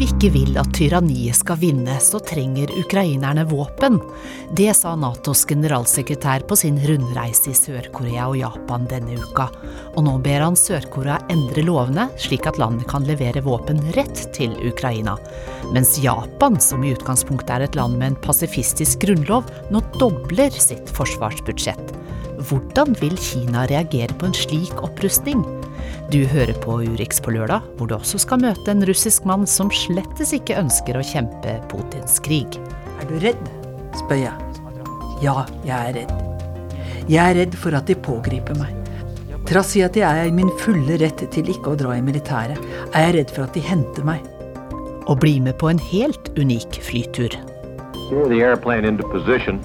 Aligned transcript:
Vi 0.00 0.06
ikke 0.08 0.30
vil 0.32 0.56
at 0.56 0.70
tyranniet 0.72 1.36
skal 1.36 1.58
vinne, 1.60 1.98
så 2.00 2.20
trenger 2.24 2.70
ukrainerne 2.80 3.42
våpen. 3.50 3.98
Det 4.56 4.70
sa 4.76 4.94
Natos 4.96 5.42
generalsekretær 5.48 6.46
på 6.48 6.56
sin 6.56 6.78
rundreise 6.88 7.50
i 7.52 7.56
Sør-Korea 7.56 8.30
og 8.30 8.38
Japan 8.40 8.86
denne 8.88 9.18
uka. 9.20 9.50
Og 9.98 10.06
nå 10.06 10.16
ber 10.24 10.46
han 10.46 10.56
Sør-Korea 10.56 11.18
endre 11.32 11.66
lovene, 11.66 12.08
slik 12.16 12.48
at 12.48 12.56
landet 12.62 12.88
kan 12.88 13.04
levere 13.04 13.44
våpen 13.44 13.82
rett 13.98 14.24
til 14.36 14.56
Ukraina. 14.70 15.18
Mens 15.74 15.98
Japan, 16.00 16.56
som 16.64 16.80
i 16.80 16.94
utgangspunktet 16.96 17.58
er 17.58 17.68
et 17.68 17.76
land 17.76 18.00
med 18.00 18.14
en 18.14 18.20
pasifistisk 18.24 19.04
grunnlov, 19.04 19.52
nå 19.68 19.84
dobler 20.00 20.54
sitt 20.56 20.88
forsvarsbudsjett. 20.96 21.96
Hvordan 22.48 22.96
vil 23.02 23.20
Kina 23.20 23.68
reagere 23.68 24.16
på 24.16 24.30
en 24.30 24.38
slik 24.46 24.80
opprustning? 24.80 25.44
Du 26.10 26.24
hører 26.26 26.50
på 26.58 26.80
Urix 26.82 27.20
på 27.22 27.30
lørdag, 27.30 27.62
hvor 27.78 27.86
du 27.86 27.94
også 27.94 28.18
skal 28.18 28.40
møte 28.42 28.66
en 28.72 28.82
russisk 28.88 29.22
mann 29.30 29.46
som 29.46 29.68
slettes 29.70 30.32
ikke 30.34 30.56
ønsker 30.58 30.96
å 30.98 31.02
kjempe 31.06 31.52
Putins 31.70 32.18
krig. 32.24 32.56
Er 32.98 33.06
du 33.06 33.14
redd? 33.22 33.44
spør 33.94 34.18
jeg. 34.18 34.34
Ja, 35.22 35.46
jeg 35.62 35.78
er 35.78 35.94
redd. 36.00 36.10
Jeg 37.06 37.22
er 37.22 37.34
redd 37.38 37.54
for 37.62 37.70
at 37.78 37.86
de 37.86 37.94
pågriper 37.94 38.58
meg. 38.58 38.74
Trass 39.46 39.70
i 39.78 39.86
at 39.86 39.94
jeg 39.98 40.10
er 40.10 40.26
i 40.26 40.34
min 40.34 40.50
fulle 40.58 40.98
rett 40.98 41.30
til 41.30 41.46
ikke 41.54 41.70
å 41.76 41.78
dra 41.78 41.94
i 41.94 42.02
militæret, 42.02 42.58
er 42.90 43.06
jeg 43.06 43.14
redd 43.20 43.30
for 43.36 43.46
at 43.46 43.54
de 43.54 43.62
henter 43.70 44.02
meg. 44.10 44.18
Og 45.06 45.22
bli 45.22 45.38
med 45.38 45.54
på 45.62 45.70
en 45.70 45.78
helt 45.92 46.26
unik 46.34 46.82
flytur. 46.90 47.30
Steer 48.08 48.26
the 48.34 48.42
airplane 48.42 48.82
into 48.82 49.06
position, 49.14 49.62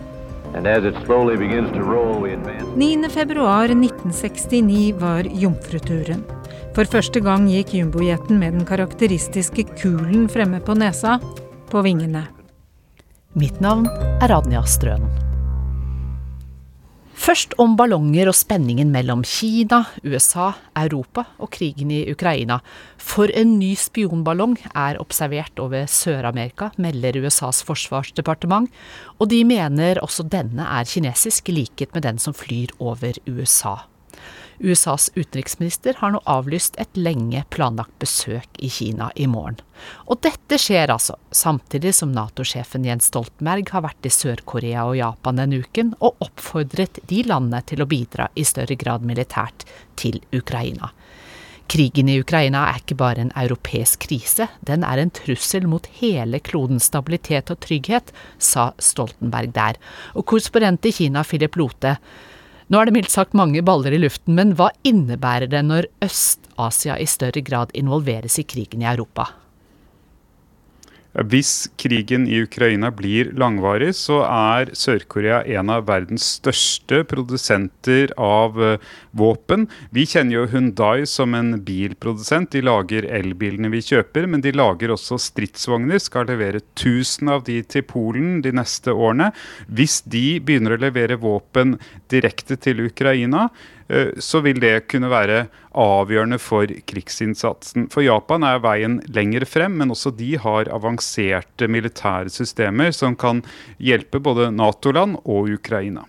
and 0.54 0.70
as 0.70 0.86
it 0.86 0.94
slowly 1.10 1.42
begins 1.42 1.74
to 1.74 1.82
roll, 1.82 2.22
we 2.22 2.38
advance. 2.38 2.70
9.2.1969 2.78 4.94
var 5.02 5.26
jomfruturen. 5.34 6.35
For 6.76 6.84
første 6.92 7.22
gang 7.24 7.46
gikk 7.48 7.70
jumbojeten 7.78 8.36
med 8.42 8.58
den 8.58 8.66
karakteristiske 8.68 9.64
kulen 9.80 10.26
fremme 10.28 10.60
på 10.60 10.74
nesa, 10.76 11.22
på 11.72 11.84
vingene. 11.86 12.26
Mitt 13.40 13.62
navn 13.64 13.88
er 14.20 14.34
Anja 14.36 14.60
Strøen. 14.68 15.08
Først 17.16 17.56
om 17.64 17.78
ballonger 17.80 18.28
og 18.28 18.36
spenningen 18.36 18.92
mellom 18.92 19.24
Kina, 19.24 19.86
USA, 20.04 20.50
Europa 20.76 21.24
og 21.40 21.54
krigen 21.56 21.96
i 21.96 22.02
Ukraina. 22.12 22.60
For 23.00 23.32
en 23.32 23.56
ny 23.56 23.72
spionballong 23.80 24.60
er 24.76 25.00
observert 25.00 25.64
over 25.64 25.88
Sør-Amerika, 25.88 26.74
melder 26.76 27.24
USAs 27.24 27.64
forsvarsdepartement, 27.66 28.68
og 29.16 29.32
de 29.32 29.46
mener 29.48 30.04
også 30.04 30.28
denne 30.28 30.68
er 30.68 30.92
kinesisk, 30.92 31.50
i 31.50 31.62
likhet 31.64 31.96
med 31.96 32.04
den 32.04 32.20
som 32.20 32.36
flyr 32.36 32.76
over 32.84 33.16
USA. 33.32 33.78
USAs 34.60 35.10
utenriksminister 35.16 35.98
har 36.00 36.14
nå 36.14 36.22
avlyst 36.30 36.78
et 36.82 36.98
lenge 36.98 37.44
planlagt 37.54 37.96
besøk 38.02 38.60
i 38.64 38.70
Kina 38.72 39.10
i 39.16 39.28
morgen. 39.28 39.60
Og 40.08 40.22
dette 40.24 40.60
skjer 40.62 40.94
altså 40.94 41.18
samtidig 41.36 41.94
som 41.98 42.14
Nato-sjefen 42.16 42.88
Jens 42.88 43.10
Stoltenberg 43.12 43.74
har 43.76 43.86
vært 43.86 44.08
i 44.08 44.14
Sør-Korea 44.14 44.86
og 44.88 45.00
Japan 45.00 45.42
denne 45.42 45.60
uken 45.66 45.94
og 46.00 46.24
oppfordret 46.24 47.02
de 47.10 47.24
landene 47.28 47.62
til 47.68 47.84
å 47.84 47.90
bidra 47.90 48.30
i 48.36 48.46
større 48.48 48.78
grad 48.80 49.06
militært 49.06 49.68
til 50.00 50.22
Ukraina. 50.36 50.94
Krigen 51.68 52.10
i 52.14 52.20
Ukraina 52.22 52.68
er 52.70 52.84
ikke 52.84 52.98
bare 53.00 53.24
en 53.24 53.34
europeisk 53.34 54.04
krise, 54.06 54.46
den 54.62 54.86
er 54.86 55.02
en 55.02 55.10
trussel 55.10 55.66
mot 55.68 55.88
hele 55.98 56.38
klodens 56.46 56.92
stabilitet 56.92 57.50
og 57.50 57.58
trygghet, 57.66 58.14
sa 58.38 58.70
Stoltenberg 58.78 59.56
der. 59.56 59.80
Og 60.14 60.28
korrespondent 60.30 60.86
i 60.86 60.94
Kina, 60.94 61.26
Philip 61.26 61.58
Lote, 61.58 61.96
nå 62.70 62.82
er 62.82 62.90
det 62.90 62.96
mildt 62.96 63.14
sagt 63.14 63.36
mange 63.38 63.62
baller 63.66 63.94
i 63.94 64.02
luften, 64.02 64.34
men 64.38 64.56
hva 64.58 64.72
innebærer 64.88 65.52
det 65.52 65.62
når 65.68 65.90
Øst-Asia 66.06 66.98
i 66.98 67.06
større 67.10 67.44
grad 67.46 67.74
involveres 67.78 68.40
i 68.42 68.48
krigen 68.48 68.82
i 68.82 68.90
Europa? 68.90 69.30
Hvis 71.16 71.70
krigen 71.80 72.26
i 72.28 72.42
Ukraina 72.44 72.90
blir 72.92 73.30
langvarig, 73.40 73.94
så 73.96 74.18
er 74.28 74.72
Sør-Korea 74.76 75.44
en 75.56 75.72
av 75.72 75.86
verdens 75.88 76.26
største 76.42 77.06
produsenter 77.08 78.12
av 78.20 78.60
eh, 78.60 78.82
våpen. 79.16 79.64
Vi 79.96 80.04
kjenner 80.12 80.42
jo 80.42 80.50
Hundai 80.52 81.06
som 81.08 81.38
en 81.38 81.54
bilprodusent. 81.64 82.52
De 82.52 82.64
lager 82.66 83.08
elbilene 83.08 83.72
vi 83.72 83.84
kjøper, 83.86 84.28
men 84.28 84.44
de 84.44 84.52
lager 84.56 84.92
også 84.92 85.20
stridsvogner. 85.24 86.04
Skal 86.04 86.28
levere 86.28 86.60
1000 86.76 87.32
av 87.32 87.46
de 87.48 87.62
til 87.64 87.88
Polen 87.88 88.42
de 88.44 88.52
neste 88.56 88.92
årene. 88.92 89.32
Hvis 89.72 90.02
de 90.04 90.42
begynner 90.44 90.76
å 90.76 90.84
levere 90.84 91.22
våpen 91.22 91.78
direkte 92.12 92.60
til 92.60 92.84
Ukraina, 92.90 93.48
så 94.18 94.40
vil 94.42 94.58
det 94.64 94.88
kunne 94.90 95.12
være 95.12 95.46
avgjørende 95.78 96.40
for 96.42 96.70
krigsinnsatsen. 96.90 97.86
For 97.94 98.02
Japan 98.06 98.46
er 98.48 98.64
veien 98.64 98.98
lenger 99.14 99.46
frem, 99.46 99.76
men 99.78 99.94
også 99.94 100.14
de 100.18 100.32
har 100.42 100.72
avanserte 100.74 101.70
militære 101.70 102.34
systemer 102.34 102.96
som 102.96 103.18
kan 103.20 103.44
hjelpe 103.78 104.22
både 104.24 104.50
Nato-land 104.56 105.20
og 105.22 105.52
Ukraina. 105.60 106.08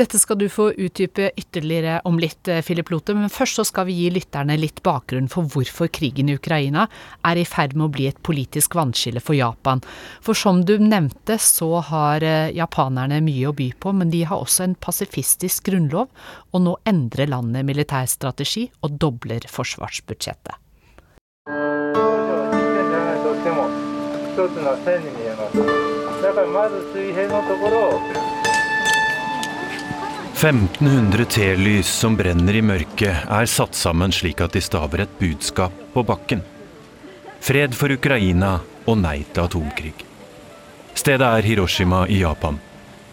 Dette 0.00 0.16
skal 0.16 0.38
du 0.40 0.46
få 0.48 0.70
utdype 0.80 1.26
ytterligere 1.36 1.98
om 2.08 2.16
litt, 2.18 2.48
eh, 2.48 2.62
Philip 2.64 2.88
Lote, 2.88 3.12
men 3.14 3.28
først 3.28 3.58
så 3.58 3.64
skal 3.68 3.84
vi 3.84 3.98
gi 3.98 4.06
lytterne 4.14 4.56
litt 4.56 4.80
bakgrunn 4.82 5.28
for 5.28 5.44
hvorfor 5.44 5.90
krigen 5.92 6.30
i 6.30 6.38
Ukraina 6.38 6.86
er 7.22 7.36
i 7.36 7.44
ferd 7.44 7.74
med 7.76 7.84
å 7.84 7.92
bli 7.92 8.06
et 8.08 8.22
politisk 8.22 8.78
vannskille 8.78 9.20
for 9.20 9.36
Japan. 9.36 9.82
For 10.22 10.32
som 10.32 10.64
du 10.64 10.78
nevnte, 10.78 11.36
så 11.36 11.82
har 11.84 12.24
eh, 12.24 12.48
japanerne 12.56 13.20
mye 13.20 13.50
å 13.50 13.52
by 13.52 13.74
på, 13.76 13.92
men 13.92 14.08
de 14.08 14.24
har 14.24 14.40
også 14.40 14.64
en 14.64 14.74
pasifistisk 14.74 15.68
grunnlov, 15.68 16.08
og 16.54 16.64
nå 16.64 16.78
endrer 16.88 17.28
landet 17.28 17.68
militærstrategi 17.68 18.70
og 18.80 18.96
dobler 18.96 19.44
forsvarsbudsjettet. 19.52 20.56
1500 30.40 31.24
telys 31.24 31.88
som 32.00 32.14
brenner 32.16 32.56
i 32.56 32.62
mørket, 32.64 33.26
er 33.28 33.48
satt 33.50 33.76
sammen 33.76 34.08
slik 34.08 34.38
at 34.40 34.54
de 34.56 34.62
staver 34.64 35.02
et 35.04 35.18
budskap 35.20 35.74
på 35.92 36.04
bakken. 36.08 36.40
Fred 37.44 37.76
for 37.76 37.92
Ukraina 37.92 38.54
og 38.88 38.96
nei 39.02 39.18
til 39.34 39.44
atomkrig. 39.44 39.92
Stedet 40.96 41.28
er 41.28 41.44
Hiroshima 41.44 42.06
i 42.08 42.22
Japan. 42.22 42.56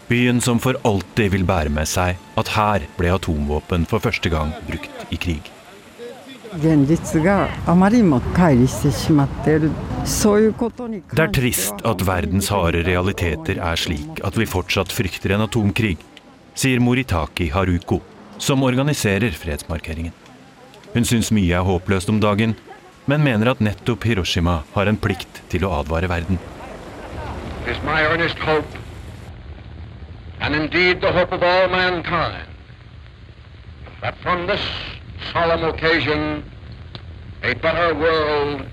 Byen 0.08 0.40
som 0.40 0.56
for 0.56 0.80
alltid 0.88 1.36
vil 1.36 1.44
bære 1.44 1.68
med 1.68 1.84
seg 1.92 2.16
at 2.40 2.54
her 2.56 2.88
ble 2.96 3.12
atomvåpen 3.18 3.84
for 3.92 4.00
første 4.00 4.32
gang 4.32 4.56
brukt 4.64 5.12
i 5.12 5.20
krig. 5.20 5.52
Det 11.12 11.24
er 11.28 11.32
trist 11.36 11.88
at 11.92 12.08
verdens 12.08 12.48
harde 12.56 12.86
realiteter 12.88 13.60
er 13.60 13.76
slik 13.76 14.24
at 14.24 14.40
vi 14.40 14.48
fortsatt 14.48 14.96
frykter 14.96 15.36
en 15.36 15.44
atomkrig 15.44 15.98
sier 16.58 16.80
Moritaki 16.82 17.52
Haruko, 17.54 18.00
som 18.38 18.62
organiserer 18.66 19.30
fredsmarkeringen. 19.30 20.12
Hun 20.94 21.04
syns 21.06 21.30
mye 21.30 21.54
er 21.54 21.62
håpløst 21.62 22.10
om 22.10 22.18
dagen, 22.18 22.56
men 23.06 23.22
mener 23.22 23.52
at 23.52 23.62
nettopp 23.62 24.06
Hiroshima 24.08 24.62
har 24.74 24.90
en 24.90 24.98
plikt 24.98 25.42
til 25.52 25.66
å 25.68 25.70
advare 25.78 26.10
verden. 26.10 26.40
It 27.62 27.76
is 27.76 27.82
my 27.84 28.00
earnest 28.02 28.38
hope, 28.42 28.66
and 30.40 30.56
indeed 30.56 31.00
the 31.00 31.12
hope 31.12 31.32
of 31.32 31.42
all 31.42 31.68
mankind, 31.68 32.48
that 34.00 34.18
from 34.22 34.46
this 34.46 34.64
solemn 35.32 35.64
occasion 35.64 36.42
a 37.42 37.54
better 37.54 37.94
world 37.94 38.66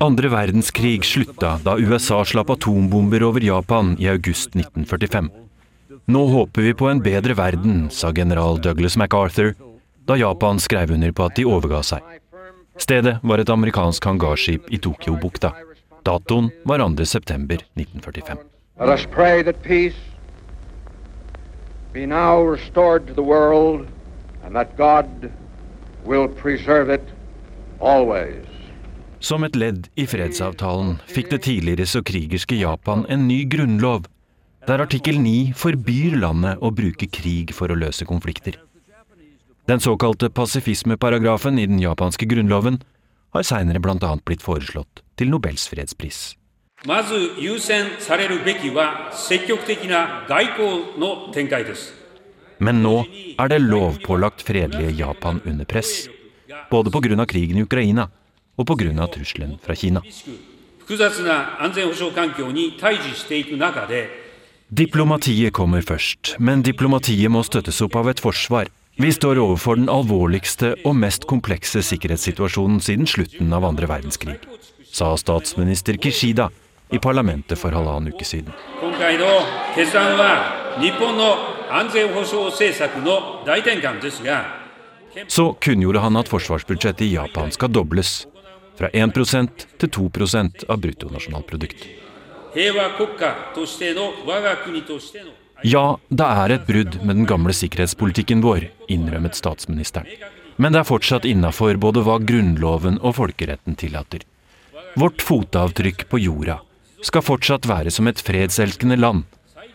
andre 0.00 0.28
verdenskrig 0.28 1.04
slutta 1.04 1.58
da 1.64 1.76
USA 1.78 2.24
slapp 2.24 2.50
atombomber 2.50 3.22
over 3.22 3.40
Japan 3.40 3.96
i 3.98 4.08
august 4.08 4.56
1945. 4.56 5.30
Nå 6.06 6.26
håper 6.26 6.62
vi 6.62 6.74
på 6.74 6.88
en 6.88 7.02
bedre 7.02 7.34
verden, 7.34 7.90
sa 7.90 8.12
general 8.12 8.60
Douglas 8.60 8.96
MacArthur 8.96 9.54
da 10.06 10.16
Japan 10.16 10.60
skrev 10.60 10.90
under 10.90 11.12
på 11.12 11.24
at 11.24 11.36
de 11.36 11.44
overga 11.46 11.82
seg. 11.82 12.02
Stedet 12.78 13.18
var 13.22 13.38
et 13.38 13.50
amerikansk 13.52 14.04
hangarskip 14.04 14.70
i 14.72 14.78
Tokyo-bukta. 14.78 15.52
Datoen 16.02 16.50
var 16.64 16.78
2.9.1945. 16.78 18.38
Let 18.80 18.88
us 18.88 19.06
pray 19.06 19.42
that 19.42 19.62
peace 19.62 19.94
be 21.92 22.06
now 22.06 22.42
restored 22.42 23.06
to 23.06 23.14
the 23.14 23.22
world 23.22 23.86
and 24.42 24.56
that 24.56 24.76
God 24.76 25.30
will 26.04 26.28
preserve 26.28 26.94
it 26.94 27.02
always. 27.80 28.46
Som 29.20 29.44
et 29.44 29.56
ledd 29.56 29.86
i 29.94 30.06
fredsavtalen 30.06 30.96
fikk 31.06 31.30
det 31.30 31.44
tidligere 31.46 31.86
så 31.86 32.02
krigerske 32.02 32.58
Japan 32.58 33.06
en 33.08 33.28
ny 33.28 33.44
grunnlov. 33.48 34.08
der 34.66 34.78
artikkel 34.78 35.16
9 35.18 35.54
forbyr 35.58 36.14
landet 36.22 36.60
å 36.62 36.70
bruke 36.70 37.08
krig 37.10 37.50
for 37.54 37.72
å 37.72 37.78
løse 37.78 38.06
konflikter. 38.06 38.58
Den 39.66 39.80
såkalte 39.82 40.30
pasifismeparagrafen 40.30 41.58
i 41.58 41.66
den 41.66 41.80
japanske 41.82 42.26
grunnloven 42.30 42.80
har 43.34 43.42
seinere 43.42 43.80
bl.a. 43.82 44.12
blitt 44.26 44.42
foreslått 44.42 45.02
til 45.18 45.30
Nobels 45.30 45.68
fredspris. 45.70 46.36
Men 46.86 47.04
nå 52.70 53.04
er 53.38 53.48
det 53.50 53.58
lovpålagt 53.64 54.44
fredelige 54.46 54.94
Japan 55.00 55.40
under 55.44 55.64
press. 55.64 56.06
Både 56.70 56.90
pga. 56.90 57.26
krigen 57.26 57.58
i 57.58 57.62
Ukraina 57.62 58.08
og 58.56 58.66
pga. 58.66 59.06
trusselen 59.08 59.58
fra 59.58 59.74
Kina. 59.74 60.02
Diplomatiet 64.72 65.52
kommer 65.52 65.82
først, 65.82 66.36
men 66.38 66.62
diplomatiet 66.62 67.30
må 67.30 67.42
støttes 67.42 67.82
opp 67.82 67.96
av 67.96 68.08
et 68.08 68.20
forsvar 68.20 68.68
vi 69.00 69.08
står 69.12 69.38
overfor 69.40 69.78
den 69.80 69.88
alvorligste 69.88 70.74
og 70.84 70.98
mest 71.00 71.24
komplekse 71.24 71.80
sikkerhetssituasjonen 71.80 72.80
siden 72.84 73.08
slutten 73.08 73.54
av 73.56 73.64
andre 73.64 73.88
verdenskrig, 73.88 74.36
sa 74.84 75.14
statsminister 75.16 75.96
Kishida 75.96 76.50
i 76.92 77.00
parlamentet 77.00 77.56
for 77.56 77.72
halvannen 77.72 78.12
uke 78.12 78.26
siden. 78.28 78.52
Så 85.28 85.46
kunngjorde 85.60 86.02
han 86.04 86.16
at 86.20 86.28
forsvarsbudsjettet 86.28 87.06
i 87.06 87.14
Japan 87.14 87.52
skal 87.52 87.72
dobles, 87.72 88.26
fra 88.78 88.88
1% 88.90 89.66
til 89.80 89.92
2% 89.96 90.64
av 90.68 90.80
bruttonasjonalprodukt. 90.84 91.84
Ja, 95.62 95.84
det 96.08 96.28
er 96.44 96.54
et 96.56 96.66
brudd 96.66 96.98
med 97.04 97.20
den 97.20 97.28
gamle 97.28 97.54
sikkerhetspolitikken 97.56 98.42
vår, 98.44 98.66
innrømmet 98.92 99.38
statsministeren. 99.38 100.08
Men 100.56 100.74
det 100.74 100.82
er 100.82 100.88
fortsatt 100.88 101.28
innafor 101.28 101.78
både 101.80 102.02
hva 102.04 102.18
Grunnloven 102.20 102.98
og 103.00 103.16
folkeretten 103.20 103.78
tillater. 103.78 104.26
Vårt 104.98 105.22
fotavtrykk 105.24 106.04
på 106.10 106.20
jorda 106.20 106.58
skal 107.06 107.24
fortsatt 107.24 107.68
være 107.68 107.92
som 107.94 108.10
et 108.10 108.20
fredselskende 108.20 108.98
land. 108.98 109.24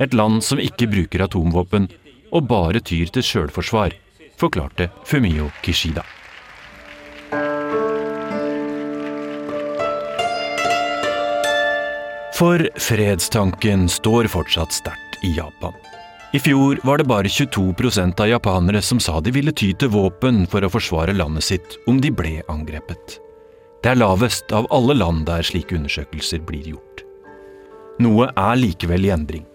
Et 0.04 0.14
land 0.14 0.44
som 0.46 0.62
ikke 0.62 0.90
bruker 0.92 1.24
atomvåpen 1.26 1.90
og 2.36 2.48
bare 2.50 2.82
tyr 2.84 3.10
til 3.14 3.26
sjølforsvar, 3.26 3.96
forklarte 4.38 4.92
Fumio 5.08 5.50
Kishida. 5.66 6.04
For 12.38 12.62
fredstanken 12.78 13.88
står 13.90 14.30
fortsatt 14.30 14.76
sterkt 14.76 15.18
i 15.26 15.32
Japan. 15.40 15.74
I 16.36 16.40
fjor 16.44 16.78
var 16.86 17.00
det 17.00 17.08
bare 17.10 17.32
22% 17.32 18.20
av 18.22 18.30
japanere 18.30 18.82
som 18.86 19.00
sa 19.02 19.18
de 19.24 19.32
ville 19.34 19.54
ty 19.56 19.72
til 19.74 19.90
våpen 19.90 20.44
for 20.52 20.62
å 20.62 20.70
forsvare 20.70 21.16
landet 21.18 21.48
sitt 21.48 21.78
om 21.90 22.02
de 22.04 22.12
ble 22.14 22.44
angrepet. 22.52 23.18
Det 23.82 23.94
er 23.94 24.02
lavest 24.04 24.52
av 24.54 24.68
alle 24.76 24.94
land 25.00 25.26
der 25.26 25.46
slike 25.48 25.80
undersøkelser 25.80 26.44
blir 26.46 26.76
gjort. 26.76 27.06
Noe 28.04 28.28
er 28.36 28.60
likevel 28.60 29.08
i 29.08 29.14
endring. 29.16 29.48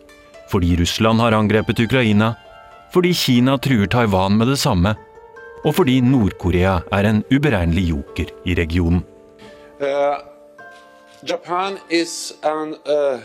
Fordi 0.53 0.77
Russland 0.77 1.21
har 1.25 1.33
angrepet 1.33 1.81
Ukraina, 1.87 2.35
fordi 2.93 3.15
Kina 3.17 3.57
truer 3.57 3.89
Taiwan 3.89 4.37
med 4.37 4.53
det 4.53 4.61
samme, 4.61 4.95
og 5.65 5.77
fordi 5.79 6.01
Nord-Korea 6.05 6.83
er 6.93 7.09
en 7.09 7.23
uberegnelig 7.33 7.89
joker 7.89 8.33
i 8.45 8.57
regionen. 8.59 9.01
Uh, 9.81 10.21
Japan 11.25 11.79
is 11.89 12.35
an, 12.45 12.77
uh 12.85 13.23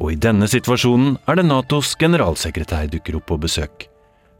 og 0.00 0.08
i 0.10 0.16
denne 0.18 0.48
situasjonen 0.50 1.12
er 1.30 1.38
det 1.38 1.44
Natos 1.46 1.92
generalsekretær 2.00 2.88
dukker 2.90 3.20
opp 3.20 3.28
på 3.30 3.38
besøk 3.44 3.86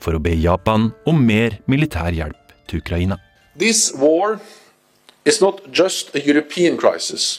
for 0.02 0.16
å 0.16 0.22
be 0.22 0.32
Japan 0.34 0.88
om 1.06 1.20
mer 1.22 1.60
militær 1.70 2.10
hjelp 2.16 2.54
til 2.66 2.82
Ukraina. 2.82 3.20
This 3.54 3.92
war 3.94 4.40
is 5.24 5.40
not 5.40 5.62
just 5.70 6.10
a 6.16 6.18
European 6.18 6.76
crisis. 6.80 7.38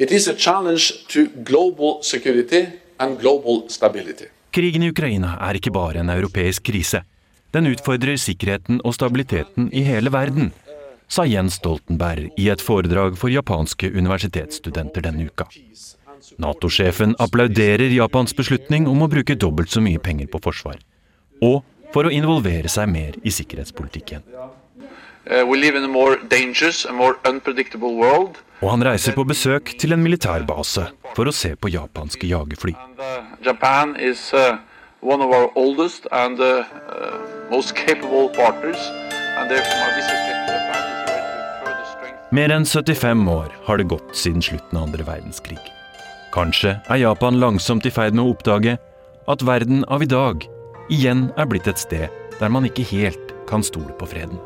It 0.00 0.10
is 0.10 0.28
a 0.28 0.34
challenge 0.34 1.06
to 1.08 1.26
global 1.44 2.02
security 2.02 2.66
and 2.98 3.20
global 3.20 3.68
stability. 3.68 4.24
Krigen 4.50 4.82
i 4.82 4.88
Ukraina 4.88 5.34
er 5.44 5.58
ikke 5.58 5.70
bare 5.70 6.00
en 6.00 6.08
europeisk 6.08 6.62
krise. 6.70 7.02
Den 7.52 7.68
utfordrer 7.68 8.16
sikkerheten 8.16 8.80
og 8.80 8.94
stabiliteten 8.96 9.68
i 9.76 9.82
hele 9.84 10.08
verden 10.12 10.54
sa 11.04 11.26
Jens 11.28 11.58
Stoltenberg 11.60 12.30
i 12.40 12.48
et 12.48 12.64
foredrag 12.64 13.18
for 13.20 13.28
japanske 13.28 13.92
universitetsstudenter 13.92 15.04
denne 15.04 15.28
uka. 15.28 15.44
Nato-sjefen 16.40 17.12
applauderer 17.20 17.92
Japans 17.92 18.32
beslutning 18.32 18.88
om 18.88 19.04
å 19.04 19.10
bruke 19.12 19.36
dobbelt 19.36 19.68
så 19.68 19.84
mye 19.84 20.00
penger 20.00 20.32
på 20.32 20.40
forsvar. 20.48 20.80
Og 21.44 21.60
for 21.92 22.08
å 22.08 22.14
involvere 22.14 22.72
seg 22.72 22.88
mer 22.88 23.20
i 23.20 23.28
sikkerhetspolitikken. 23.36 24.24
Uh, 25.28 25.44
Og 28.60 28.70
han 28.70 28.84
reiser 28.84 29.16
på 29.16 29.24
besøk 29.24 29.74
til 29.80 29.96
en 29.96 30.02
militærbase 30.04 30.90
for 31.16 31.28
å 31.28 31.34
se 31.34 31.54
på 31.56 31.72
japanske 31.72 32.28
jagerfly. 32.28 32.74
Uh, 33.00 33.24
Japan 33.44 33.96
is 33.96 34.32
uh, 34.36 34.58
one 35.00 35.24
of 35.24 35.32
our 35.32 35.48
oldest 35.56 36.06
and 36.12 36.40
uh, 36.40 36.64
most 37.50 37.74
capable 37.74 38.28
partners, 38.36 38.80
and 39.38 39.50
therefore 39.50 39.80
my 39.80 39.96
visit 39.96 40.20
mer 42.30 42.52
enn 42.54 42.62
75 42.62 43.24
år 43.26 43.54
har 43.66 43.80
det 43.80 43.88
gått 43.90 44.12
siden 44.14 44.42
slutten 44.42 44.78
av 44.78 44.84
andre 44.86 45.02
verdenskrig. 45.02 45.58
Kanskje 46.30 46.76
er 46.86 47.00
Japan 47.02 47.40
langsomt 47.42 47.88
i 47.88 47.90
ferd 47.90 48.14
med 48.14 48.22
å 48.22 48.34
oppdage 48.36 48.76
at 49.30 49.42
verden 49.42 49.82
av 49.90 50.04
i 50.06 50.10
dag 50.10 50.46
igjen 50.94 51.26
er 51.34 51.50
blitt 51.50 51.66
et 51.66 51.82
sted 51.82 52.06
der 52.38 52.54
man 52.54 52.68
ikke 52.68 52.86
helt 52.92 53.34
kan 53.50 53.66
stole 53.66 53.90
på 53.98 54.06
freden. 54.12 54.38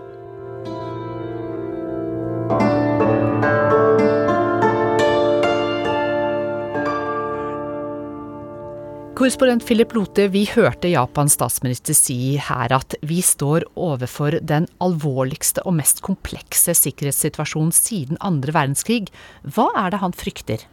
Korrespondent 9.14 9.62
Philip 9.62 9.92
Lote, 9.94 10.24
vi 10.28 10.40
hørte 10.50 10.88
Japans 10.90 11.36
statsminister 11.36 11.94
si 11.94 12.34
her 12.42 12.72
at 12.74 12.96
vi 13.06 13.20
står 13.22 13.62
overfor 13.78 14.40
den 14.42 14.66
alvorligste 14.82 15.62
og 15.62 15.76
mest 15.78 16.02
komplekse 16.02 16.74
sikkerhetssituasjonen 16.74 17.70
siden 17.76 18.18
andre 18.18 18.56
verdenskrig. 18.56 19.12
Hva 19.46 19.68
er 19.84 19.94
det 19.94 20.00
han 20.02 20.16
frykter? 20.18 20.66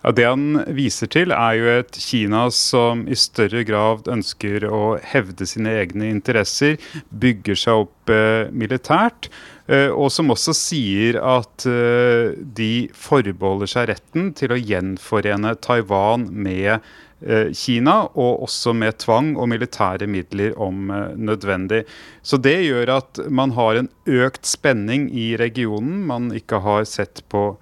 Ja, 0.00 0.14
Det 0.16 0.24
han 0.24 0.64
viser 0.72 1.10
til, 1.12 1.36
er 1.36 1.58
jo 1.58 1.68
et 1.82 2.00
Kina 2.00 2.46
som 2.48 3.04
i 3.04 3.18
større 3.18 3.60
grad 3.68 4.08
ønsker 4.08 4.64
å 4.64 4.96
hevde 5.04 5.44
sine 5.44 5.76
egne 5.82 6.08
interesser, 6.08 6.80
bygger 7.12 7.60
seg 7.60 7.84
opp 7.84 8.08
eh, 8.08 8.48
militært. 8.48 9.28
Eh, 9.68 9.90
og 9.90 10.10
som 10.12 10.32
også 10.32 10.54
sier 10.56 11.18
at 11.20 11.66
eh, 11.68 12.32
de 12.36 12.88
forbeholder 12.96 13.70
seg 13.70 13.90
retten 13.92 14.32
til 14.38 14.54
å 14.54 14.58
gjenforene 14.58 15.54
Taiwan 15.62 16.28
med 16.32 16.72
eh, 16.78 17.50
Kina, 17.56 18.02
og 18.14 18.46
også 18.48 18.74
med 18.76 19.00
tvang 19.02 19.34
og 19.36 19.50
militære 19.52 20.08
midler 20.10 20.56
om 20.60 20.90
nødvendig. 21.16 21.84
Så 22.22 22.40
det 22.40 22.56
gjør 22.64 22.96
at 23.00 23.22
man 23.28 23.54
har 23.58 23.80
en 23.80 23.90
økt 24.08 24.48
spenning 24.48 25.10
i 25.12 25.34
regionen 25.40 26.06
man 26.08 26.32
ikke 26.36 26.62
har 26.64 26.88
sett 26.88 27.24
på 27.30 27.52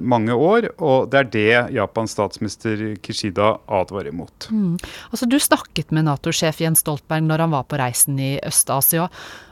mange 0.00 0.34
år, 0.34 0.66
og 0.82 1.10
det 1.12 1.18
er 1.20 1.28
det 1.30 1.74
Japans 1.76 2.16
statsminister 2.16 2.80
Kishida 3.04 3.52
advarer 3.70 4.14
mot. 4.16 4.48
Mm. 4.50 4.74
Altså, 5.12 5.28
du 5.30 5.38
snakket 5.38 5.94
med 5.94 6.08
Nato-sjef 6.08 6.58
Jens 6.64 6.82
Stoltenberg 6.82 7.28
når 7.28 7.44
han 7.44 7.54
var 7.54 7.68
på 7.70 7.78
reisen 7.78 8.18
i 8.18 8.32
Øst-Asia. 8.46 9.06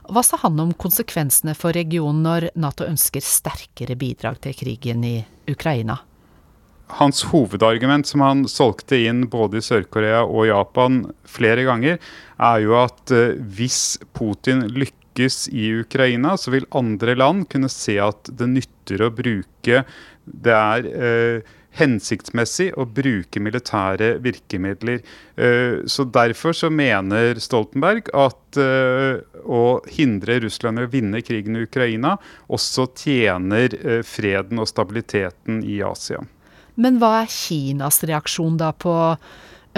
Hva 0.08 0.24
sa 0.24 0.40
han 0.42 0.58
om 0.60 0.74
konsekvensene 0.74 1.54
for 1.58 1.76
regionen 1.76 2.24
når 2.24 2.50
Nato 2.58 2.86
ønsker 2.88 3.24
sterkere 3.24 3.98
bidrag 4.00 4.40
til 4.42 4.56
krigen 4.56 5.04
i 5.06 5.16
Ukraina? 5.50 6.00
Hans 6.98 7.20
hovedargument, 7.28 8.08
som 8.08 8.22
han 8.24 8.46
solgte 8.48 8.96
inn 9.04 9.26
både 9.28 9.60
i 9.60 9.64
Sør-Korea 9.64 10.22
og 10.24 10.46
Japan 10.48 11.02
flere 11.28 11.66
ganger, 11.68 11.98
er 12.40 12.62
jo 12.64 12.78
at 12.80 13.12
eh, 13.12 13.36
hvis 13.36 13.98
Putin 14.16 14.64
lykkes 14.72 14.96
i 15.52 15.70
Ukraina, 15.80 16.36
så 16.36 16.54
vil 16.54 16.68
andre 16.70 17.16
land 17.18 17.48
kunne 17.50 17.70
se 17.72 17.98
at 18.02 18.30
det 18.38 18.50
nytter 18.52 19.02
å 19.02 19.12
bruke 19.14 19.84
Det 20.28 20.52
er 20.54 20.86
eh, 20.92 21.54
hensiktsmessig 21.78 22.70
å 22.78 22.86
bruke 22.86 23.40
militære 23.42 24.16
virkemidler. 24.24 25.02
Eh, 25.36 25.84
så 25.86 26.06
Derfor 26.08 26.56
så 26.56 26.70
mener 26.70 27.38
Stoltenberg 27.42 28.10
at 28.16 28.58
eh, 28.60 29.20
å 29.44 29.62
hindre 29.92 30.40
Russland 30.44 30.80
i 30.80 30.86
å 30.86 30.92
vinne 30.92 31.22
krigen 31.22 31.58
i 31.58 31.66
Ukraina 31.68 32.16
også 32.48 32.88
tjener 32.98 33.76
eh, 33.78 34.02
freden 34.06 34.62
og 34.62 34.70
stabiliteten 34.70 35.62
i 35.66 35.80
Asia. 35.84 36.22
Men 36.78 37.00
hva 37.02 37.22
er 37.22 37.30
Kinas 37.32 38.02
reaksjon 38.06 38.58
da 38.58 38.72
på 38.72 38.94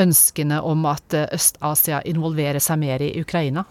ønskene 0.00 0.60
om 0.64 0.84
at 0.88 1.16
Øst-Asia 1.26 2.02
involverer 2.08 2.62
seg 2.62 2.80
mer 2.80 3.02
i 3.04 3.14
Ukraina? 3.20 3.64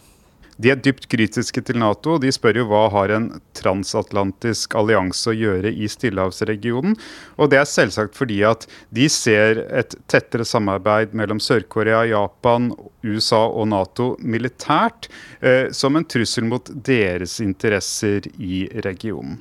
De 0.59 0.73
er 0.73 0.79
dypt 0.83 1.07
kritiske 1.07 1.61
til 1.63 1.79
Nato. 1.79 2.17
De 2.19 2.31
spør 2.35 2.59
jo 2.59 2.65
hva 2.67 2.81
har 2.91 3.13
en 3.15 3.29
transatlantisk 3.55 4.75
allianse 4.75 5.31
å 5.31 5.35
gjøre 5.35 5.71
i 5.71 5.87
stillehavsregionen. 5.87 6.97
Og 7.39 7.51
det 7.53 7.61
er 7.61 7.69
selvsagt 7.69 8.17
fordi 8.19 8.41
at 8.47 8.67
de 8.95 9.07
ser 9.11 9.63
et 9.71 9.95
tettere 10.11 10.43
samarbeid 10.47 11.15
mellom 11.15 11.39
Sør-Korea, 11.39 12.03
Japan, 12.11 12.73
USA 13.07 13.45
og 13.47 13.69
Nato 13.71 14.11
militært 14.19 15.07
eh, 15.39 15.71
som 15.71 15.95
en 15.95 16.07
trussel 16.07 16.49
mot 16.51 16.67
deres 16.75 17.39
interesser 17.39 18.27
i 18.35 18.65
regionen. 18.83 19.39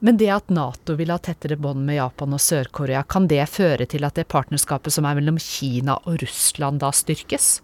Men 0.00 0.16
det 0.16 0.30
at 0.32 0.50
Nato 0.50 0.96
vil 0.96 1.12
ha 1.12 1.20
tettere 1.20 1.60
bånd 1.60 1.84
med 1.84 2.00
Japan 2.00 2.34
og 2.34 2.40
Sør-Korea, 2.40 3.04
kan 3.04 3.26
det 3.30 3.44
føre 3.52 3.86
til 3.86 4.06
at 4.08 4.16
det 4.16 4.30
partnerskapet 4.32 4.94
som 4.96 5.06
er 5.06 5.18
mellom 5.20 5.38
Kina 5.38 6.00
og 6.08 6.22
Russland 6.24 6.80
da 6.82 6.88
styrkes? 6.96 7.58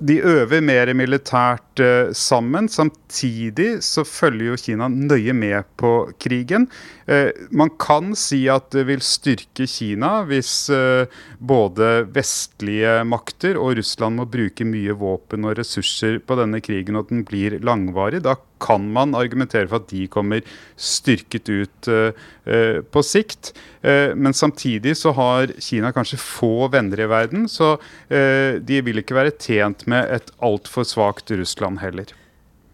De 0.00 0.16
øver 0.24 0.62
mer 0.64 0.88
militært 0.96 1.80
uh, 1.82 2.10
sammen. 2.16 2.70
Samtidig 2.72 3.82
så 3.84 4.02
følger 4.08 4.48
jo 4.48 4.56
Kina 4.58 4.88
nøye 4.88 5.34
med 5.36 5.68
på 5.80 5.92
krigen. 6.20 6.66
Uh, 7.04 7.30
man 7.52 7.70
kan 7.78 8.14
si 8.18 8.46
at 8.50 8.70
det 8.74 8.86
vil 8.88 9.04
styrke 9.04 9.68
Kina 9.70 10.22
hvis 10.28 10.52
uh, 10.72 11.04
både 11.38 12.08
vestlige 12.16 13.02
makter 13.06 13.60
og 13.60 13.76
Russland 13.78 14.18
må 14.22 14.26
bruke 14.30 14.66
mye 14.66 14.96
våpen 14.96 15.44
og 15.44 15.58
ressurser 15.60 16.18
på 16.24 16.40
denne 16.40 16.62
krigen, 16.64 16.96
og 16.96 17.06
at 17.06 17.14
den 17.14 17.26
blir 17.28 17.60
langvarig. 17.64 18.24
Da 18.24 18.38
kan 18.64 18.86
man 18.94 19.14
argumentere 19.18 19.68
for 19.68 19.82
at 19.82 19.90
de 19.92 20.06
kommer 20.08 20.42
styrket 20.80 21.50
ut 21.52 21.90
uh, 21.92 22.80
på 22.88 23.04
sikt. 23.04 23.52
Uh, 23.84 24.16
men 24.16 24.34
samtidig 24.34 24.96
så 25.00 25.12
har 25.16 25.52
Kina 25.60 25.92
kanskje 25.94 26.20
få 26.20 26.68
venner 26.72 27.04
i 27.04 27.08
verden, 27.10 27.48
så 27.50 27.76
uh, 27.76 28.52
de 28.58 28.82
vil 28.86 29.02
ikke 29.04 29.18
være 29.20 29.36
tjent 29.36 29.86
med 29.90 30.08
et 30.16 30.32
altfor 30.44 30.88
svakt 30.88 31.34
Russland 31.34 31.82
heller. 31.84 32.14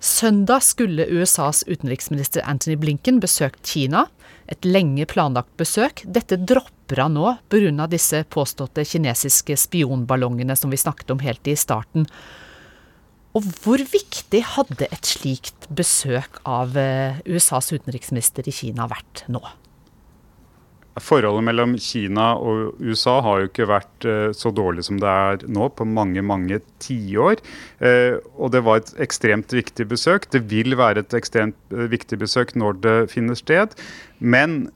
Søndag 0.01 0.63
skulle 0.65 1.05
USAs 1.07 1.65
utenriksminister 1.67 2.41
Anthony 2.49 2.77
Blinken 2.81 3.21
besøkt 3.21 3.67
Kina. 3.69 4.07
Et 4.49 4.65
lenge 4.65 5.05
planlagt 5.07 5.53
besøk. 5.61 6.01
Dette 6.09 6.39
dropper 6.41 7.03
han 7.05 7.15
nå 7.15 7.35
pga. 7.53 7.87
disse 7.87 8.25
påståtte 8.25 8.85
kinesiske 8.85 9.57
spionballongene 9.57 10.57
som 10.57 10.71
vi 10.71 10.81
snakket 10.81 11.11
om 11.11 11.21
helt 11.21 11.47
i 11.47 11.57
starten. 11.57 12.07
Og 13.39 13.47
hvor 13.63 13.79
viktig 13.93 14.43
hadde 14.57 14.89
et 14.91 15.07
slikt 15.07 15.69
besøk 15.71 16.41
av 16.49 16.75
eh, 16.79 17.21
USAs 17.31 17.71
utenriksminister 17.71 18.49
i 18.51 18.55
Kina 18.55 18.89
vært 18.91 19.25
nå? 19.31 19.43
Forholdet 21.01 21.47
mellom 21.47 21.77
Kina 21.81 22.33
og 22.37 22.81
USA 22.83 23.21
har 23.25 23.41
jo 23.41 23.49
ikke 23.49 23.69
vært 23.71 24.07
uh, 24.09 24.33
så 24.37 24.51
dårlig 24.53 24.83
som 24.89 24.99
det 25.01 25.09
er 25.09 25.45
nå 25.49 25.69
på 25.73 25.87
mange 25.87 26.21
mange 26.27 26.59
tiår. 26.83 27.39
Uh, 27.79 28.19
og 28.35 28.51
det 28.53 28.65
var 28.67 28.83
et 28.83 28.91
ekstremt 29.07 29.55
viktig 29.55 29.87
besøk. 29.89 30.27
Det 30.35 30.43
vil 30.51 30.75
være 30.77 31.05
et 31.05 31.17
ekstremt 31.17 31.57
viktig 31.71 32.19
besøk 32.21 32.53
når 32.59 32.83
det 32.83 32.97
finner 33.15 33.39
sted. 33.39 33.79
Men 34.19 34.67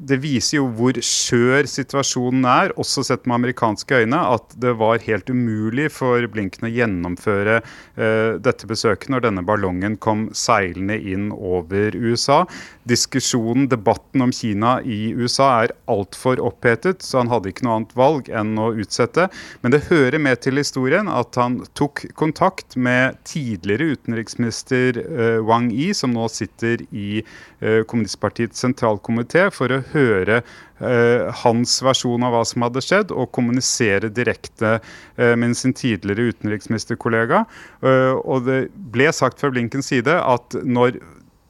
det 0.00 0.16
viser 0.22 0.60
jo 0.60 0.68
hvor 0.78 0.96
skjør 1.04 1.66
situasjonen 1.68 2.46
er, 2.48 2.72
også 2.80 3.04
sett 3.04 3.26
med 3.28 3.36
amerikanske 3.40 4.02
øyne, 4.02 4.20
at 4.34 4.54
det 4.62 4.72
var 4.80 5.02
helt 5.04 5.28
umulig 5.28 5.90
for 5.92 6.24
Blinken 6.32 6.68
å 6.68 6.72
gjennomføre 6.72 7.58
uh, 7.60 8.38
dette 8.40 8.68
besøket 8.70 9.12
når 9.12 9.26
denne 9.26 9.44
ballongen 9.46 9.98
kom 10.00 10.28
seilende 10.36 10.96
inn 10.96 11.28
over 11.36 11.96
USA. 11.96 12.42
Diskusjonen, 12.88 13.68
debatten 13.70 14.24
om 14.24 14.32
Kina 14.34 14.78
i 14.82 15.12
USA 15.12 15.50
er 15.66 15.74
altfor 15.90 16.40
opphetet, 16.42 17.04
så 17.04 17.20
han 17.20 17.32
hadde 17.32 17.52
ikke 17.52 17.68
noe 17.68 17.80
annet 17.82 17.94
valg 17.98 18.32
enn 18.32 18.56
å 18.60 18.70
utsette. 18.80 19.28
Men 19.60 19.74
det 19.74 19.84
hører 19.90 20.20
med 20.22 20.40
til 20.46 20.60
historien 20.60 21.10
at 21.12 21.36
han 21.40 21.60
tok 21.78 22.06
kontakt 22.18 22.78
med 22.80 23.20
tidligere 23.28 23.92
utenriksminister 23.98 25.02
uh, 25.04 25.38
Wang 25.44 25.68
Yi, 25.74 25.92
som 25.96 26.16
nå 26.16 26.24
sitter 26.32 26.86
i 26.88 27.20
uh, 27.20 27.84
kommunistpartiets 27.84 28.64
sentralkomité, 28.64 29.50
for 29.52 29.76
å 29.76 29.82
høre 29.92 30.40
eh, 30.40 31.28
hans 31.42 31.76
versjon 31.84 32.24
av 32.26 32.34
hva 32.34 32.42
som 32.48 32.64
hadde 32.66 32.82
skjedd, 32.84 33.14
og 33.14 33.30
kommunisere 33.36 34.10
direkte 34.14 34.78
eh, 34.78 35.34
med 35.38 35.56
sin 35.58 35.74
tidligere 35.76 36.34
utenriksministerkollega. 36.34 37.44
Eh, 37.84 38.12
og 38.20 38.46
det 38.48 38.60
ble 38.92 39.10
sagt 39.16 39.42
fra 39.42 39.52
Blinkens 39.52 39.92
side 39.92 40.16
at 40.18 40.58
når 40.64 41.00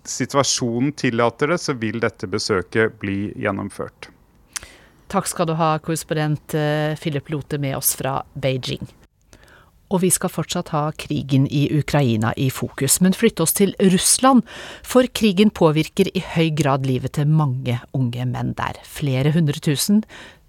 situasjonen 0.09 0.95
tillater 0.97 1.53
det, 1.53 1.61
så 1.63 1.77
vil 1.79 2.01
dette 2.03 2.29
besøket 2.31 2.97
bli 3.03 3.31
gjennomført. 3.39 4.11
Takk 5.11 5.27
skal 5.27 5.49
du 5.51 5.57
ha, 5.59 5.75
korrespondent 5.83 6.55
Philip 7.03 7.33
Lote 7.35 7.59
med 7.59 7.75
oss 7.77 7.97
fra 7.99 8.21
Beijing 8.39 8.87
Og 9.94 10.02
vi 10.02 10.10
skal 10.10 10.32
fortsatt 10.34 10.72
ha 10.74 10.88
krigen 10.98 11.46
i 11.48 11.68
Ukraina 11.78 12.34
i 12.42 12.48
fokus, 12.50 12.98
men 13.06 13.14
flytte 13.14 13.46
oss 13.46 13.54
til 13.54 13.75
Russland, 13.94 14.42
for 14.82 15.06
krigen 15.14 15.54
påvirker 15.54 16.10
i 16.10 16.24
høy 16.34 16.50
grad 16.58 16.88
livet 16.90 17.14
til 17.20 17.30
mange 17.30 17.78
unge 17.94 18.25
menn 18.25 18.56
der. 18.58 18.82
Flere 18.82 19.36
hundre 19.36 19.62
tusen, 19.62 20.02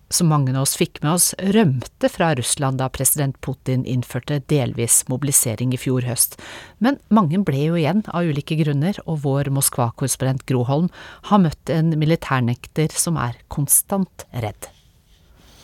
som 0.08 0.28
mange 0.30 0.54
av 0.54 0.62
oss 0.62 0.76
fikk 0.78 1.00
med 1.02 1.16
oss, 1.16 1.32
rømte 1.54 2.08
fra 2.12 2.30
Russland 2.38 2.78
da 2.80 2.86
president 2.92 3.36
Putin 3.42 3.82
innførte 3.84 4.38
delvis 4.48 5.02
mobilisering 5.10 5.74
i 5.74 5.80
fjor 5.80 6.06
høst. 6.06 6.38
Men 6.78 7.00
mange 7.10 7.40
ble 7.44 7.64
jo 7.66 7.78
igjen 7.78 8.04
av 8.14 8.30
ulike 8.30 8.58
grunner, 8.60 8.98
og 9.04 9.24
vår 9.26 9.50
Moskva-korrespondent 9.54 10.46
Groholm 10.48 10.88
har 11.30 11.42
møtt 11.42 11.74
en 11.74 11.92
militærnekter 11.98 12.94
som 12.94 13.18
er 13.20 13.36
konstant 13.52 14.26
redd. 14.32 14.70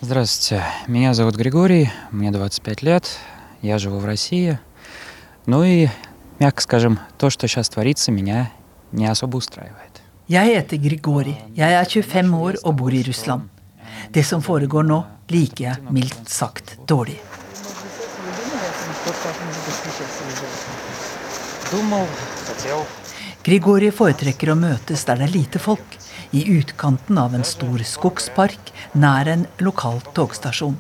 Здравствуйте, 0.03 0.65
меня 0.89 1.15
зовут 1.15 1.37
Григорий, 1.37 1.89
мне 2.11 2.33
25 2.33 2.83
лет, 2.83 3.21
я 3.67 3.79
живу 3.79 3.99
в 3.99 4.05
России. 4.05 4.59
Ну 5.47 5.65
и, 5.65 5.89
мягко 6.39 6.63
скажем, 6.63 6.99
то, 7.19 7.31
что 7.31 7.49
сейчас 7.49 7.69
творится, 7.69 8.13
меня 8.13 8.51
не 8.93 9.07
особо 9.07 9.37
устраивает. 9.37 9.93
Jeg 10.29 10.55
heter 10.57 10.79
Grigori. 10.79 11.35
Jeg 11.57 11.73
er 11.73 11.85
25 11.85 12.35
år 12.35 12.55
og 12.65 12.77
bor 12.77 12.95
i 12.95 13.03
Russland. 13.03 13.51
Det 14.11 14.25
som 14.25 14.41
foregår 14.43 14.87
nå, 14.87 15.03
liker 15.29 15.65
jeg 15.65 15.93
mildt 15.93 16.31
sagt 16.31 16.77
dårlig. 16.89 17.19
Grigori 23.43 23.91
foretrekker 23.91 24.53
å 24.53 24.57
møtes 24.57 25.05
der 25.09 25.21
det 25.21 25.29
er 25.29 25.35
lite 25.35 25.61
folk, 25.61 25.99
i 26.33 26.47
utkanten 26.57 27.19
av 27.21 27.35
en 27.37 27.45
stor 27.45 27.83
skogspark 27.85 28.73
nær 28.95 29.29
en 29.29 29.47
lokal 29.61 30.01
togstasjon. 30.17 30.79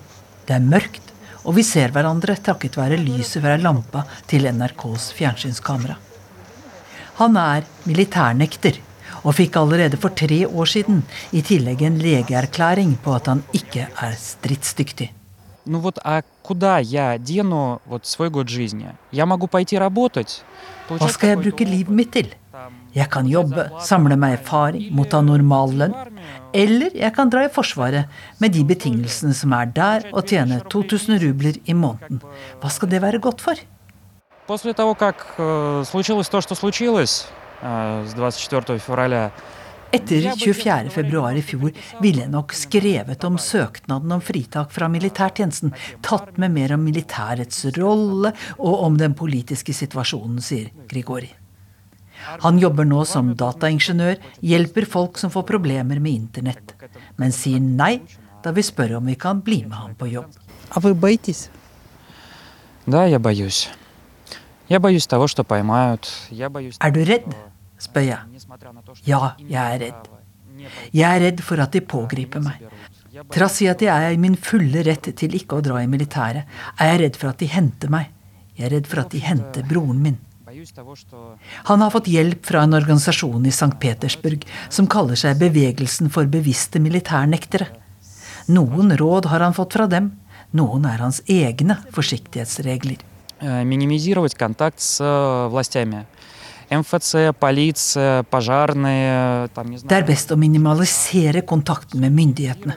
Det 0.48 0.56
er 0.56 0.64
mørkt, 0.64 1.05
og 1.46 1.56
vi 1.58 1.64
ser 1.66 1.94
hverandre 1.94 2.36
takket 2.36 2.78
være 2.78 3.00
lyset 3.00 3.42
fra 3.42 3.56
lampa 3.60 4.04
til 4.30 4.48
NRKs 4.50 5.10
fjernsynskamera. 5.18 5.96
Han 7.20 7.36
er 7.36 7.66
militærnekter, 7.86 8.78
og 9.22 9.36
fikk 9.38 9.56
allerede 9.60 9.98
for 10.02 10.14
tre 10.18 10.42
år 10.48 10.70
siden 10.70 11.02
i 11.30 11.42
tillegg 11.46 11.82
en 11.86 11.98
legeerklæring 12.02 12.96
på 13.04 13.14
at 13.14 13.28
han 13.30 13.44
ikke 13.54 13.86
er 13.86 14.16
stridsdyktig. 14.18 15.12
Ну 15.64 15.78
вот, 15.78 15.98
а 16.02 16.22
куда 16.42 16.78
я 16.78 17.18
дену 17.18 17.80
вот 17.86 18.06
свой 18.06 18.30
год 18.30 18.48
жизни? 18.48 18.88
Я 19.12 19.26
могу 19.26 19.46
пойти 19.46 19.78
работать. 19.78 20.42
Hva 20.88 21.08
skal 21.08 21.28
jeg 21.28 21.38
bruke 21.38 21.64
livet 21.64 21.94
mitt 21.94 22.10
til? 22.12 22.34
Jeg 22.94 23.08
kan 23.10 23.26
jobbe, 23.26 23.70
samle 23.80 24.16
meg 24.18 24.40
erfaring, 24.40 24.90
motta 24.90 25.20
normal 25.22 25.70
lønn. 25.72 25.94
Eller 26.54 26.94
jeg 26.96 27.14
kan 27.16 27.30
dra 27.32 27.44
i 27.46 27.52
Forsvaret 27.52 28.10
med 28.42 28.54
de 28.56 28.64
betingelsene 28.68 29.34
som 29.36 29.54
er 29.56 29.70
der, 29.74 30.08
og 30.12 30.26
tjene 30.28 30.60
2000 30.72 31.20
rubler 31.22 31.60
i 31.64 31.76
måneden. 31.76 32.22
Hva 32.60 32.70
skal 32.72 32.90
det 32.92 33.02
være 33.02 33.22
godt 33.22 33.40
for? 33.40 33.56
После 34.46 34.74
того, 34.74 34.94
как 34.94 35.24
э, 35.38 35.84
случилось 35.86 36.28
то, 36.28 36.40
что 36.40 36.54
случилось 36.54 37.26
э, 37.62 38.06
с 38.06 38.36
24 38.36 38.78
февраля, 38.78 39.30
Etter 39.92 40.24
24.2 40.32 41.36
i 41.36 41.42
fjor 41.44 41.72
ville 42.00 42.22
jeg 42.22 42.32
nok 42.32 42.54
skrevet 42.56 43.24
om 43.28 43.36
søknaden 43.36 44.14
om 44.16 44.22
fritak 44.24 44.72
fra 44.72 44.88
militærtjenesten, 44.88 45.74
tatt 46.00 46.40
med 46.40 46.54
mer 46.54 46.72
om 46.78 46.80
militærets 46.80 47.66
rolle 47.76 48.32
og 48.56 48.86
om 48.86 48.96
den 48.96 49.12
politiske 49.12 49.76
situasjonen, 49.76 50.40
sier 50.40 50.72
Grigori. 50.88 51.28
Han 52.43 52.59
jobber 52.59 52.87
nå 52.87 53.03
som 53.07 53.33
dataingeniør, 53.37 54.17
hjelper 54.45 54.87
folk 54.89 55.19
som 55.21 55.31
får 55.33 55.45
problemer 55.47 56.01
med 56.03 56.13
internett. 56.13 56.73
Men 57.17 57.35
sier 57.35 57.61
nei 57.63 58.01
da 58.43 58.53
vi 58.55 58.63
spør 58.65 58.97
om 58.99 59.09
vi 59.09 59.15
kan 59.19 59.41
bli 59.43 59.63
med 59.65 59.77
ham 59.77 59.95
på 59.97 60.09
jobb. 60.11 60.31
Er 66.83 66.91
du 66.91 67.03
redd? 67.07 67.31
spør 67.79 68.05
jeg. 68.07 68.19
Ja, 69.05 69.35
jeg 69.37 69.63
er 69.63 69.79
redd. 69.85 70.07
Jeg 70.91 71.07
er 71.07 71.21
redd 71.21 71.41
for 71.45 71.61
at 71.61 71.75
de 71.75 71.81
pågriper 71.85 72.41
meg. 72.43 72.63
Trass 73.33 73.61
i 73.63 73.69
at 73.71 73.81
jeg 73.81 73.89
er 73.91 74.13
i 74.13 74.21
min 74.21 74.35
fulle 74.37 74.83
rett 74.85 75.09
til 75.17 75.35
ikke 75.37 75.59
å 75.59 75.65
dra 75.65 75.81
i 75.81 75.89
militæret, 75.89 76.49
er 76.77 76.91
jeg 76.91 77.01
redd 77.03 77.19
for 77.21 77.31
at 77.31 77.41
de 77.41 77.49
henter 77.51 77.93
meg. 77.93 78.09
Jeg 78.57 78.67
er 78.67 78.75
redd 78.77 78.89
for 78.89 79.03
at 79.03 79.13
de 79.13 79.21
henter 79.21 79.65
broren 79.69 80.01
min. 80.01 80.17
Боюсь 80.66 80.72
того, 80.72 80.96
что 80.96 81.38
Han 81.64 81.80
har 81.80 81.90
fått 81.90 82.06
hjelp 82.08 82.46
fra 82.46 82.62
en 82.62 82.74
organisasjon 82.74 83.46
i 83.46 83.48
St. 83.48 83.70
Petersburg 83.80 84.42
som 84.68 84.86
kaller 84.90 85.14
seg 85.16 85.38
Bevegelsen 85.38 86.10
for 86.10 86.26
bevisste 86.26 86.80
militærnektere. 86.82 87.68
Noen 88.50 88.90
råd 88.98 89.28
har 89.30 89.40
han 89.46 89.54
fått 89.54 89.76
fra 89.78 89.86
dem, 89.86 90.10
noen 90.52 90.84
er 90.90 90.98
hans 90.98 91.22
egne 91.30 91.78
forsiktighetsregler. 91.94 92.98
э, 93.40 93.64
минимизировать 93.64 94.34
контакт 94.34 94.80
с 94.80 95.00
э, 95.00 95.48
властями. 95.48 96.06
МФЦ, 96.70 97.34
полиция, 97.38 98.22
пожарные, 98.24 99.48
там, 99.54 99.70
не 99.70 99.76
Det 99.78 99.84
er 99.84 99.88
знаю. 99.88 100.06
best 100.06 100.30
å 100.32 100.36
minimalisere 100.36 101.42
kontakten 101.42 102.00
med 102.00 102.12
myndighetene, 102.12 102.76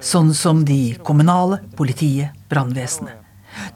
sånn 0.00 0.32
som 0.34 0.64
de 0.64 0.94
kommunale, 1.04 1.60
politiet, 1.76 2.30
brannvesenet. 2.48 3.17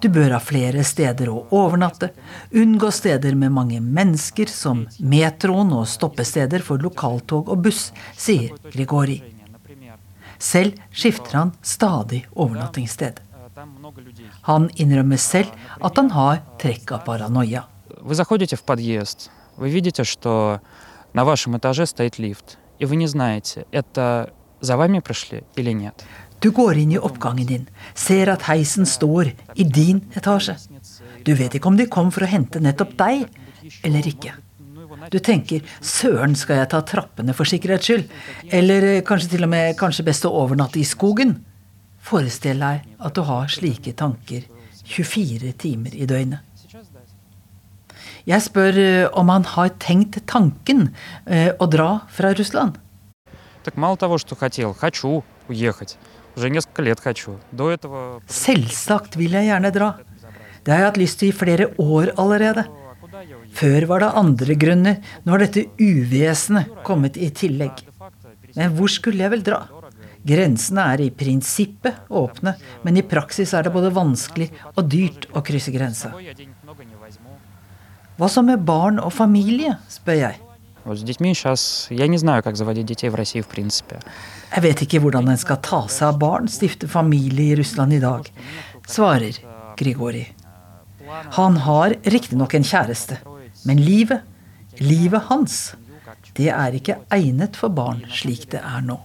Du 0.01 0.09
bør 0.11 0.35
ha 0.35 0.41
flere 0.43 0.83
steder 0.85 1.31
å 1.31 1.45
overnatte, 1.55 2.11
unngå 2.51 2.91
steder 2.95 3.37
med 3.39 3.53
mange 3.55 3.81
mennesker, 3.81 4.51
som 4.51 4.87
metroen 4.99 5.73
og 5.77 5.87
stoppesteder 5.91 6.65
for 6.67 6.83
lokaltog 6.83 7.49
og 7.53 7.63
buss, 7.67 7.93
sier 8.19 8.55
Grigori. 8.73 9.21
Selv 10.39 10.79
skifter 10.95 11.35
han 11.39 11.53
stadig 11.63 12.25
overnattingssted. 12.35 13.19
Э, 13.19 13.51
Там 13.55 13.75
много 13.79 14.01
людей. 14.01 14.27
Han 14.43 14.71
innrømmer 14.77 15.19
selv 15.19 15.51
at 15.83 15.97
han 15.97 16.11
har 16.11 16.43
trekk 16.59 16.93
av 16.93 17.05
paranoia. 17.05 17.65
Вы 18.01 18.15
заходите 18.15 18.55
в 18.57 18.63
подъезд, 18.63 19.31
вы 19.57 19.71
видите, 19.71 20.05
что 20.05 20.61
на 21.13 21.25
вашем 21.25 21.57
этаже 21.57 21.87
стоит 21.87 22.19
лифт, 22.19 22.59
и 22.79 22.85
вы 22.85 22.95
не 22.97 23.09
знаете, 23.09 23.67
это 23.73 24.33
за 24.61 24.77
вами 24.77 25.01
пришли 25.01 25.43
или 25.57 25.73
нет. 25.73 26.05
Du 26.43 26.51
går 26.55 26.79
inn 26.79 26.93
i 26.95 26.99
oppgangen 26.99 27.47
din, 27.49 27.65
ser 27.99 28.31
at 28.31 28.47
heisen 28.47 28.87
står 28.87 29.33
i 29.59 29.65
din 29.65 30.05
etasje. 30.15 30.55
Du 31.27 31.35
vet 31.35 31.55
ikke 31.55 31.71
om 31.71 31.79
de 31.79 31.89
kom 31.91 32.13
for 32.15 32.23
å 32.23 32.31
hente 32.31 32.63
nettopp 32.63 32.95
deg, 33.01 33.25
eller 33.83 34.07
ikke. 34.07 34.37
Du 35.11 35.19
tenker 35.19 35.63
'søren, 35.81 36.35
skal 36.37 36.57
jeg 36.57 36.69
ta 36.69 36.81
trappene 36.81 37.35
for 37.35 37.45
sikkerhets 37.45 37.87
skyld'? 37.89 38.09
Eller 38.51 38.83
eh, 38.83 39.03
kanskje 39.03 39.31
til 39.31 39.45
og 39.45 39.51
med 39.51 39.77
kanskje 39.77 40.05
best 40.05 40.25
å 40.25 40.33
overnatte 40.33 40.79
i 40.79 40.85
skogen? 40.85 41.45
Forestill 42.01 42.59
deg 42.59 42.87
at 42.99 43.15
du 43.15 43.23
har 43.23 43.49
slike 43.49 43.93
tanker 43.93 44.43
24 44.85 45.53
timer 45.53 45.95
i 45.95 46.07
døgnet. 46.07 46.41
Jeg 48.27 48.43
spør 48.43 48.79
eh, 48.79 49.09
om 49.13 49.29
han 49.29 49.45
har 49.45 49.71
tenkt 49.79 50.21
tanken 50.27 50.95
eh, 51.27 51.53
å 51.59 51.67
dra 51.67 52.07
fra 52.09 52.35
Russland. 52.35 52.79
Так 53.63 53.77
мало 53.77 53.97
того, 53.97 54.19
что 54.19 54.35
хотел, 54.35 54.73
хочу 54.73 55.23
уехать. 55.49 55.99
Selvsagt 58.28 59.18
vil 59.20 59.36
jeg 59.38 59.50
gjerne 59.52 59.74
dra. 59.76 59.92
Det 60.64 60.72
har 60.72 60.80
jeg 60.80 60.90
hatt 60.90 61.02
lyst 61.02 61.20
til 61.22 61.30
i 61.30 61.36
flere 61.36 61.68
år 61.82 62.14
allerede. 62.18 62.64
Før 63.54 63.86
var 63.92 64.02
det 64.02 64.12
andre 64.24 64.56
grunner. 64.58 65.00
Nå 65.24 65.36
har 65.36 65.44
dette 65.44 65.68
uvesenet 65.78 66.84
kommet 66.88 67.20
i 67.22 67.30
tillegg. 67.36 67.84
Men 68.56 68.74
hvor 68.78 68.90
skulle 68.92 69.22
jeg 69.26 69.34
vel 69.34 69.46
dra? 69.46 69.62
Grensene 70.24 70.86
er 70.94 71.04
i 71.04 71.12
prinsippet 71.12 72.08
åpne, 72.08 72.56
men 72.86 72.98
i 72.98 73.04
praksis 73.04 73.52
er 73.54 73.66
det 73.66 73.74
både 73.76 73.92
vanskelig 73.94 74.50
og 74.72 74.86
dyrt 74.88 75.28
å 75.36 75.44
krysse 75.44 75.74
grensa. 75.76 76.14
Hva 78.16 78.30
så 78.30 78.44
med 78.46 78.64
barn 78.64 79.02
og 79.04 79.12
familie, 79.12 79.76
spør 79.92 80.20
jeg. 80.22 80.40
Вот 80.85 80.99
с 80.99 81.03
детьми 81.03 81.35
сейчас... 81.35 81.87
Я 81.91 82.07
не 82.07 82.19
знаю, 82.19 82.43
как 82.43 82.57
заводить 82.57 82.87
детей 82.87 83.11
в 83.11 83.15
России 83.15 83.41
в 83.41 83.49
принципе. 83.49 84.01
Jeg 84.57 84.63
vet 84.63 84.81
ikke 84.81 85.01
hvordan 85.05 85.29
en 85.29 85.37
skal 85.37 85.59
ta 85.61 85.83
seg 85.93 86.09
av 86.09 86.19
barn, 86.19 86.49
stifte 86.49 86.89
familie 86.89 87.53
i 87.53 87.57
Russland 87.59 87.93
i 87.93 88.01
dag, 88.01 88.31
svarer 88.89 89.37
Grigori. 89.77 90.25
Han 91.37 91.57
har 91.57 91.95
riktignok 92.05 92.55
en 92.55 92.65
kjæreste, 92.65 93.19
men 93.69 93.83
livet, 93.85 94.25
livet 94.81 95.29
hans, 95.29 95.75
det 96.37 96.49
er 96.49 96.77
ikke 96.81 96.97
egnet 97.13 97.57
for 97.57 97.69
barn 97.69 98.05
slik 98.09 98.49
det 98.53 98.63
er 98.65 98.81
nå. 98.85 98.97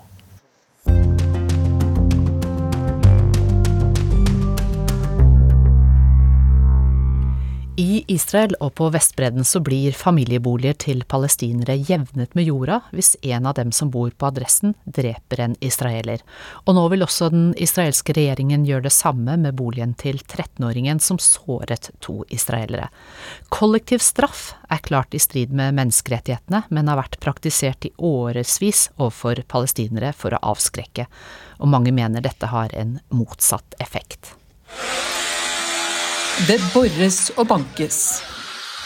I 7.79 8.01
Israel 8.11 8.57
og 8.59 8.73
på 8.81 8.89
Vestbredden 8.91 9.45
så 9.47 9.61
blir 9.63 9.95
familieboliger 9.95 10.75
til 10.83 11.05
palestinere 11.07 11.77
jevnet 11.87 12.33
med 12.35 12.49
jorda 12.49 12.81
hvis 12.91 13.13
en 13.23 13.47
av 13.47 13.55
dem 13.55 13.71
som 13.71 13.93
bor 13.95 14.11
på 14.11 14.27
adressen, 14.27 14.73
dreper 14.83 15.45
en 15.45 15.55
israeler. 15.63 16.25
Og 16.67 16.75
nå 16.75 16.83
vil 16.91 17.07
også 17.07 17.29
den 17.31 17.53
israelske 17.55 18.17
regjeringen 18.19 18.65
gjøre 18.67 18.89
det 18.89 18.95
samme 18.97 19.37
med 19.39 19.55
boligen 19.61 19.93
til 19.95 20.19
13-åringen 20.19 20.99
som 20.99 21.21
såret 21.23 21.93
to 22.03 22.25
israelere. 22.35 22.89
Kollektiv 23.55 24.03
straff 24.03 24.57
er 24.67 24.83
klart 24.83 25.15
i 25.15 25.23
strid 25.23 25.55
med 25.55 25.79
menneskerettighetene, 25.79 26.65
men 26.75 26.91
har 26.91 26.99
vært 26.99 27.21
praktisert 27.23 27.87
i 27.87 27.93
årevis 27.95 28.89
overfor 28.97 29.45
palestinere 29.47 30.11
for 30.19 30.35
å 30.35 30.43
avskrekke, 30.51 31.07
og 31.63 31.71
mange 31.71 31.95
mener 31.95 32.27
dette 32.27 32.51
har 32.51 32.75
en 32.75 32.99
motsatt 33.15 33.79
effekt. 33.79 34.35
Det 36.47 36.59
bores 36.71 37.33
og 37.35 37.49
bankes. 37.51 37.97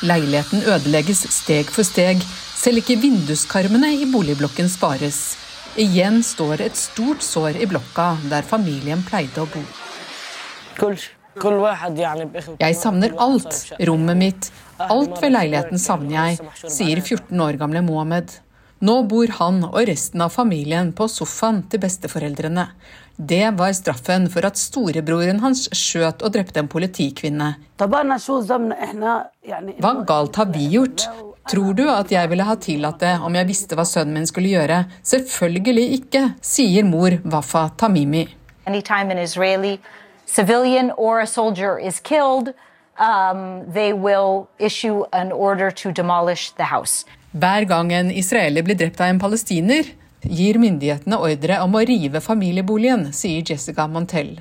Leiligheten 0.09 0.63
ødelegges 0.65 1.21
steg 1.35 1.69
for 1.69 1.85
steg. 1.85 2.23
Selv 2.57 2.81
ikke 2.81 2.97
vinduskarmene 3.03 3.91
i 3.99 4.07
boligblokken 4.09 4.71
spares. 4.73 5.19
Igjen 5.77 6.23
står 6.25 6.63
et 6.65 6.79
stort 6.81 7.21
sår 7.21 7.59
i 7.61 7.69
blokka 7.69 8.15
der 8.31 8.47
familien 8.49 9.05
pleide 9.05 9.45
å 9.45 9.51
bo. 9.53 9.61
Jeg 12.63 12.79
savner 12.81 13.13
alt. 13.21 13.61
Rommet 13.85 14.21
mitt. 14.23 14.49
Alt 14.89 15.21
ved 15.21 15.35
leiligheten 15.37 15.81
savner 15.81 16.17
jeg, 16.17 16.55
sier 16.65 17.05
14 17.05 17.45
år 17.51 17.61
gamle 17.61 17.85
Mohammed. 17.85 18.33
Nå 18.83 18.97
bor 19.07 19.31
han 19.39 19.61
og 19.69 19.85
resten 19.87 20.25
av 20.25 20.33
familien 20.35 20.89
på 20.99 21.07
sofaen 21.07 21.61
til 21.71 21.79
besteforeldrene. 21.85 22.65
Det 23.15 23.53
var 23.55 23.71
straffen 23.79 24.25
for 24.33 24.43
at 24.49 24.59
storebroren 24.59 25.39
hans 25.45 25.69
skjøt 25.71 26.25
og 26.27 26.33
drepte 26.35 26.59
en 26.59 26.71
politikvinne. 26.73 27.53
Hva 27.79 28.03
galt 30.09 30.41
har 30.41 30.49
vi 30.51 30.67
gjort? 30.75 31.07
Tror 31.53 31.79
du 31.79 31.85
at 31.91 32.11
jeg 32.11 32.29
ville 32.33 32.49
ha 32.49 32.57
tillatt 32.59 32.99
det 33.05 33.13
om 33.23 33.35
jeg 33.39 33.51
visste 33.53 33.79
hva 33.79 33.87
sønnen 33.87 34.19
min 34.19 34.27
skulle 34.27 34.51
gjøre? 34.51 34.83
Selvfølgelig 35.07 35.87
ikke, 36.01 36.35
sier 36.43 36.83
mor 36.83 37.15
Wafa 37.23 37.71
Tamimi. 37.79 38.27
Israeli 38.67 39.79
killed, 42.03 42.55
um, 42.99 43.63
they 43.73 43.93
will 43.93 44.49
issue 44.59 45.05
an 45.13 45.31
order 45.31 45.71
to 45.71 45.93
demolish 45.93 46.51
the 46.57 46.65
house. 46.65 47.05
Hver 47.33 47.65
gang 47.65 47.89
en 47.97 48.11
israeler 48.13 48.61
blir 48.61 48.77
drept 48.77 49.01
av 49.01 49.09
en 49.09 49.19
palestiner, 49.21 49.87
gir 50.21 50.59
myndighetene 50.61 51.17
ordre 51.17 51.57
om 51.65 51.79
å 51.79 51.81
rive 51.89 52.21
familieboligen, 52.21 53.07
sier 53.17 53.41
Jessica 53.41 53.87
Montell. 53.89 54.35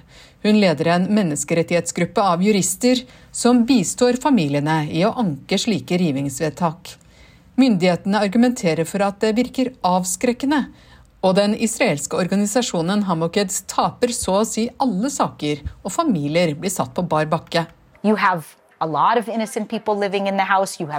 Hun 0.43 0.59
leder 0.59 0.89
en 0.97 1.07
menneskerettighetsgruppe 1.15 2.21
av 2.33 2.43
jurister 2.43 3.05
som 3.31 3.63
bistår 3.65 4.19
familiene 4.19 4.83
i 4.91 5.05
å 5.07 5.13
anke 5.23 5.55
slike 5.61 6.01
rivingsvedtak. 6.01 6.97
Myndighetene 7.55 8.19
argumenterer 8.27 8.87
for 8.89 9.07
at 9.07 9.21
det 9.23 9.37
virker 9.39 9.71
avskrekkende, 9.87 10.65
og 11.23 11.37
den 11.37 11.55
israelske 11.55 12.17
organisasjonen 12.19 13.05
Hamokeds 13.07 13.61
taper 13.71 14.11
så 14.11 14.41
å 14.41 14.47
si 14.47 14.67
alle 14.83 15.07
saker, 15.13 15.63
og 15.85 15.95
familier 15.95 16.57
blir 16.59 16.73
satt 16.73 16.91
på 16.97 17.07
bar 17.07 17.29
bakke. 17.31 17.69
You 18.03 18.17
have 18.19 18.57
a 18.81 18.87
lot 18.87 19.15
of 19.15 19.29
innocent 19.29 19.69
people 19.69 19.95
living 19.95 20.27
in 20.27 20.35
the 20.35 20.43
house, 20.43 20.81
you. 20.81 20.89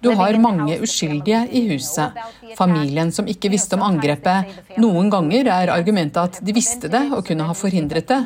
Du 0.00 0.10
har 0.14 0.38
mange 0.38 0.78
uskyldige 0.82 1.40
i 1.50 1.64
huset. 1.72 2.16
Familien 2.58 3.10
som 3.12 3.26
ikke 3.26 3.50
visste 3.50 3.76
om 3.78 3.82
angrepet. 3.82 4.54
Noen 4.78 5.10
ganger 5.10 5.50
er 5.50 5.72
argumentet 5.74 6.20
at 6.22 6.40
de 6.44 6.54
visste 6.54 6.90
det 6.92 7.04
og 7.12 7.24
kunne 7.26 7.46
ha 7.48 7.56
forhindret 7.56 8.08
det. 8.10 8.20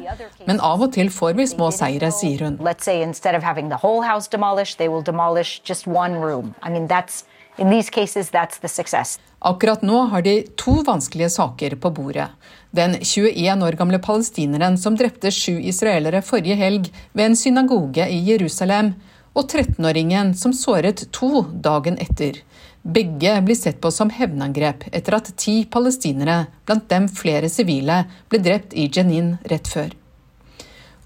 Men 0.46 0.61
av 0.61 0.85
og 0.85 0.92
til 0.96 1.11
får 1.12 1.37
vi 1.38 1.48
små 1.48 1.70
seire, 1.74 2.12
sier 2.12 2.44
hun. 2.46 2.58
Let's 2.61 2.85
say 2.85 3.02
instead 3.02 3.35
of 3.35 3.42
having 3.42 3.70
the 3.70 3.80
whole 3.82 4.02
house 4.04 4.28
demolished, 4.28 4.78
they 4.78 4.88
will 4.88 5.04
demolish 5.04 5.61
just 5.64 5.87
one 5.87 6.20
room. 6.20 6.54
I 6.62 6.70
mean, 6.70 6.88
that's, 6.88 7.24
in 7.58 7.70
these 7.70 7.90
cases, 7.90 8.30
that's 8.30 8.61
the 8.61 8.68
success. 8.68 9.18
Akkurat 9.42 9.82
nå 9.82 10.04
har 10.12 10.22
de 10.22 10.42
to 10.56 10.82
vanskelige 10.87 11.30
saker 11.30 11.76
på 11.76 11.90
bordet. 11.90 12.28
Den 12.70 12.94
21 13.00 13.64
år 13.66 13.76
gamle 13.76 13.98
palestineren 13.98 14.78
som 14.78 14.94
drepte 14.96 15.32
sju 15.35 15.56
israelere 15.58 16.22
forrige 16.22 16.54
helg 16.56 16.92
ved 17.12 17.24
en 17.26 17.37
synagoge 17.37 18.06
i 18.08 18.20
Jerusalem, 18.30 18.94
og 19.33 19.49
13-åringen 19.49 20.35
som 20.37 20.53
såret 20.53 21.07
to 21.12 21.45
dagen 21.64 21.99
etter. 22.01 22.42
Begge 22.83 23.37
blir 23.47 23.55
sett 23.55 23.81
på 23.81 23.90
som 23.95 24.11
hevnangrep 24.11 24.88
etter 24.92 25.16
at 25.16 25.31
ti 25.38 25.62
palestinere, 25.71 26.47
blant 26.66 26.88
dem 26.90 27.09
flere 27.09 27.49
sivile, 27.49 28.05
ble 28.29 28.42
drept 28.42 28.75
i 28.75 28.88
Jenin 28.92 29.37
rett 29.51 29.71
før. 29.71 29.92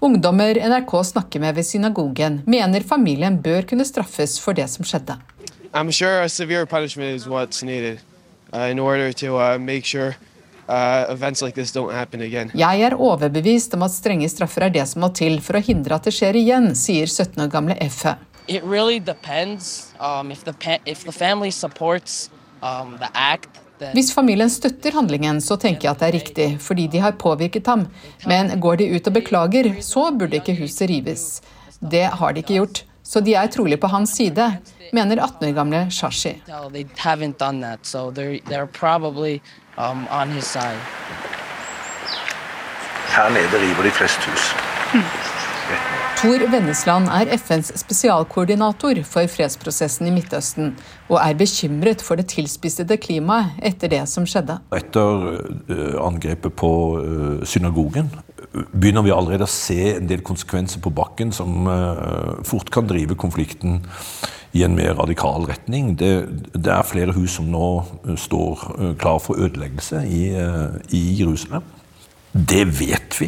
Ungdommer 0.01 0.57
NRK 0.69 0.93
snakker 1.11 1.41
med 1.41 1.55
ved 1.57 1.65
synagogen, 1.65 2.41
mener 2.45 2.85
familien 2.85 3.39
bør 3.41 3.65
kunne 3.69 3.85
straffes 3.85 4.37
for 4.41 4.57
det 4.57 4.67
som 4.69 4.85
skjedde. 4.85 5.17
I'm 5.73 5.91
sure 5.91 6.23
a 6.23 6.29
severe 6.29 6.65
punishment 6.65 7.15
is 7.15 7.27
what's 7.27 7.63
needed 7.63 7.99
uh, 8.53 8.69
in 8.71 8.79
order 8.79 9.11
to 9.13 9.37
uh, 9.37 9.57
make 9.57 9.85
uh, 10.67 12.21
again. 12.21 12.51
Jeg 12.53 12.81
er 12.81 12.95
overbevist 12.95 13.73
om 13.73 13.83
at 13.83 13.91
strenge 13.91 14.29
straffer 14.29 14.67
er 14.67 14.69
det 14.69 14.87
som 14.87 15.01
må 15.01 15.11
til 15.15 15.39
for 15.41 15.57
å 15.57 15.63
hindre 15.63 15.95
at 15.95 16.03
det 16.03 16.13
skjer 16.13 16.35
igjen, 16.35 16.73
sier 16.75 17.07
17 17.07 17.43
år 17.45 17.51
gamle 17.51 17.77
Effe. 17.81 18.17
It 18.47 18.63
really 18.63 18.99
depends 18.99 19.93
um, 19.99 20.31
if 20.31 20.43
the 20.43 20.53
pa- 20.53 20.81
if 20.85 21.03
the 21.03 21.11
family 21.11 21.51
supports 21.51 22.29
um, 22.61 22.97
the 22.99 23.09
act. 23.13 23.49
Hvis 23.93 24.09
familien 24.13 24.49
støtter 24.49 24.95
handlingen, 24.95 25.37
så 25.41 25.53
tenker 25.61 25.85
jeg 25.85 25.91
at 25.91 25.99
det 26.01 26.07
er 26.07 26.15
riktig, 26.15 26.47
fordi 26.65 26.87
de 26.89 27.01
har 27.03 27.13
påvirket 27.21 27.67
ham. 27.69 27.85
Men 28.25 28.55
går 28.59 28.79
de 28.81 28.87
ut 28.95 29.07
og 29.07 29.13
beklager, 29.19 29.69
så 29.85 30.07
burde 30.17 30.39
ikke 30.39 30.55
huset 30.57 30.89
rives. 30.89 31.25
Det 31.79 32.07
har 32.09 32.33
de 32.33 32.41
ikke 32.41 32.57
gjort, 32.57 32.81
så 33.05 33.21
de 33.21 33.35
er 33.37 33.51
trolig 33.53 33.77
på 33.79 33.91
hans 33.91 34.15
side, 34.17 34.47
mener 34.97 35.21
18 35.21 35.45
år 35.47 35.53
gamle 35.55 35.83
Shashi. 35.93 36.33
Um, 39.77 40.07
on 40.09 40.31
his 40.31 40.45
side. 40.45 40.81
Her 43.13 43.29
nede 43.29 43.57
river 43.61 43.83
de 43.83 43.91
flest 43.91 44.23
hus. 44.25 44.55
Tor 46.17 46.41
Vennesland 46.51 47.11
er 47.13 47.29
FNs 47.37 47.69
spesialkoordinator 47.77 49.03
for 49.05 49.29
fredsprosessen 49.29 50.07
i 50.09 50.13
Midtøsten, 50.15 50.71
og 51.11 51.19
er 51.21 51.37
bekymret 51.37 52.01
for 52.01 52.17
det 52.17 52.25
tilspissede 52.31 52.97
klimaet 52.97 53.59
etter 53.69 53.91
det 53.93 54.01
som 54.09 54.25
skjedde. 54.25 54.57
Etter 54.73 55.27
uh, 55.69 55.93
angrepet 56.07 56.57
på 56.57 56.71
uh, 56.97 57.45
synagogen 57.45 58.09
begynner 58.71 59.05
vi 59.05 59.13
allerede 59.13 59.47
å 59.47 59.51
se 59.51 59.95
en 59.95 60.09
del 60.09 60.23
konsekvenser 60.25 60.81
på 60.83 60.93
bakken 60.95 61.33
som 61.35 61.67
uh, 61.69 62.37
fort 62.47 62.71
kan 62.73 62.89
drive 62.89 63.17
konflikten 63.19 63.81
i 64.57 64.63
en 64.65 64.77
mer 64.77 64.95
radikal 64.97 65.45
retning. 65.49 65.95
Det, 65.99 66.11
det 66.55 66.71
er 66.73 66.87
flere 66.87 67.13
hus 67.17 67.35
som 67.37 67.49
nå 67.51 67.67
står 68.17 68.63
klar 68.97 69.19
for 69.21 69.37
ødeleggelse 69.37 70.01
i, 70.07 70.21
i 70.95 71.01
Jerusalem. 71.19 71.65
Det 72.31 72.63
vet 72.79 73.19
vi 73.19 73.27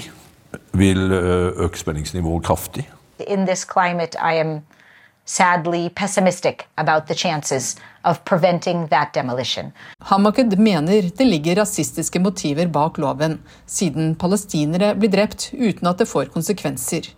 vil 0.80 1.12
øke 1.12 1.78
spenningsnivået 1.78 2.48
kraftig. 2.48 2.88
In 3.28 3.46
this 3.46 3.68
climate, 3.68 4.15
I 4.18 4.39
am 4.39 4.62
sadly 5.26 5.89
pessimistic 5.89 6.68
about 6.78 7.08
the 7.08 7.13
chances 7.13 7.76
of 8.04 8.24
preventing 8.26 8.88
that 8.88 9.14
demolition. 9.14 9.72
Hamaked 10.00 10.60
mener 10.60 11.10
det 11.18 11.26
ligger 11.26 11.56
rasistiske 11.56 12.20
motiver 12.20 12.68
bak 12.68 12.98
loven, 12.98 13.40
siden 13.66 14.16
palestinere 14.16 14.96
blir 14.96 15.10
drept 15.10 15.50
uten 15.54 15.88
at 15.88 15.98
det 15.98 16.10
får 16.10 16.32
konsekvenser. 16.34 17.14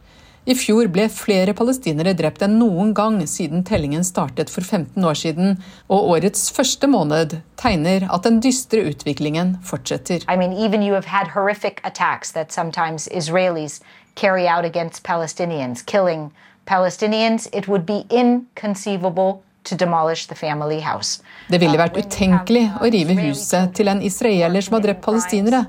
I 0.45 0.55
fjor 0.57 0.87
ble 0.89 1.03
flere 1.13 1.53
palestinere 1.53 2.15
drept 2.17 2.41
enn 2.41 2.55
noen 2.57 2.95
gang 2.97 3.19
siden 3.29 3.61
tellingen 3.61 4.01
startet 4.01 4.49
for 4.49 4.65
15 4.65 5.05
år 5.05 5.19
siden, 5.19 5.59
og 5.85 6.15
årets 6.15 6.47
første 6.55 6.89
måned 6.89 7.35
tegner 7.61 8.07
at 8.09 8.25
den 8.25 8.39
dystre 8.41 8.81
utviklingen 8.89 9.59
fortsetter. 9.61 10.25
I 10.27 10.37
mean, 10.37 10.53
even 10.53 10.81
you 10.81 10.95
have 10.97 11.05
had 11.05 11.35
horrific 11.35 11.77
attacks 11.83 12.31
that 12.31 12.51
sometimes 12.51 13.07
Israelis 13.09 13.81
carry 14.15 14.47
out 14.47 14.65
against 14.65 15.03
Palestinians, 15.03 15.85
killing 15.85 16.31
Palestinians. 16.65 17.47
It 17.53 17.67
would 17.67 17.85
be 17.85 18.05
inconceivable 18.09 19.43
to 19.71 19.77
demolish 19.79 20.27
the 20.27 20.35
family 20.35 20.79
house. 20.83 21.21
Det 21.47 21.61
ville 21.61 21.79
vært 21.79 21.97
utenkelig 21.97 22.67
å 22.81 22.91
rive 22.91 23.15
huset 23.23 23.73
til 23.77 23.91
en 23.91 24.03
israeler 24.03 24.63
som 24.65 24.77
har 24.77 24.85
drept 24.85 25.03
palestinere. 25.05 25.65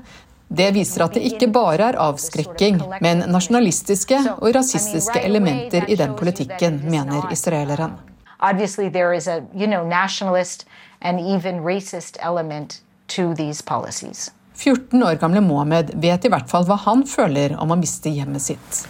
Det 0.53 0.69
viser 0.75 1.05
at 1.05 1.15
det 1.15 1.23
ikke 1.25 1.47
bare 1.55 1.93
er 1.93 1.99
avskrekking, 2.03 2.81
men 3.01 3.23
nasjonalistiske 3.31 4.19
og 4.35 4.51
rasistiske 4.53 5.23
elementer 5.23 5.87
i 5.89 5.97
den 5.97 6.13
politikken, 6.19 6.83
mener 6.85 7.31
israeleren. 7.33 7.95
Obviously, 8.43 8.89
there 8.89 9.15
is 9.15 9.27
a 9.27 9.41
you 9.55 9.67
know, 9.67 9.87
nationalist 9.87 10.65
and 11.01 11.19
even 11.19 11.63
racist 11.63 12.17
element 12.21 12.81
to 13.07 13.33
these 13.33 13.63
policies. 13.63 14.31
14 14.55 15.03
år 15.03 15.15
gamle 15.15 15.41
Mohammed 15.41 15.95
vet 15.95 16.25
i 16.27 16.29
hvert 16.29 16.49
fall 16.51 16.67
hva 16.67 16.77
han 16.85 17.07
føler 17.09 17.55
om 17.57 17.73
å 17.73 17.79
miste 17.79 18.11
hjemmet 18.13 18.43
sitt. 18.43 18.83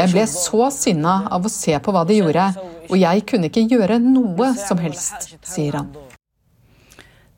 Jeg 0.00 0.10
ble 0.10 0.24
så 0.26 0.70
sinna 0.74 1.14
av 1.30 1.44
å 1.46 1.52
se 1.52 1.76
på 1.78 1.92
hva 1.94 2.02
de 2.08 2.16
gjorde, 2.18 2.46
og 2.90 2.96
jeg 2.98 3.26
kunne 3.30 3.50
ikke 3.50 3.68
gjøre 3.70 4.00
noe 4.02 4.48
som 4.58 4.80
helst, 4.82 5.36
sier 5.46 5.78
han. 5.78 5.92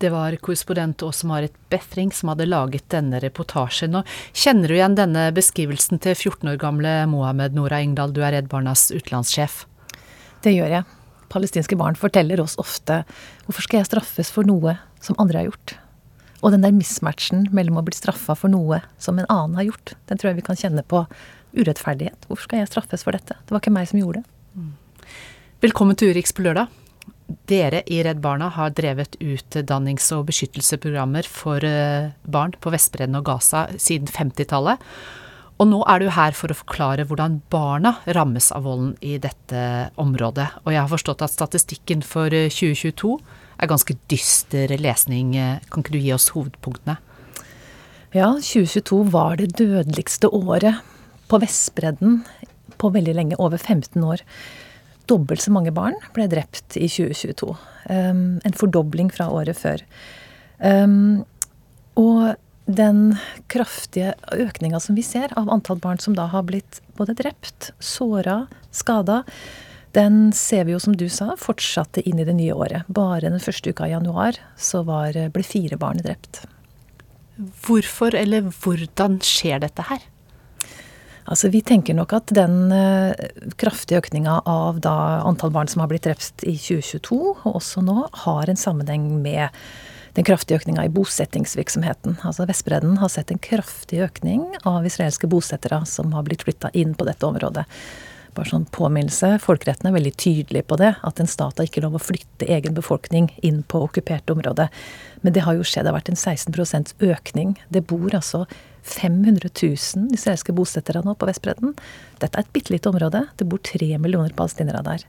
Det 0.03 0.11
var 0.11 0.35
korrespondent 0.43 1.03
Åse 1.07 1.29
Marit 1.31 1.55
Befring 1.71 2.11
som 2.17 2.33
hadde 2.33 2.49
laget 2.49 2.89
denne 2.91 3.21
reportasjen. 3.23 3.95
Og 4.01 4.09
kjenner 4.35 4.73
du 4.73 4.75
igjen 4.75 4.97
denne 4.99 5.29
beskrivelsen 5.37 6.01
til 6.03 6.17
14 6.17 6.51
år 6.51 6.59
gamle 6.59 6.95
Mohammed 7.13 7.55
Nora 7.55 7.79
Engdahl, 7.85 8.11
du 8.11 8.19
er 8.25 8.35
Redd 8.35 8.49
Barnas 8.51 8.89
utenlandssjef? 8.91 9.63
Det 10.43 10.57
gjør 10.57 10.79
jeg. 10.81 10.89
Palestinske 11.31 11.79
barn 11.79 11.95
forteller 11.95 12.43
oss 12.43 12.59
ofte 12.59 13.05
hvorfor 13.45 13.69
skal 13.69 13.83
jeg 13.83 13.93
straffes 13.93 14.33
for 14.35 14.49
noe 14.49 14.75
som 14.99 15.15
andre 15.23 15.45
har 15.45 15.53
gjort? 15.53 15.77
Og 16.43 16.51
den 16.51 16.65
der 16.65 16.75
mismatchen 16.75 17.47
mellom 17.55 17.79
å 17.79 17.85
bli 17.87 17.95
straffa 17.95 18.35
for 18.39 18.51
noe 18.51 18.81
som 19.01 19.19
en 19.19 19.29
annen 19.31 19.55
har 19.61 19.69
gjort, 19.71 19.95
den 20.11 20.19
tror 20.19 20.33
jeg 20.33 20.41
vi 20.41 20.47
kan 20.49 20.59
kjenne 20.59 20.83
på 20.83 21.05
urettferdighet. 21.55 22.27
Hvorfor 22.27 22.49
skal 22.49 22.63
jeg 22.63 22.71
straffes 22.73 23.05
for 23.07 23.15
dette? 23.15 23.37
Det 23.39 23.55
var 23.55 23.63
ikke 23.63 23.75
meg 23.75 23.91
som 23.91 24.01
gjorde 24.01 24.23
det. 24.23 24.29
Velkommen 25.63 25.95
til 25.95 26.11
Urix 26.11 26.35
på 26.35 26.43
lørdag. 26.43 26.73
Dere 27.49 27.85
i 27.87 28.01
Redd 28.03 28.19
Barna 28.25 28.49
har 28.53 28.73
drevet 28.75 29.15
utdannings- 29.23 30.11
og 30.17 30.27
beskyttelsesprogrammer 30.29 31.29
for 31.31 31.63
eh, 31.65 32.11
barn 32.27 32.57
på 32.59 32.73
Vestbredden 32.75 33.17
og 33.21 33.29
Gaza 33.29 33.69
siden 33.81 34.11
50-tallet. 34.11 34.83
Og 35.63 35.69
nå 35.71 35.79
er 35.87 36.03
du 36.03 36.11
her 36.11 36.35
for 36.35 36.51
å 36.51 36.59
forklare 36.59 37.07
hvordan 37.07 37.39
barna 37.53 37.95
rammes 38.17 38.51
av 38.51 38.67
volden 38.67 38.97
i 39.05 39.15
dette 39.23 39.63
området. 40.03 40.49
Og 40.65 40.75
jeg 40.75 40.83
har 40.83 40.91
forstått 40.91 41.23
at 41.23 41.33
statistikken 41.33 42.03
for 42.03 42.35
2022 42.35 43.15
eh, 43.15 43.39
er 43.63 43.71
ganske 43.71 43.97
dyster 44.11 44.75
lesning. 44.81 45.37
Kan 45.71 45.85
ikke 45.85 45.95
du 45.95 46.01
gi 46.03 46.13
oss 46.15 46.33
hovedpunktene? 46.35 46.99
Ja, 48.13 48.35
2022 48.35 48.99
var 49.15 49.39
det 49.41 49.55
dødeligste 49.57 50.29
året 50.29 50.83
på 51.31 51.39
Vestbredden 51.41 52.21
på 52.77 52.91
veldig 52.93 53.15
lenge, 53.17 53.39
over 53.41 53.57
15 53.57 54.03
år 54.05 54.21
dobbelt 55.11 55.43
så 55.43 55.53
mange 55.55 55.73
barn 55.75 55.97
ble 56.17 56.29
drept 56.31 56.77
i 56.79 56.89
2022. 56.91 57.51
Um, 57.91 58.25
en 58.45 58.57
fordobling 58.57 59.11
fra 59.13 59.29
året 59.33 59.59
før. 59.59 59.83
Um, 60.59 61.25
og 61.99 62.35
den 62.67 63.17
kraftige 63.53 64.15
økninga 64.33 64.79
som 64.81 64.97
vi 64.97 65.05
ser 65.05 65.35
av 65.39 65.51
antall 65.51 65.81
barn 65.83 66.01
som 66.01 66.15
da 66.17 66.29
har 66.31 66.47
blitt 66.47 66.81
både 66.97 67.17
drept, 67.19 67.73
såra, 67.83 68.45
skada, 68.73 69.23
den 69.97 70.33
ser 70.33 70.65
vi 70.65 70.73
jo, 70.75 70.81
som 70.81 70.97
du 70.97 71.07
sa, 71.13 71.35
fortsatte 71.39 72.05
inn 72.09 72.21
i 72.23 72.27
det 72.29 72.37
nye 72.39 72.55
året. 72.57 72.89
Bare 72.89 73.29
den 73.29 73.43
første 73.43 73.73
uka 73.73 73.89
i 73.89 73.93
januar 73.93 74.39
så 74.57 74.83
var, 74.89 75.17
ble 75.35 75.45
fire 75.45 75.77
barn 75.81 76.01
drept. 76.01 76.45
Hvorfor 77.65 78.15
eller 78.17 78.49
hvordan 78.49 79.19
skjer 79.25 79.63
dette 79.65 79.85
her? 79.89 80.03
Altså, 81.25 81.49
Vi 81.53 81.63
tenker 81.63 81.95
nok 81.95 82.13
at 82.17 82.33
den 82.35 82.73
uh, 82.73 83.15
kraftige 83.61 84.01
økninga 84.03 84.41
av 84.49 84.81
da, 84.83 85.23
antall 85.23 85.53
barn 85.55 85.71
som 85.71 85.85
har 85.85 85.91
blitt 85.93 86.09
drept 86.09 86.43
i 86.43 86.57
2022, 86.57 87.19
og 87.45 87.59
også 87.61 87.85
nå, 87.85 88.09
har 88.25 88.51
en 88.51 88.59
sammenheng 88.59 89.07
med 89.23 89.53
den 90.17 90.27
kraftige 90.29 90.59
økninga 90.61 90.85
i 90.85 90.93
bosettingsvirksomheten. 90.93 92.19
Altså 92.27 92.45
Vestbredden 92.49 92.99
har 93.01 93.13
sett 93.13 93.31
en 93.33 93.41
kraftig 93.41 94.03
økning 94.05 94.45
av 94.69 94.85
israelske 94.85 95.31
bosettere 95.31 95.85
som 95.89 96.13
har 96.13 96.27
blitt 96.27 96.45
flytta 96.45 96.73
inn 96.77 96.93
på 96.99 97.07
dette 97.09 97.29
området. 97.29 97.65
Bare 98.33 98.49
sånn 98.49 98.65
påminnelse, 98.73 99.35
Folkeretten 99.45 99.91
er 99.91 99.97
veldig 99.97 100.15
tydelig 100.17 100.63
på 100.71 100.79
det. 100.81 100.95
At 101.05 101.21
en 101.21 101.29
stat 101.29 101.59
har 101.61 101.69
ikke 101.69 101.83
lov 101.85 101.99
å 101.99 102.03
flytte 102.03 102.49
egen 102.49 102.73
befolkning 102.77 103.29
inn 103.45 103.61
på 103.69 103.83
okkupert 103.85 104.33
område. 104.33 104.71
Men 105.21 105.37
det 105.37 105.45
har 105.45 105.59
jo 105.59 105.67
skjedd. 105.67 105.85
Det 105.85 105.93
har 105.93 105.99
vært 105.99 106.13
en 106.15 106.21
16% 106.21 106.95
økning. 107.13 107.59
Det 107.69 107.85
bor 107.91 108.17
altså 108.17 108.47
500 108.89 109.53
000 109.53 110.17
israelske 110.17 110.55
bosettere 110.57 111.05
nå 111.05 111.15
på 111.15 111.29
Vestbredden. 111.29 111.77
Dette 112.23 112.41
er 112.41 112.47
et 112.47 112.55
bitte 112.57 112.73
lite 112.73 112.89
område. 112.91 113.27
Det 113.37 113.49
bor 113.49 113.61
tre 113.63 113.91
millioner 113.99 114.33
palestinere 114.39 114.81
der. 114.87 115.05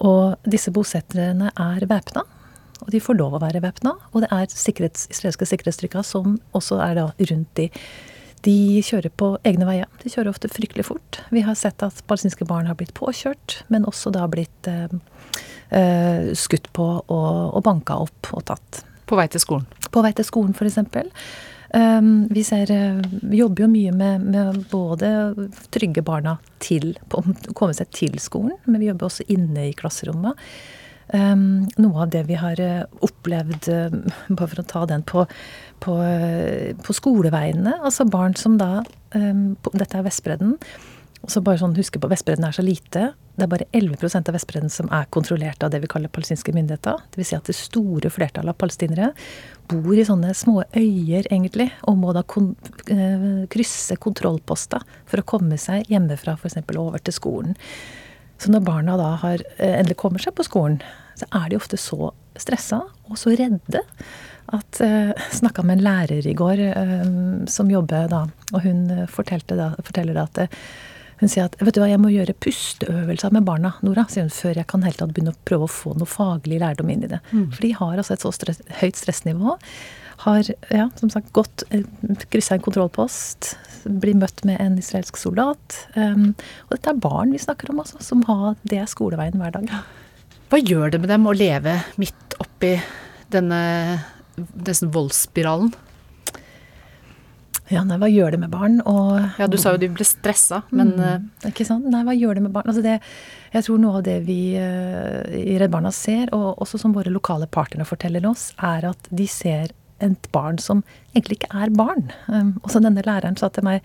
Og 0.00 0.48
disse 0.48 0.72
bosetterne 0.74 1.52
er 1.52 1.86
væpna. 1.90 2.24
Og 2.82 2.90
de 2.92 3.00
får 3.00 3.20
lov 3.20 3.36
å 3.36 3.44
være 3.44 3.62
væpna. 3.64 3.94
Og 4.12 4.24
det 4.24 4.32
er 4.32 4.48
sikkerhets, 4.50 5.06
israelske 5.12 5.46
sikkerhetsstyrker 5.52 6.04
som 6.06 6.38
også 6.56 6.80
er 6.84 6.98
da 6.98 7.06
rundt 7.30 7.54
de. 7.60 7.68
De 8.44 8.82
kjører 8.84 9.12
på 9.16 9.30
egne 9.48 9.66
veier. 9.68 9.88
De 10.02 10.12
kjører 10.12 10.32
ofte 10.34 10.50
fryktelig 10.52 10.86
fort. 10.90 11.20
Vi 11.32 11.44
har 11.46 11.56
sett 11.56 11.82
at 11.84 12.02
palestinske 12.08 12.46
barn 12.48 12.68
har 12.68 12.76
blitt 12.76 12.94
påkjørt, 12.96 13.62
men 13.72 13.86
også 13.88 14.12
da 14.14 14.26
blitt 14.28 14.68
eh, 14.70 14.92
eh 15.72 16.32
skutt 16.36 16.68
på 16.76 16.86
og, 17.00 17.32
og 17.56 17.62
banka 17.64 17.96
opp 18.04 18.34
og 18.36 18.44
tatt. 18.50 18.84
På 19.08 19.16
vei 19.16 19.26
til 19.32 19.40
skolen? 19.40 19.66
På 19.92 20.04
vei 20.04 20.12
til 20.16 20.26
skolen, 20.28 20.54
f.eks. 20.56 20.78
Um, 21.74 22.28
vi, 22.30 22.44
ser, 22.44 22.70
eh, 22.70 23.00
vi 23.22 23.40
jobber 23.40 23.64
jo 23.64 23.72
mye 23.72 23.92
med, 23.96 24.26
med 24.30 24.60
både 24.70 25.08
trygge 25.74 26.04
barna 26.06 26.36
til 26.62 26.92
å 27.10 27.24
komme 27.50 27.74
seg 27.74 27.90
til 27.90 28.14
skolen, 28.22 28.54
men 28.68 28.78
vi 28.78 28.92
jobber 28.92 29.08
også 29.08 29.26
inne 29.34 29.70
i 29.70 29.74
klasserommet. 29.74 30.38
Um, 31.10 31.66
noe 31.76 32.04
av 32.04 32.12
det 32.14 32.22
vi 32.30 32.38
har 32.38 32.60
eh, 32.62 32.84
opplevd, 33.04 33.66
bare 34.30 34.50
for 34.52 34.62
å 34.62 34.66
ta 34.70 34.84
den 34.92 35.02
på, 35.02 35.26
på, 35.84 35.94
på 36.84 36.96
skoleveiene, 36.96 37.76
altså 37.84 38.08
barn 38.08 38.36
som 38.40 38.58
da 38.60 38.82
på, 39.12 39.70
Dette 39.76 40.00
er 40.00 40.06
Vestbredden. 40.06 40.56
Så 41.30 41.40
bare 41.44 41.60
sånn, 41.60 41.76
huske 41.78 42.00
på 42.00 42.08
Vestbredden 42.10 42.44
er 42.44 42.56
så 42.56 42.64
lite. 42.64 43.12
Det 43.34 43.46
er 43.46 43.50
bare 43.50 43.66
11% 43.74 44.28
av 44.28 44.36
Vestbredden 44.36 44.72
som 44.72 44.90
er 44.92 45.08
kontrollert 45.14 45.62
av 45.64 45.72
det 45.72 45.80
vi 45.82 45.88
kaller 45.90 46.12
palestinske 46.12 46.52
myndigheter. 46.54 47.00
Dvs. 47.14 47.30
Si 47.30 47.36
at 47.38 47.48
det 47.48 47.56
store 47.56 48.10
flertallet 48.12 48.52
av 48.52 48.58
palestinere 48.60 49.10
bor 49.70 49.94
i 49.96 50.04
sånne 50.06 50.34
små 50.36 50.60
øyer, 50.76 51.24
egentlig, 51.30 51.70
og 51.88 51.98
må 52.02 52.12
da 52.14 52.24
kon 52.28 52.52
eh, 52.92 53.44
krysse 53.52 53.96
kontrollposter 54.02 54.84
for 55.10 55.22
å 55.22 55.28
komme 55.34 55.58
seg 55.60 55.88
hjemmefra, 55.90 56.36
f.eks. 56.36 56.60
over 56.76 57.00
til 57.00 57.16
skolen. 57.16 57.56
Så 58.38 58.52
når 58.52 58.66
barna 58.66 58.98
da 59.00 59.14
har, 59.24 59.42
eh, 59.56 59.78
endelig 59.80 59.98
kommer 60.02 60.22
seg 60.22 60.36
på 60.36 60.46
skolen, 60.46 60.82
så 61.18 61.30
er 61.40 61.48
de 61.50 61.58
ofte 61.58 61.80
så 61.80 62.12
stressa 62.36 62.82
og 63.08 63.18
så 63.18 63.32
redde 63.38 63.82
at 64.52 64.80
uh, 64.84 65.12
Snakka 65.32 65.64
med 65.64 65.78
en 65.78 65.84
lærer 65.86 66.26
i 66.28 66.34
går 66.36 66.60
uh, 66.76 67.44
som 67.50 67.70
jobber 67.72 68.10
da, 68.12 68.24
og 68.52 68.66
hun 68.66 68.84
da, 68.90 69.06
forteller 69.08 70.14
da 70.14 70.26
at 70.26 70.44
Hun 71.20 71.30
sier 71.30 71.46
at 71.46 71.56
vet 71.60 71.76
du 71.76 71.80
hva, 71.80 71.88
jeg 71.88 72.02
må 72.02 72.10
gjøre 72.12 72.36
pusteøvelser 72.44 73.32
med 73.32 73.46
barna 73.46 73.74
Nora, 73.86 74.04
sier 74.10 74.26
hun, 74.26 74.34
før 74.34 74.60
jeg 74.60 74.68
kan 74.68 74.84
helt 74.84 74.98
tatt 75.00 75.14
begynne 75.14 75.32
å 75.32 75.42
prøve 75.48 75.68
å 75.68 75.74
få 75.74 75.94
noe 75.96 76.10
faglig 76.10 76.58
lærdom 76.60 76.90
inn 76.90 77.06
i 77.06 77.12
det. 77.12 77.20
Mm. 77.30 77.52
For 77.54 77.64
de 77.64 77.74
har 77.78 77.94
altså 77.96 78.16
et 78.16 78.24
så 78.26 78.32
stress, 78.34 78.60
høyt 78.82 78.98
stressnivå. 78.98 79.56
Har 80.24 80.46
ja, 80.70 80.88
som 80.98 81.10
sagt 81.10 81.32
gått, 81.34 81.64
eh, 81.70 81.86
kryssa 82.30 82.58
en 82.58 82.64
kontrollpost, 82.66 83.54
blir 83.84 84.16
møtt 84.18 84.44
med 84.46 84.60
en 84.62 84.78
israelsk 84.78 85.18
soldat. 85.20 85.78
Um, 85.94 86.32
og 86.68 86.76
dette 86.76 86.92
er 86.92 87.02
barn 87.02 87.34
vi 87.34 87.42
snakker 87.42 87.72
om, 87.72 87.82
altså, 87.82 88.00
som 88.02 88.22
har 88.28 88.54
det 88.62 88.80
er 88.82 88.90
skoleveien 88.90 89.38
hver 89.40 89.54
dag. 89.56 89.72
Hva 90.52 90.60
gjør 90.60 90.94
det 90.94 91.00
med 91.02 91.10
dem 91.10 91.26
å 91.26 91.34
leve 91.34 91.78
midt 92.00 92.36
oppi 92.42 92.76
denne, 93.34 93.60
denne 94.36 94.92
voldsspiralen? 94.94 95.72
Ja, 97.72 97.80
nei, 97.88 97.96
hva 97.96 98.10
gjør 98.12 98.34
det 98.34 98.40
med 98.42 98.52
barn? 98.52 98.80
Og, 98.84 99.22
Ja, 99.40 99.46
du 99.48 99.56
sa 99.60 99.72
jo 99.72 99.80
de 99.80 99.88
ble 99.88 100.04
stressa, 100.04 100.62
men 100.70 100.92
eh, 101.00 101.14
Mm, 101.16 101.30
ikke 101.48 101.64
sant? 101.64 101.86
Nei, 101.88 102.02
hva 102.04 102.12
gjør 102.12 102.36
det 102.36 102.42
med 102.44 102.52
barn? 102.52 102.68
Altså 102.68 102.82
det, 102.84 102.98
jeg 103.54 103.64
tror 103.64 103.80
noe 103.80 104.00
av 104.00 104.04
det 104.04 104.18
vi 104.26 104.56
uh, 104.60 105.24
i 105.32 105.56
Redd 105.60 105.72
Barna 105.72 105.92
ser, 105.94 106.28
og 106.36 106.60
også 106.60 106.78
som 106.82 106.92
våre 106.92 107.12
lokale 107.14 107.48
partnere 107.48 107.88
forteller 107.88 108.26
oss, 108.28 108.50
er 108.60 108.84
at 108.90 109.08
de 109.08 109.26
ser 109.30 109.72
et 110.04 110.28
barn 110.34 110.58
som 110.60 110.82
egentlig 111.14 111.38
ikke 111.40 111.54
er 111.64 111.72
barn. 111.72 112.10
Um, 112.28 112.58
også 112.66 112.82
denne 112.84 113.04
læreren 113.06 113.38
sa 113.40 113.48
til 113.48 113.64
meg 113.64 113.80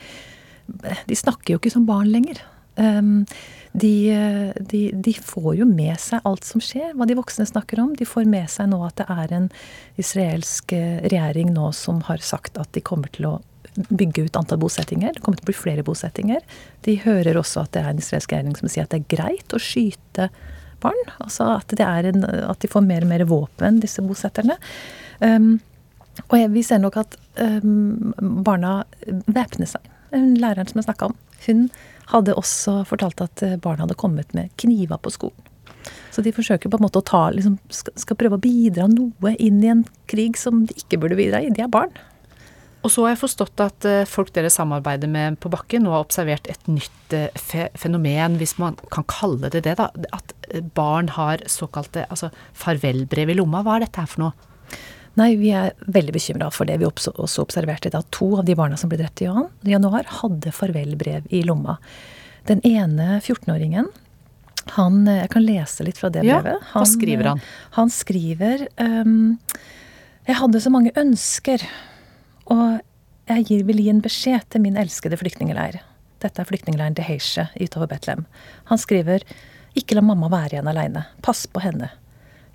De 1.07 1.15
snakker 1.15 1.53
jo 1.55 1.59
ikke 1.61 1.71
som 1.71 1.87
barn 1.87 2.11
lenger. 2.11 2.41
Um, 2.75 3.25
de, 3.71 4.09
eh, 4.09 4.51
de, 4.59 4.91
de 4.93 5.13
får 5.13 5.59
jo 5.59 5.67
med 5.69 5.99
seg 6.01 6.25
alt 6.25 6.47
som 6.47 6.61
skjer, 6.63 6.95
hva 6.97 7.05
de 7.05 7.17
voksne 7.19 7.45
snakker 7.45 7.81
om. 7.81 7.93
De 7.97 8.07
får 8.07 8.25
med 8.29 8.49
seg 8.49 8.71
nå 8.71 8.81
at 8.87 8.97
det 9.01 9.05
er 9.13 9.35
en 9.35 9.47
israelsk 10.01 10.73
eh, 10.73 10.97
regjering 11.05 11.53
nå 11.53 11.69
som 11.77 12.01
har 12.09 12.23
sagt 12.25 12.57
at 12.61 12.71
de 12.73 12.83
kommer 12.85 13.11
til 13.13 13.29
å 13.29 13.35
bygge 13.89 14.25
ut 14.25 14.39
antall 14.39 14.59
bosettinger. 14.63 15.13
Det 15.13 15.23
kommer 15.23 15.39
til 15.39 15.45
å 15.45 15.51
bli 15.51 15.59
flere 15.59 15.85
bosettinger. 15.85 16.41
De 16.87 16.97
hører 17.03 17.37
også 17.39 17.63
at 17.63 17.75
det 17.75 17.83
er 17.83 17.91
en 17.93 18.01
israelsk 18.01 18.33
regjering 18.33 18.57
som 18.57 18.71
sier 18.71 18.87
at 18.87 18.95
det 18.95 19.03
er 19.03 19.11
greit 19.15 19.53
å 19.55 19.61
skyte 19.61 20.29
barn. 20.83 21.13
Altså 21.19 21.51
at, 21.59 21.75
det 21.77 21.85
en, 21.85 22.25
at 22.25 22.59
de 22.63 22.71
får 22.71 22.83
mer 22.85 23.05
og 23.05 23.11
mer 23.11 23.25
våpen, 23.29 23.79
disse 23.83 24.03
bosetterne. 24.03 24.57
Um, 25.21 25.59
og 26.27 26.35
jeg, 26.39 26.51
vi 26.55 26.65
ser 26.65 26.81
nok 26.81 26.97
at 26.99 27.15
um, 27.39 28.11
barna 28.43 28.81
væpner 29.29 29.69
seg. 29.69 29.85
Læreren 30.11 30.67
som 30.67 30.81
jeg 30.81 30.89
snakka 30.89 31.11
om, 31.11 31.17
hun 31.45 31.67
hadde 32.09 32.37
også 32.37 32.81
fortalt 32.89 33.21
at 33.21 33.41
barn 33.41 33.61
barna 33.63 33.85
hadde 33.85 33.97
kommet 33.99 34.33
med 34.33 34.51
kniver 34.57 34.97
på 34.97 35.13
skolen. 35.13 35.49
Så 36.11 36.23
de 36.25 36.33
forsøker 36.35 36.69
på 36.69 36.77
en 36.79 36.83
måte 36.83 36.99
å 36.99 37.05
ta, 37.05 37.29
liksom, 37.33 37.57
skal, 37.69 38.17
prøve 38.19 38.37
å 38.37 38.43
bidra 38.43 38.89
noe 38.91 39.35
inn 39.39 39.61
i 39.63 39.71
en 39.71 39.85
krig 40.09 40.37
som 40.37 40.65
de 40.67 40.75
ikke 40.75 40.99
burde 41.01 41.17
bidra 41.19 41.41
i. 41.41 41.51
De 41.53 41.63
er 41.63 41.71
barn. 41.71 41.93
Og 42.79 42.93
så 42.93 43.03
har 43.03 43.13
jeg 43.13 43.21
forstått 43.21 43.61
at 43.63 43.85
eh, 43.87 44.07
folk 44.07 44.31
dere 44.35 44.51
samarbeider 44.53 45.09
med 45.11 45.35
på 45.43 45.51
bakken 45.51 45.83
nå 45.83 45.91
har 45.91 46.05
observert 46.05 46.47
et 46.51 46.69
nytt 46.71 47.15
eh, 47.15 47.27
fe 47.35 47.67
fenomen, 47.79 48.37
hvis 48.39 48.55
man 48.61 48.77
kan 48.93 49.03
kalle 49.11 49.51
det 49.51 49.65
det, 49.65 49.75
da. 49.81 49.89
At 50.15 50.31
eh, 50.47 50.63
barn 50.63 51.11
har 51.17 51.43
såkalte 51.51 52.05
altså 52.07 52.31
farvelbrev 52.55 53.33
i 53.33 53.35
lomma. 53.39 53.65
Hva 53.67 53.77
er 53.77 53.87
dette 53.87 54.05
her 54.05 54.11
for 54.11 54.23
noe? 54.23 54.48
Nei, 55.19 55.33
vi 55.39 55.51
er 55.55 55.73
veldig 55.91 56.13
bekymra 56.15 56.47
for 56.53 56.69
det. 56.69 56.77
Vi 56.79 56.87
også, 56.87 57.13
observerte 57.43 57.91
da 57.91 58.01
to 58.15 58.31
av 58.39 58.45
de 58.47 58.55
barna 58.55 58.77
som 58.79 58.91
ble 58.91 59.01
drept 59.01 59.23
i 59.23 59.27
januar, 59.27 60.07
hadde 60.21 60.53
farvelbrev 60.55 61.27
i 61.35 61.41
lomma. 61.47 61.79
Den 62.47 62.61
ene 62.67 63.19
14-åringen 63.19 63.89
han, 64.75 65.05
Jeg 65.07 65.29
kan 65.33 65.45
lese 65.45 65.83
litt 65.85 65.97
fra 65.97 66.11
det 66.13 66.21
brevet. 66.21 66.59
Ja, 66.59 66.73
hva 66.73 66.85
skriver 66.85 67.31
han? 67.31 67.39
Han 67.77 67.89
skriver 67.89 68.67
um, 68.77 69.39
Jeg 70.27 70.37
hadde 70.37 70.61
så 70.61 70.71
mange 70.73 70.93
ønsker, 70.99 71.63
og 72.53 72.79
jeg 73.29 73.45
gir, 73.49 73.63
vil 73.65 73.81
gi 73.81 73.89
en 73.91 74.03
beskjed 74.03 74.45
til 74.53 74.63
min 74.63 74.77
elskede 74.77 75.17
flyktningleir. 75.19 75.79
Dette 76.21 76.41
er 76.41 76.49
flyktningleiren 76.49 76.97
til 76.97 77.07
Heishe 77.07 77.47
utover 77.57 77.89
Betlehem. 77.89 78.25
Han 78.69 78.81
skriver 78.81 79.25
Ikke 79.77 79.97
la 79.97 80.05
mamma 80.05 80.29
være 80.31 80.57
igjen 80.57 80.69
aleine. 80.69 81.07
Pass 81.25 81.45
på 81.49 81.63
henne. 81.63 81.91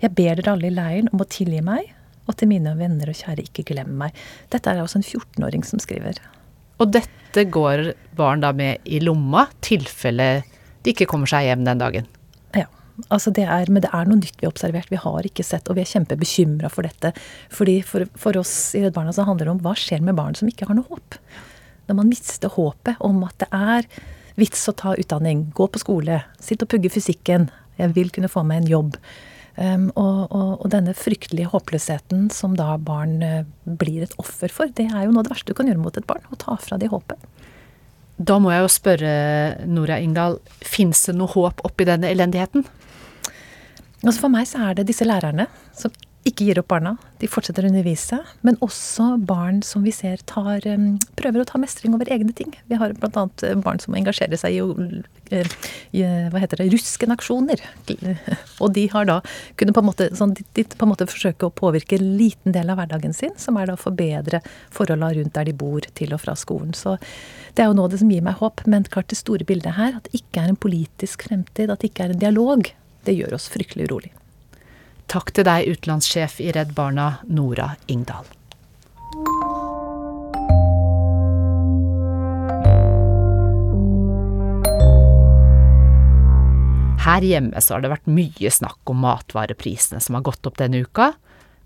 Jeg 0.01 0.15
ber 0.15 0.39
dere 0.39 0.55
alle 0.55 0.69
i 0.69 0.75
leiren 0.75 1.11
om 1.13 1.23
å 1.23 1.29
tilgi 1.29 1.61
meg, 1.65 1.91
og 2.25 2.37
til 2.39 2.49
mine 2.49 2.73
venner 2.79 3.11
og 3.11 3.17
kjære, 3.17 3.45
ikke 3.49 3.67
glem 3.71 3.93
meg. 4.01 4.15
Dette 4.53 4.71
er 4.71 4.81
altså 4.81 4.99
en 5.01 5.05
14-åring 5.05 5.65
som 5.67 5.81
skriver. 5.81 6.19
Og 6.81 6.91
dette 6.91 7.45
går 7.51 7.91
barn 8.17 8.43
da 8.43 8.51
med 8.55 8.83
i 8.83 8.99
lomma, 9.03 9.45
tilfelle 9.63 10.29
de 10.85 10.93
ikke 10.93 11.07
kommer 11.09 11.29
seg 11.29 11.47
hjem 11.47 11.63
den 11.65 11.81
dagen. 11.81 12.09
Ja. 12.55 12.67
Altså 13.09 13.31
det 13.35 13.45
er, 13.49 13.69
men 13.73 13.83
det 13.83 13.91
er 13.91 14.07
noe 14.07 14.19
nytt 14.19 14.37
vi 14.39 14.45
har 14.45 14.53
observert. 14.53 14.91
Vi 14.91 15.01
har 15.01 15.27
ikke 15.27 15.43
sett, 15.45 15.67
og 15.69 15.77
vi 15.77 15.83
er 15.83 15.89
kjempebekymra 15.89 16.69
for 16.71 16.87
dette. 16.87 17.11
Fordi 17.53 17.79
for, 17.85 18.05
for 18.19 18.37
oss 18.39 18.75
i 18.77 18.83
Redd 18.83 18.95
Barna 18.95 19.15
så 19.15 19.25
handler 19.27 19.49
det 19.49 19.55
om 19.55 19.63
hva 19.65 19.75
skjer 19.79 20.03
med 20.05 20.17
barn 20.19 20.37
som 20.37 20.51
ikke 20.51 20.67
har 20.69 20.77
noe 20.77 20.87
håp. 20.91 21.17
Når 21.89 21.99
man 21.99 22.11
mister 22.11 22.53
håpet 22.53 23.01
om 23.05 23.23
at 23.27 23.37
det 23.43 23.49
er 23.53 23.89
vits 24.39 24.63
å 24.69 24.75
ta 24.77 24.95
utdanning, 24.99 25.47
gå 25.55 25.67
på 25.71 25.81
skole, 25.81 26.21
sitte 26.43 26.67
og 26.67 26.73
pugge 26.73 26.91
fysikken, 26.91 27.49
jeg 27.79 27.95
vil 27.95 28.11
kunne 28.13 28.31
få 28.31 28.43
meg 28.47 28.63
en 28.63 28.71
jobb. 28.71 28.97
Um, 29.55 29.87
og, 29.95 30.31
og, 30.35 30.49
og 30.65 30.71
denne 30.73 30.91
fryktelige 30.97 31.47
håpløsheten 31.53 32.27
som 32.35 32.57
da 32.59 32.73
barn 32.75 33.21
eh, 33.23 33.45
blir 33.63 34.03
et 34.03 34.15
offer 34.19 34.51
for, 34.51 34.67
det 34.67 34.89
er 34.89 35.05
jo 35.05 35.13
noe 35.13 35.23
av 35.23 35.29
det 35.29 35.31
verste 35.31 35.53
du 35.53 35.55
kan 35.55 35.69
gjøre 35.69 35.79
mot 35.79 35.95
et 35.95 36.07
barn. 36.09 36.25
Å 36.27 36.39
ta 36.41 36.57
fra 36.59 36.79
de 36.81 36.89
håpet. 36.91 37.21
Da 38.15 38.35
må 38.39 38.51
jeg 38.51 38.65
jo 38.65 38.71
spørre 38.71 39.13
Nora 39.67 40.01
Ingdal, 40.03 40.41
fins 40.63 41.05
det 41.07 41.15
noe 41.15 41.31
håp 41.31 41.63
oppi 41.67 41.87
denne 41.87 42.11
elendigheten? 42.11 42.67
Altså 44.03 44.19
For 44.19 44.31
meg 44.31 44.47
så 44.47 44.67
er 44.67 44.77
det 44.77 44.89
disse 44.91 45.07
lærerne 45.07 45.47
som 45.75 45.93
ikke 46.25 46.47
gir 46.47 46.59
opp 46.59 46.71
barna. 46.73 46.95
De 47.21 47.27
fortsetter 47.29 47.65
å 47.65 47.69
undervise. 47.69 48.17
Men 48.45 48.57
også 48.65 49.11
barn 49.29 49.61
som 49.65 49.83
vi 49.85 49.93
ser 49.93 50.23
tar, 50.25 50.65
prøver 51.19 51.41
å 51.41 51.47
ta 51.47 51.59
mestring 51.61 51.93
over 51.95 52.09
egne 52.11 52.33
ting. 52.35 52.55
Vi 52.69 52.79
har 52.81 52.95
bl.a. 52.97 53.25
barn 53.61 53.81
som 53.83 53.97
engasjerer 53.97 54.39
seg 54.41 54.57
i, 54.57 55.03
eh, 55.29 55.53
i 55.93 56.01
hva 56.33 56.41
heter 56.41 56.63
det, 56.63 56.71
ruskenaksjoner. 56.73 57.61
Og 58.63 58.73
de 58.73 58.87
har 58.93 59.05
da 59.09 59.19
kunnet 59.59 59.77
på 59.77 59.85
en 59.85 59.89
måte, 59.91 60.09
sånn, 60.17 60.33
de, 60.37 60.47
de 60.57 60.65
på 60.73 60.87
en 60.87 60.93
måte 60.95 61.07
forsøke 61.11 61.45
å 61.45 61.53
påvirke 61.53 61.99
en 61.99 62.09
liten 62.17 62.57
del 62.57 62.73
av 62.73 62.81
hverdagen 62.81 63.13
sin, 63.13 63.37
som 63.37 63.61
er 63.61 63.69
da 63.69 63.77
å 63.77 63.83
forbedre 63.85 64.41
forholdene 64.73 65.13
rundt 65.19 65.37
der 65.37 65.51
de 65.51 65.55
bor, 65.55 65.85
til 65.95 66.17
og 66.17 66.25
fra 66.25 66.33
skolen. 66.39 66.73
Så 66.73 66.97
det 67.53 67.63
er 67.63 67.69
jo 67.69 67.79
av 67.85 67.93
det 67.93 68.01
som 68.01 68.11
gir 68.11 68.25
meg 68.25 68.41
håp. 68.41 68.65
Men 68.65 68.89
klart 68.89 69.13
det 69.13 69.21
store 69.21 69.45
bildet 69.45 69.77
her, 69.77 70.01
at 70.01 70.09
det 70.09 70.23
ikke 70.23 70.41
er 70.41 70.55
en 70.55 70.61
politisk 70.67 71.29
fremtid, 71.29 71.69
at 71.69 71.85
det 71.85 71.93
ikke 71.93 72.09
er 72.09 72.17
en 72.17 72.27
dialog, 72.27 72.73
det 73.05 73.13
gjør 73.13 73.37
oss 73.37 73.51
fryktelig 73.53 73.91
urolig. 73.91 74.15
Takk 75.15 75.29
til 75.31 75.45
deg, 75.47 75.69
utenlandssjef 75.71 76.41
i 76.43 76.49
Redd 76.51 76.73
Barna, 76.75 77.21
Nora 77.31 77.69
Ingdal. 77.87 78.25
Her 87.05 87.23
hjemme 87.23 87.63
så 87.63 87.77
har 87.77 87.85
det 87.85 87.93
vært 87.93 88.09
mye 88.11 88.51
snakk 88.51 88.91
om 88.91 88.99
matvareprisene 89.05 90.03
som 90.03 90.17
har 90.19 90.25
gått 90.27 90.49
opp 90.49 90.59
denne 90.59 90.83
uka, 90.83 91.13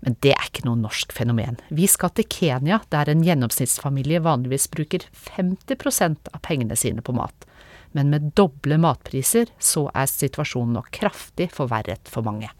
men 0.06 0.14
det 0.22 0.36
er 0.36 0.46
ikke 0.46 0.68
noe 0.68 0.78
norsk 0.78 1.10
fenomen. 1.16 1.58
Vi 1.74 1.90
skal 1.90 2.14
til 2.14 2.30
Kenya, 2.30 2.78
der 2.94 3.10
en 3.10 3.26
gjennomsnittsfamilie 3.26 4.22
vanligvis 4.22 4.68
bruker 4.70 5.08
50% 5.26 6.30
av 6.30 6.46
pengene 6.46 6.78
sine 6.78 7.02
på 7.02 7.18
mat. 7.18 7.50
Men 7.98 8.14
med 8.14 8.30
doble 8.38 8.78
matpriser 8.78 9.50
så 9.58 9.88
er 9.90 10.06
situasjonen 10.06 10.78
nå 10.78 10.86
kraftig 10.94 11.50
forverret 11.58 12.06
for 12.06 12.22
mange. 12.22 12.54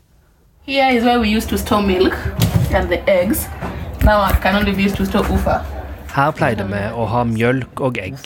Here 0.66 0.90
is 0.90 1.04
where 1.04 1.18
we 1.18 1.30
used 1.30 1.48
to 1.48 1.56
store 1.58 1.82
milk 1.82 2.14
and 2.70 2.90
the 2.90 3.00
eggs. 3.08 3.48
Now 4.04 4.20
I 4.20 4.32
can 4.42 4.56
only 4.56 4.72
be 4.72 4.82
used 4.82 4.96
to 4.96 5.06
store 5.06 5.24
ufa. 5.24 5.64
Her 6.12 6.32
pleide 6.36 6.66
vi 6.68 6.82
å 6.92 7.06
ha 7.08 7.22
mjølk 7.24 7.80
og 7.80 7.96
egg. 7.98 8.18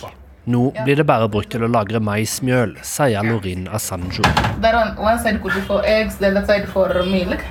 Nå 0.51 0.65
blir 0.81 0.99
det 0.99 1.07
bare 1.07 1.29
brukt 1.31 1.53
til 1.55 1.63
å 1.63 1.69
lagre 1.71 2.01
maismjøl, 2.03 2.75
sier 2.83 3.23
Lorin 3.23 3.69
Asanjo. 3.71 4.27
That 4.65 4.75
one, 4.75 4.97
one 4.99 5.23
side 5.23 5.39
could 5.45 5.55
be 5.55 5.63
for 5.69 5.87
eggs, 5.87 6.19
the 6.19 6.33
other 6.33 6.43
side 6.45 6.67
for 6.75 6.91
milk. 7.07 7.47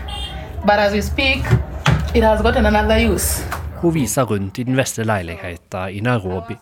But 0.66 0.84
as 0.84 0.92
we 0.92 1.02
speak, 1.02 1.48
it 2.14 2.28
has 2.28 2.44
gotten 2.44 2.68
another 2.68 3.00
use. 3.00 3.40
Hun 3.80 3.96
viser 3.96 4.28
rundt 4.28 4.60
i 4.60 4.68
den 4.68 4.76
vesle 4.76 5.08
leiligheten 5.08 5.96
i 5.96 6.04
Nairobi. 6.04 6.60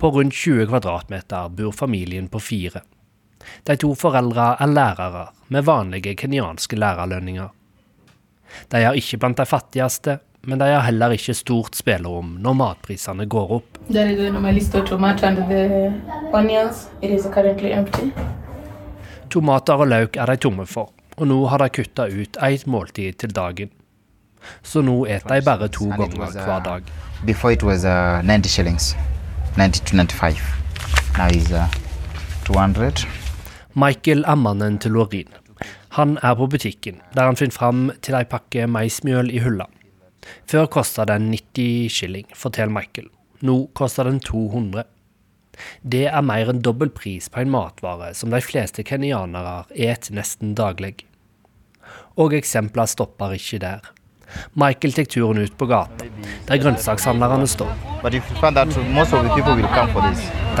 På 0.00 0.10
rundt 0.16 0.32
20 0.32 0.72
kvadratmeter 0.72 1.52
bor 1.52 1.76
familien 1.76 2.32
på 2.32 2.40
fire. 2.40 2.80
De 3.66 3.76
to 3.76 3.94
foreldra 3.98 4.54
er 4.60 4.70
lærere 4.72 5.26
med 5.48 5.66
vanlige 5.66 6.14
kenyanske 6.16 6.76
lærerlønninger. 6.76 7.48
De 8.70 8.82
er 8.82 8.96
ikke 8.98 9.18
blant 9.18 9.38
de 9.38 9.46
fattigste, 9.46 10.18
men 10.46 10.60
de 10.60 10.68
har 10.68 10.84
heller 10.86 11.14
ikke 11.16 11.34
stort 11.34 11.76
spillerom 11.76 12.36
når 12.44 12.56
matprisene 12.58 13.26
går 13.26 13.54
opp. 13.58 13.78
Tomater 19.30 19.80
og 19.80 19.88
løk 19.88 20.16
er 20.16 20.30
de 20.30 20.36
tomme 20.36 20.66
for, 20.66 20.92
og 21.16 21.26
nå 21.30 21.40
har 21.50 21.64
de 21.64 21.70
kutta 21.80 22.06
ut 22.12 22.36
ett 22.36 22.66
måltid 22.66 23.18
til 23.18 23.34
dagen. 23.34 23.72
Så 24.62 24.82
nå 24.84 25.06
eter 25.08 25.34
de 25.34 25.40
bare 25.44 25.68
to 25.72 25.88
ganger 25.88 26.30
hver 26.36 26.60
dag. 26.64 26.82
Before 27.24 27.52
it 27.52 27.62
was 27.62 27.84
uh, 27.84 28.20
90 28.22 28.48
shillings, 28.48 28.94
90 29.56 29.84
to 29.86 29.96
95. 29.96 30.36
Now 31.16 31.26
er 31.26 31.64
uh, 31.64 31.68
200. 32.44 33.23
Michael 33.74 34.22
er 34.22 34.38
mannen 34.38 34.76
til 34.78 34.92
Lorin. 34.94 35.32
Han 35.96 36.14
er 36.22 36.36
på 36.38 36.46
butikken, 36.50 37.00
der 37.14 37.26
han 37.26 37.38
finner 37.38 37.56
fram 37.56 37.80
til 38.06 38.14
ei 38.14 38.26
pakke 38.30 38.68
maismjøl 38.70 39.32
i 39.34 39.40
hylla. 39.42 39.66
Før 40.50 40.68
kosta 40.70 41.06
den 41.10 41.26
90 41.32 41.90
shilling, 41.90 42.28
forteller 42.38 42.70
Michael. 42.74 43.08
Nå 43.42 43.56
koster 43.74 44.06
den 44.06 44.20
200. 44.22 44.84
Det 45.82 46.04
er 46.06 46.22
mer 46.26 46.52
enn 46.52 46.62
dobbel 46.62 46.92
pris 46.94 47.26
på 47.30 47.42
en 47.42 47.50
matvare 47.50 48.12
som 48.14 48.30
de 48.30 48.40
fleste 48.42 48.86
kenyanere 48.86 49.64
et 49.74 50.06
nesten 50.14 50.54
daglig. 50.58 50.94
Og 52.14 52.34
eksempler 52.38 52.86
stopper 52.90 53.34
ikke 53.34 53.58
der. 53.66 53.90
Michael 54.54 54.94
tar 54.94 55.10
turen 55.10 55.42
ut 55.42 55.58
på 55.58 55.66
gata, 55.70 56.06
der 56.46 56.62
grønnsakshandlerne 56.62 57.50
står. 57.50 57.93
De 58.04 58.20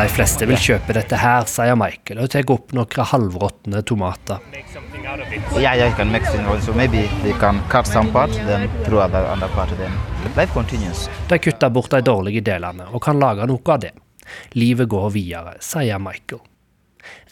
fleste 0.08 0.46
vil 0.48 0.58
kjøpe 0.58 0.94
dette 0.96 1.16
her, 1.20 1.44
sier 1.50 1.76
Michael, 1.76 2.22
og 2.24 2.30
tar 2.32 2.52
opp 2.54 2.72
noen 2.76 3.08
halvråtne 3.10 3.82
tomater. 3.84 4.38
Yeah, 5.54 5.76
yeah, 5.76 5.88
you 5.88 5.96
can 5.96 6.12
mix 6.12 6.34
it 6.34 6.40
also. 6.40 6.74
Maybe 6.74 7.08
they 7.22 7.32
can 7.40 7.60
cut 7.68 7.86
some 7.86 8.12
part, 8.12 8.30
other, 8.30 9.26
other 9.26 9.48
part. 9.54 9.68
Then 9.78 9.92
life 10.36 10.52
continues. 10.52 11.10
De 11.28 11.38
kutter 11.38 11.70
bort 11.70 11.90
de 11.90 12.00
dårlige 12.00 12.40
delene 12.40 12.84
og 12.90 13.02
kan 13.04 13.20
lage 13.20 13.46
noe 13.46 13.76
av 13.76 13.80
det. 13.84 13.92
Livet 14.56 14.88
går 14.88 15.10
videre, 15.12 15.54
sier 15.60 15.98
Michael. 16.00 16.40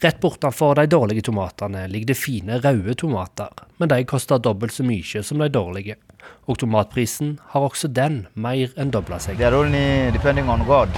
Rett 0.03 0.21
bortenfor 0.21 0.75
de 0.75 0.87
dårlige 0.91 1.23
tomatene 1.29 1.87
ligger 1.89 2.13
det 2.13 2.19
fine 2.19 2.59
røde 2.63 2.95
tomater, 2.99 3.51
men 3.79 3.91
de 3.93 4.03
koster 4.05 4.43
dobbelt 4.43 4.75
så 4.75 4.87
mye 4.87 5.23
som 5.23 5.43
de 5.43 5.49
dårlige. 5.53 5.99
Og 6.47 6.59
tomatprisen 6.63 7.37
har 7.53 7.67
også 7.69 7.91
den 7.91 8.27
mer 8.35 8.73
enn 8.79 8.93
dobla 8.95 9.19
seg. 9.23 9.39
They 9.39 9.49
are 9.49 9.59
only 9.59 10.11
depending 10.15 10.51
on 10.51 10.65
God. 10.67 10.91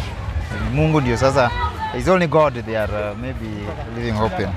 Mungu 0.75 1.01
ndio 1.01 1.17
sasa. 1.17 1.51
It's 1.95 2.09
only 2.09 2.27
God 2.27 2.55
they 2.67 2.77
are 2.77 3.11
uh, 3.11 3.19
maybe 3.19 3.51
living 3.97 4.15
hope 4.15 4.43
in. 4.43 4.51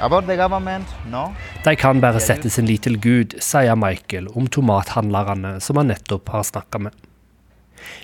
About 0.00 0.26
the 0.26 0.36
government, 0.36 0.86
no. 1.10 1.34
De 1.64 1.76
kan 1.76 2.00
bare 2.00 2.20
sette 2.20 2.50
sin 2.50 2.66
lit 2.66 2.82
til 2.84 2.98
Gud, 3.00 3.36
sier 3.40 3.76
Michael 3.78 4.26
om 4.34 4.48
tomathandlerne 4.50 5.60
som 5.62 5.78
han 5.78 5.92
nettopp 5.92 6.32
har 6.34 6.42
snakka 6.44 6.80
med. 6.88 6.96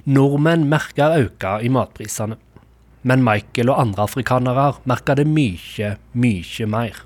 Nordmenn 0.04 0.68
merker 0.70 1.16
økning 1.18 1.66
i 1.66 1.72
matprisene, 1.74 2.38
men 3.02 3.24
Michael 3.24 3.72
og 3.72 3.80
andre 3.80 4.04
afrikanere 4.08 4.66
merker 4.88 5.20
det 5.20 5.28
mye, 5.28 5.94
mye 6.12 6.66
mer. 6.68 6.98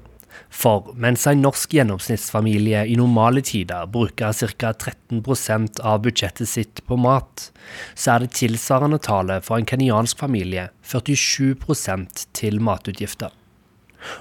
For 0.54 0.92
mens 0.98 1.24
en 1.26 1.42
norsk 1.42 1.72
gjennomsnittsfamilie 1.74 2.84
i 2.90 2.96
normale 2.98 3.42
tider 3.44 3.88
bruker 3.90 4.34
ca. 4.34 4.70
13% 4.72 5.80
av 5.82 6.02
budsjettet 6.04 6.50
sitt 6.50 6.82
på 6.86 6.98
mat, 7.00 7.48
så 7.94 8.14
er 8.14 8.24
det 8.24 8.36
tilsvarende 8.38 9.00
tallet 9.02 9.46
for 9.46 9.58
en 9.58 9.66
kenyansk 9.66 10.20
familie 10.22 10.68
47% 10.86 12.28
til 12.38 12.60
matutgifter. 12.62 13.32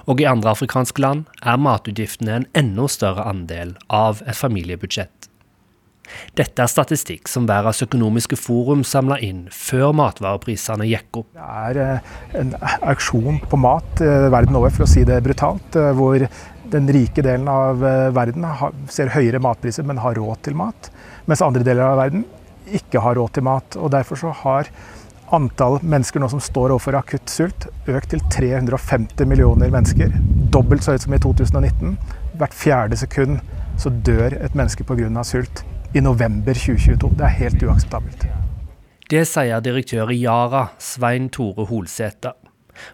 Og 0.08 0.20
i 0.20 0.26
andre 0.26 0.54
afrikanske 0.54 1.02
land 1.04 1.26
er 1.44 1.60
matutgiftene 1.60 2.40
en 2.40 2.50
enda 2.56 2.88
større 2.90 3.26
andel 3.28 3.76
av 3.92 4.22
et 4.24 4.38
familiebudsjett. 4.38 5.28
Dette 6.36 6.64
er 6.64 6.70
statistikk 6.70 7.28
som 7.30 7.46
Verdens 7.48 7.82
økonomiske 7.84 8.36
forum 8.38 8.82
samla 8.86 9.18
inn 9.24 9.44
før 9.54 9.94
matvareprisene 9.96 10.86
gikk 10.88 11.20
opp. 11.22 11.28
Det 11.36 11.50
er 11.68 11.80
eh, 11.84 12.16
en 12.40 12.54
auksjon 12.90 13.40
på 13.50 13.60
mat 13.60 14.02
eh, 14.04 14.28
verden 14.34 14.58
over, 14.58 14.74
for 14.74 14.86
å 14.86 14.90
si 14.90 15.04
det 15.08 15.20
brutalt. 15.24 15.78
eh, 15.80 15.92
Hvor 15.96 16.26
den 16.74 16.88
rike 16.90 17.22
delen 17.22 17.46
av 17.46 17.82
verden 18.16 18.46
ser 18.90 19.12
høyere 19.14 19.38
matpriser, 19.38 19.84
men 19.86 20.00
har 20.02 20.16
råd 20.18 20.40
til 20.46 20.56
mat. 20.58 20.88
Mens 21.28 21.42
andre 21.44 21.62
deler 21.62 21.84
av 21.86 22.00
verden 22.00 22.24
ikke 22.74 23.02
har 23.04 23.14
råd 23.20 23.34
til 23.36 23.44
mat. 23.46 23.76
og 23.78 23.92
Derfor 23.94 24.18
så 24.18 24.32
har 24.40 24.70
antall 25.34 25.78
mennesker 25.82 26.22
nå 26.22 26.30
som 26.32 26.42
står 26.42 26.72
overfor 26.74 26.98
akutt 26.98 27.30
sult, 27.30 27.68
økt 27.86 28.10
til 28.14 28.24
350 28.32 29.28
millioner 29.28 29.70
mennesker. 29.70 30.16
Dobbelt 30.54 30.84
så 30.84 30.96
høyt 30.96 31.06
som 31.06 31.14
i 31.14 31.20
2019. 31.22 31.94
Hvert 32.40 32.56
fjerde 32.56 32.98
sekund 32.98 33.38
så 33.80 33.92
dør 34.08 34.34
et 34.40 34.56
menneske 34.58 34.86
pga. 34.88 35.22
sult 35.22 35.64
i 35.94 36.00
november 36.00 36.54
2022. 36.54 37.10
Det 37.18 37.24
er 37.24 37.36
helt 37.38 37.62
uakseptabelt. 37.62 38.26
Det 39.10 39.22
sier 39.28 39.60
direktør 39.62 40.10
i 40.10 40.18
Yara, 40.24 40.66
Svein 40.82 41.28
Tore 41.30 41.68
Holsæter. 41.68 42.34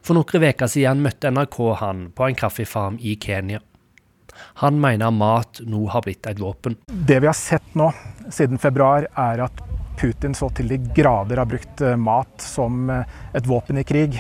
For 0.05 0.19
noen 0.19 0.45
uker 0.45 0.69
siden 0.69 1.01
møtte 1.01 1.31
NRK 1.33 1.59
han 1.81 2.09
på 2.13 2.27
en 2.27 2.37
kaffefarm 2.37 2.99
i 3.01 3.15
Kenya. 3.17 3.63
Han 4.61 4.81
mener 4.81 5.13
mat 5.13 5.63
nå 5.65 5.87
har 5.93 6.05
blitt 6.05 6.29
et 6.29 6.41
våpen. 6.41 6.77
Det 6.89 7.21
vi 7.23 7.29
har 7.29 7.37
sett 7.37 7.75
nå 7.79 7.89
siden 8.29 8.61
februar, 8.61 9.07
er 9.17 9.45
at 9.47 9.63
Putin 10.01 10.37
så 10.37 10.51
til 10.57 10.69
de 10.69 10.79
grader 10.97 11.41
har 11.41 11.49
brukt 11.49 11.81
eh, 11.85 11.97
mat 11.97 12.45
som 12.45 12.89
eh, 12.93 13.17
et 13.37 13.49
våpen 13.49 13.81
i 13.81 13.85
krig. 13.85 14.17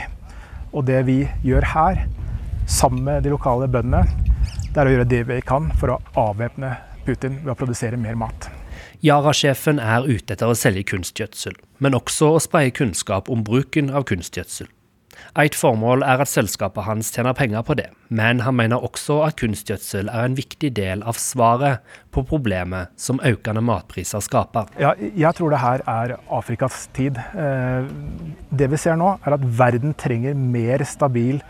Og 0.72 0.84
det 0.88 1.02
vi 1.08 1.22
gjør 1.44 1.68
her, 1.74 2.04
sammen 2.68 3.04
med 3.04 3.24
de 3.24 3.32
lokale 3.32 3.68
bøndene, 3.68 4.04
det 4.70 4.78
er 4.78 4.86
å 4.86 4.94
gjøre 4.94 5.10
det 5.10 5.22
vi 5.28 5.40
kan 5.44 5.68
for 5.80 5.96
å 5.96 6.00
avvæpne 6.28 6.76
Putin 7.04 7.40
ved 7.42 7.54
å 7.54 7.58
produsere 7.58 8.00
mer 8.00 8.18
mat. 8.18 8.50
Yara-sjefen 9.00 9.80
er 9.80 10.04
ute 10.04 10.34
etter 10.34 10.50
å 10.50 10.56
selge 10.58 10.84
kunstgjødsel, 10.90 11.54
men 11.80 11.96
også 11.96 12.34
å 12.34 12.42
spreie 12.44 12.72
kunnskap 12.74 13.30
om 13.32 13.44
bruken 13.46 13.88
av 13.88 14.04
kunstgjødsel. 14.10 14.68
Et 15.40 15.56
formål 15.56 16.04
er 16.06 16.20
at 16.22 16.30
selskapet 16.30 16.84
hans 16.86 17.10
tjener 17.12 17.34
penger 17.36 17.64
på 17.66 17.76
det, 17.78 17.88
men 18.08 18.42
han 18.44 18.56
mener 18.56 18.82
også 18.84 19.20
at 19.26 19.38
kunstgjødsel 19.40 20.08
er 20.08 20.26
en 20.26 20.36
viktig 20.36 20.72
del 20.76 21.04
av 21.08 21.18
svaret 21.20 21.84
på 22.14 22.24
problemet 22.28 22.92
som 23.00 23.20
økende 23.24 23.62
matpriser 23.64 24.22
skaper. 24.24 24.68
Ja, 24.80 24.92
jeg 24.98 25.32
tror 25.38 25.52
det 25.54 25.62
her 25.62 25.84
er 25.88 26.16
Afrikas 26.28 26.86
tid. 26.96 27.20
Eh, 27.34 27.88
Det 28.50 28.68
vi 28.70 28.76
ser 28.80 28.96
nå, 28.98 29.14
er 29.24 29.36
at 29.36 29.44
verden 29.44 29.94
trenger 29.94 30.34
mer 30.34 30.84
stabil 30.84 31.40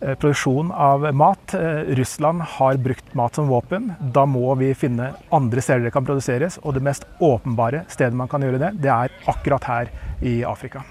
produksjon 0.00 0.72
av 0.72 1.14
mat. 1.14 1.54
Eh, 1.54 1.94
Russland 1.96 2.42
har 2.42 2.76
brukt 2.76 3.14
mat 3.14 3.34
som 3.34 3.48
våpen. 3.48 3.92
Da 4.00 4.26
må 4.26 4.54
vi 4.54 4.74
finne 4.74 5.12
andre 5.30 5.62
steder 5.62 5.84
det 5.84 5.94
kan 5.94 6.06
produseres. 6.06 6.58
Og 6.62 6.74
det 6.74 6.84
mest 6.84 7.06
åpenbare 7.20 7.84
stedet 7.88 8.16
man 8.16 8.28
kan 8.28 8.42
gjøre 8.42 8.60
det, 8.62 8.74
det 8.82 8.92
er 8.92 9.12
akkurat 9.30 9.64
her 9.64 9.90
i 10.20 10.40
Afrika. 10.44 10.84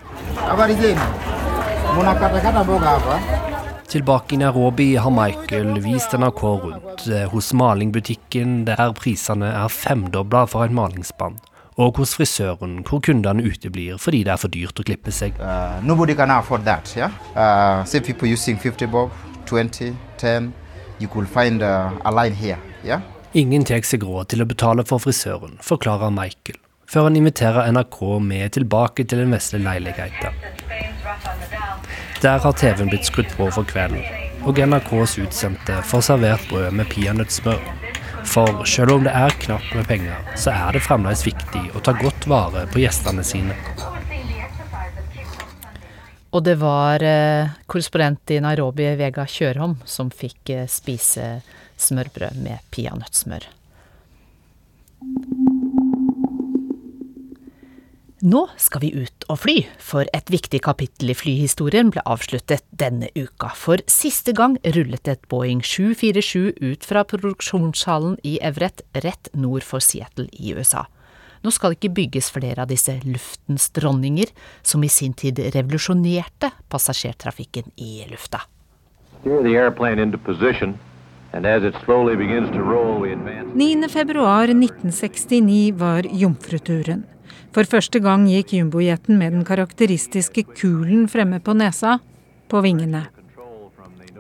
Tilbake 3.89 4.36
i 4.36 4.38
Nairobi 4.38 4.95
har 4.95 5.12
Michael 5.12 5.80
vist 5.82 6.13
NRK 6.13 6.41
rundt 6.63 7.08
eh, 7.08 7.26
hos 7.32 7.50
malingbutikken 7.58 8.60
der 8.67 8.91
prisene 8.93 9.50
er 9.50 9.72
femdobla 9.74 10.43
for 10.52 10.67
en 10.67 10.76
malingsspann, 10.78 11.39
og 11.80 12.00
hos 12.00 12.15
frisøren 12.18 12.80
hvor 12.88 13.00
kundene 13.06 13.46
uteblir 13.48 14.00
fordi 14.02 14.24
det 14.28 14.34
er 14.34 14.42
for 14.42 14.52
dyrt 14.52 14.82
å 14.82 14.86
klippe 14.88 15.13
seg. 15.15 15.38
Uh, 15.39 15.80
nobody 15.84 16.15
can 16.15 16.32
afford 16.34 16.65
that, 16.68 16.92
yeah? 16.98 17.13
Uh, 17.36 17.86
see 17.86 18.02
people 18.02 18.28
using 18.28 18.60
50 18.60 18.92
bob, 18.92 19.12
20, 19.46 19.96
10. 20.18 20.52
Find 21.32 21.63
uh, 21.63 21.92
here, 22.36 22.60
yeah? 22.84 23.02
Ingen 23.34 23.63
tar 23.63 23.86
seg 23.88 24.04
råd 24.04 24.34
til 24.34 24.44
å 24.44 24.50
betale 24.50 24.84
for 24.84 25.00
frisøren, 25.00 25.56
forklarer 25.63 26.12
Michael, 26.12 26.58
før 26.89 27.08
han 27.08 27.15
inviterer 27.15 27.72
NRK 27.72 28.00
med 28.20 28.52
tilbake 28.58 29.06
til 29.06 29.24
den 29.24 29.32
vesle 29.32 29.62
leiligheten. 29.63 30.36
Der 32.20 32.42
har 32.44 32.52
TV-en 32.52 32.92
blitt 32.92 33.08
skrudd 33.08 33.32
på 33.38 33.48
for 33.56 33.63
kvelden, 33.70 34.04
og 34.44 34.60
NRKs 34.60 35.20
utsendte 35.24 35.80
får 35.88 36.10
servert 36.10 36.50
brød 36.52 36.74
med 36.76 36.92
peanøttsmør. 36.92 37.79
For 38.30 38.65
selv 38.70 38.94
om 38.94 39.06
det 39.08 39.13
er 39.18 39.34
knapt 39.42 39.72
med 39.74 39.88
penger, 39.89 40.20
så 40.38 40.54
er 40.54 40.76
det 40.76 40.84
fremdeles 40.86 41.26
viktig 41.26 41.63
å 41.74 41.82
ta 41.82 41.96
godt 41.98 42.28
vare 42.30 42.68
på 42.70 42.84
gjestene 42.84 43.26
sine. 43.26 43.56
Og 46.30 46.44
det 46.46 46.60
var 46.62 47.02
eh, 47.02 47.50
korrespondent 47.65 48.36
i 48.36 48.38
Nairobi, 48.46 48.86
Vega 49.00 49.26
Kjørholm, 49.26 49.80
som 49.89 50.12
fikk 50.13 50.52
eh, 50.54 50.68
spise 50.70 51.39
smørbrød 51.82 52.38
med 52.46 52.62
peanøttsmør. 52.70 53.50
Nå 58.19 58.41
skal 58.60 58.82
vi 58.84 58.89
ut 58.99 59.23
og 59.32 59.38
fly, 59.45 59.62
for 59.79 60.03
et 60.12 60.27
viktig 60.27 60.60
kapittel 60.65 61.13
i 61.13 61.15
flyhistorien 61.15 61.88
ble 61.93 62.01
avsluttet 62.03 62.65
denne 62.75 63.08
uka. 63.15 63.53
For 63.55 63.79
siste 63.88 64.34
gang 64.36 64.58
rullet 64.75 65.08
et 65.08 65.21
Boeing 65.32 65.62
747 65.63 66.60
ut 66.60 66.84
fra 66.84 67.05
produksjonshallen 67.08 68.17
i 68.27 68.36
Everett 68.43 68.82
rett 69.05 69.29
nord 69.32 69.63
for 69.63 69.79
Seattle 69.79 70.27
i 70.36 70.51
USA. 70.51 70.84
Nå 71.47 71.53
skal 71.55 71.71
det 71.71 71.79
ikke 71.79 71.95
bygges 71.95 72.27
flere 72.36 72.65
av 72.65 72.67
disse 72.67 72.97
luftens 73.05 73.69
dronninger, 73.71 74.27
som 74.67 74.84
i 74.84 74.89
sin 74.91 75.13
tid 75.15 75.39
revolusjonerte 75.55 76.49
passasjertrafikken 76.67 77.71
i 77.79 78.03
lufta. 78.10 78.41
Steer 79.21 79.39
the 79.47 79.55
airplane 79.55 80.03
into 80.03 80.17
position, 80.17 80.75
and 81.32 81.47
as 81.47 81.63
it 81.63 81.79
slowly 81.86 82.19
begins 82.19 82.51
to 82.51 82.60
roll, 82.60 83.08
9. 83.08 83.88
februar 83.88 84.52
1969 84.52 85.71
var 85.79 86.04
jomfruturen. 86.04 87.06
For 87.56 87.65
første 87.65 88.00
gang 88.04 88.27
gikk 88.29 88.54
jumbojeten 88.54 89.17
med 89.17 89.33
den 89.33 89.45
karakteristiske 89.47 90.43
kulen 90.54 91.08
fremme 91.10 91.39
på 91.41 91.56
nesa, 91.58 91.97
på 92.50 92.62
vingene. 92.65 93.08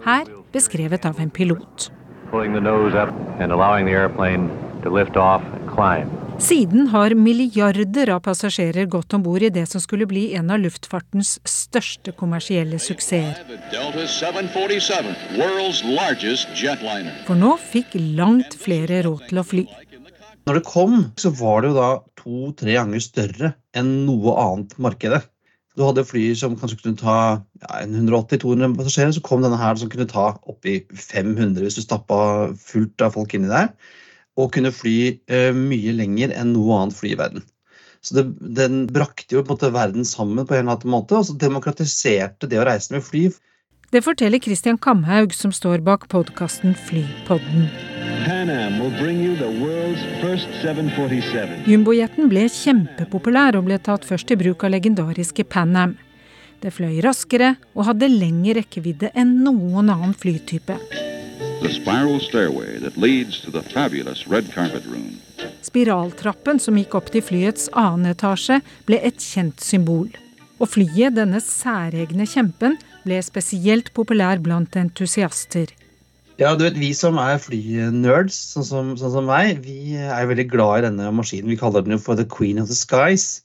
Her 0.05 0.25
beskrevet 0.53 1.05
av 1.05 1.19
en 1.21 1.29
pilot. 1.29 1.89
Siden 6.39 6.87
har 6.87 7.15
milliarder 7.15 8.09
av 8.13 8.21
passasjerer 8.23 8.85
gått 8.85 9.13
om 9.13 9.23
bord 9.25 9.43
i 9.43 9.49
det 9.53 9.65
som 9.69 9.81
skulle 9.83 10.07
bli 10.07 10.29
en 10.39 10.53
av 10.53 10.61
luftfartens 10.63 11.35
største 11.43 12.13
kommersielle 12.15 12.79
suksesser. 12.79 13.41
Delta 13.73 14.05
747, 14.07 15.11
world's 15.41 15.83
largest 15.83 16.53
jetliner. 16.55 17.11
For 17.27 17.37
nå 17.37 17.57
fikk 17.73 17.97
langt 18.15 18.55
flere 18.61 19.03
råd 19.09 19.27
til 19.29 19.43
å 19.43 19.47
fly. 19.51 19.67
Når 20.49 20.57
det 20.57 20.65
kom, 20.65 20.93
så 21.21 21.29
var 21.37 21.61
det 21.61 21.69
jo 21.69 21.75
da 21.77 21.89
to-tre 22.17 22.73
ganger 22.73 23.03
større 23.05 23.51
enn 23.77 23.91
noe 24.07 24.33
annet 24.41 24.71
markedet. 24.81 25.19
Du 25.77 25.83
hadde 25.85 26.01
fly 26.09 26.23
som 26.33 26.55
kanskje 26.57 26.79
kunne 26.79 26.97
ta 26.97 27.17
ja, 27.61 27.83
180-200 27.85 28.73
passasjerer. 28.79 29.13
Så 29.13 29.21
kom 29.23 29.43
denne 29.45 29.59
her 29.61 29.77
som 29.77 29.91
kunne 29.93 30.09
ta 30.09 30.31
oppi 30.49 30.79
500 30.89 31.61
hvis 31.61 31.77
du 31.77 31.83
stappa 31.85 32.17
fullt 32.57 33.05
av 33.05 33.13
folk 33.13 33.35
inni 33.37 33.51
der. 33.51 33.69
Og 34.41 34.49
kunne 34.55 34.73
fly 34.73 34.97
eh, 35.29 35.53
mye 35.53 35.93
lenger 35.99 36.33
enn 36.33 36.55
noe 36.55 36.81
annet 36.81 36.97
fly 36.97 37.13
i 37.13 37.21
verden. 37.21 37.45
Så 38.01 38.17
det, 38.17 38.25
Den 38.57 38.81
brakte 38.89 39.37
jo 39.37 39.43
på 39.43 39.53
en 39.53 39.59
måte 39.59 39.71
verden 39.77 40.07
sammen 40.07 40.49
på 40.49 40.57
en 40.57 40.65
eller 40.65 40.79
annen 40.79 40.95
måte, 40.97 41.19
og 41.19 41.29
så 41.29 41.37
demokratiserte 41.37 42.49
det 42.49 42.57
å 42.57 42.65
reise 42.65 42.95
med 42.95 43.05
fly. 43.05 43.27
Det 43.91 44.01
forteller 44.01 44.39
Christian 44.39 44.77
Kamhaug, 44.77 45.33
som 45.33 45.51
står 45.51 45.81
bak 45.81 46.03
podkasten 46.07 46.75
Flypodden. 46.75 47.63
Pan 48.25 48.49
Am 48.49 48.79
will 48.79 48.93
bring 49.01 49.17
you 49.17 49.35
the 49.35 49.49
world's 49.65 50.03
first 50.21 50.45
747. 50.61 51.63
Jumbojeten 51.65 52.29
ble 52.29 52.43
kjempepopulær 52.53 53.57
og 53.57 53.65
ble 53.65 53.79
tatt 53.81 54.05
først 54.05 54.29
i 54.29 54.37
bruk 54.37 54.61
av 54.67 54.75
legendariske 54.75 55.47
Pan 55.49 55.73
Am. 55.73 55.95
Det 56.61 56.69
fløy 56.75 56.99
raskere 57.01 57.55
og 57.73 57.87
hadde 57.87 58.11
lengre 58.13 58.59
rekkevidde 58.59 59.09
enn 59.17 59.39
noen 59.41 59.89
annen 59.89 60.13
flytype. 60.13 60.77
The 61.63 61.73
spiral 61.73 62.21
stairway 62.21 62.77
that 62.83 62.93
leads 62.93 63.41
to 63.41 63.49
the 63.49 63.65
fabulous 63.73 64.27
red 64.27 64.53
carpet 64.53 64.85
room. 64.85 65.17
Spiraltrappen 65.65 66.61
som 66.61 66.77
gikk 66.77 66.93
opp 66.99 67.09
til 67.09 67.25
flyets 67.25 67.71
annen 67.73 68.13
etasje, 68.13 68.61
ble 68.85 69.01
et 69.01 69.17
kjent 69.17 69.57
symbol. 69.65 70.05
Og 70.59 70.75
flyet, 70.75 71.15
denne 71.17 71.41
særegne 71.41 72.27
kjempen, 72.29 72.77
ble 73.05 73.19
spesielt 73.25 73.93
populær 73.95 74.41
blant 74.43 74.75
entusiaster. 74.79 75.71
Ja, 76.39 76.53
du 76.55 76.63
vet, 76.63 76.77
Vi 76.79 76.93
som 76.95 77.17
er 77.19 77.39
flynerds, 77.43 78.35
sånn 78.53 78.65
som, 78.67 78.91
sånn 78.99 79.11
som 79.17 79.25
meg, 79.27 79.59
vi 79.65 79.95
er 79.99 80.27
veldig 80.29 80.47
glad 80.51 80.79
i 80.79 80.85
denne 80.87 81.09
maskinen. 81.11 81.51
Vi 81.51 81.59
kaller 81.59 81.83
den 81.83 81.97
jo 81.97 81.99
for 81.99 82.15
the 82.15 82.23
queen 82.23 82.61
of 82.61 82.69
the 82.71 82.77
skies. 82.77 83.41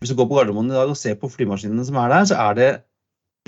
Hvis 0.00 0.12
du 0.12 0.16
går 0.16 0.30
på 0.30 0.38
Gardermoen 0.38 0.70
i 0.72 0.78
dag 0.78 0.88
og 0.88 0.96
ser 0.96 1.18
på 1.20 1.28
flymaskinene 1.28 1.84
som 1.84 1.98
er 2.00 2.08
der, 2.14 2.30
så 2.30 2.38
er 2.48 2.56
det 2.56 2.70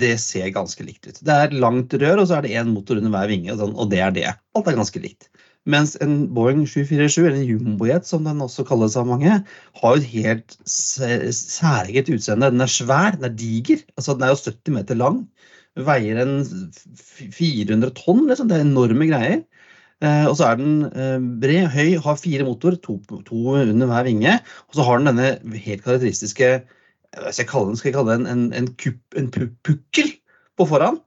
det 0.01 0.15
ser 0.21 0.49
ganske 0.53 0.85
likt 0.85 1.07
ut. 1.07 1.19
Det 1.21 1.33
er 1.33 1.47
et 1.47 1.57
langt 1.57 1.93
rør, 1.93 2.21
og 2.21 2.29
så 2.29 2.37
er 2.37 2.45
det 2.45 2.53
én 2.57 2.69
motor 2.73 2.97
under 2.97 3.13
hver 3.13 3.29
vinge, 3.29 3.53
sånn, 3.57 3.75
og 3.77 3.89
det 3.91 4.01
er 4.01 4.13
det. 4.13 4.29
Alt 4.57 4.69
er 4.69 4.77
ganske 4.77 5.01
likt. 5.01 5.29
Mens 5.69 5.93
en 6.03 6.25
Boeing 6.35 6.65
747, 6.67 7.23
eller 7.23 7.37
en 7.39 7.47
jumbojet 7.47 8.07
som 8.07 8.25
den 8.27 8.41
også 8.43 8.65
kalles 8.67 8.97
av 8.99 9.07
mange, 9.07 9.37
har 9.79 9.93
jo 9.95 10.01
et 10.01 10.09
helt 10.11 10.57
særeget 10.67 12.11
utseende. 12.11 12.49
Den 12.51 12.65
er 12.65 12.71
svær, 12.71 13.15
den 13.15 13.29
er 13.29 13.37
diger. 13.37 13.85
altså 13.95 14.17
Den 14.17 14.27
er 14.27 14.33
jo 14.33 14.41
70 14.41 14.75
meter 14.75 14.99
lang. 14.99 15.21
Veier 15.73 16.19
en 16.21 16.35
400 16.45 17.93
tonn, 17.97 18.27
liksom. 18.29 18.49
Det 18.49 18.59
er 18.59 18.67
enorme 18.67 19.09
greier. 19.09 19.41
Eh, 20.03 20.25
og 20.27 20.35
så 20.37 20.49
er 20.49 20.59
den 20.59 20.83
eh, 20.91 21.17
bred, 21.41 21.69
høy, 21.73 21.95
har 22.03 22.19
fire 22.19 22.45
motor, 22.45 22.75
to, 22.83 22.99
to, 23.25 23.41
under 23.57 23.89
hver 23.89 24.05
vinge. 24.09 24.37
Og 24.69 24.77
så 24.77 24.85
har 24.85 24.99
den 24.99 25.13
denne 25.13 25.57
helt 25.63 25.85
karakteristiske 25.85 26.53
skal 27.13 27.43
jeg 27.43 27.49
kalle 27.49 27.69
den, 27.69 27.77
skal 27.77 27.91
jeg 27.91 27.97
kalle 27.97 28.17
den 28.17 28.29
en, 28.29 28.45
en, 28.57 28.69
en 29.19 29.27
pukkel 29.29 30.13
på 30.57 30.67
foran. 30.69 30.99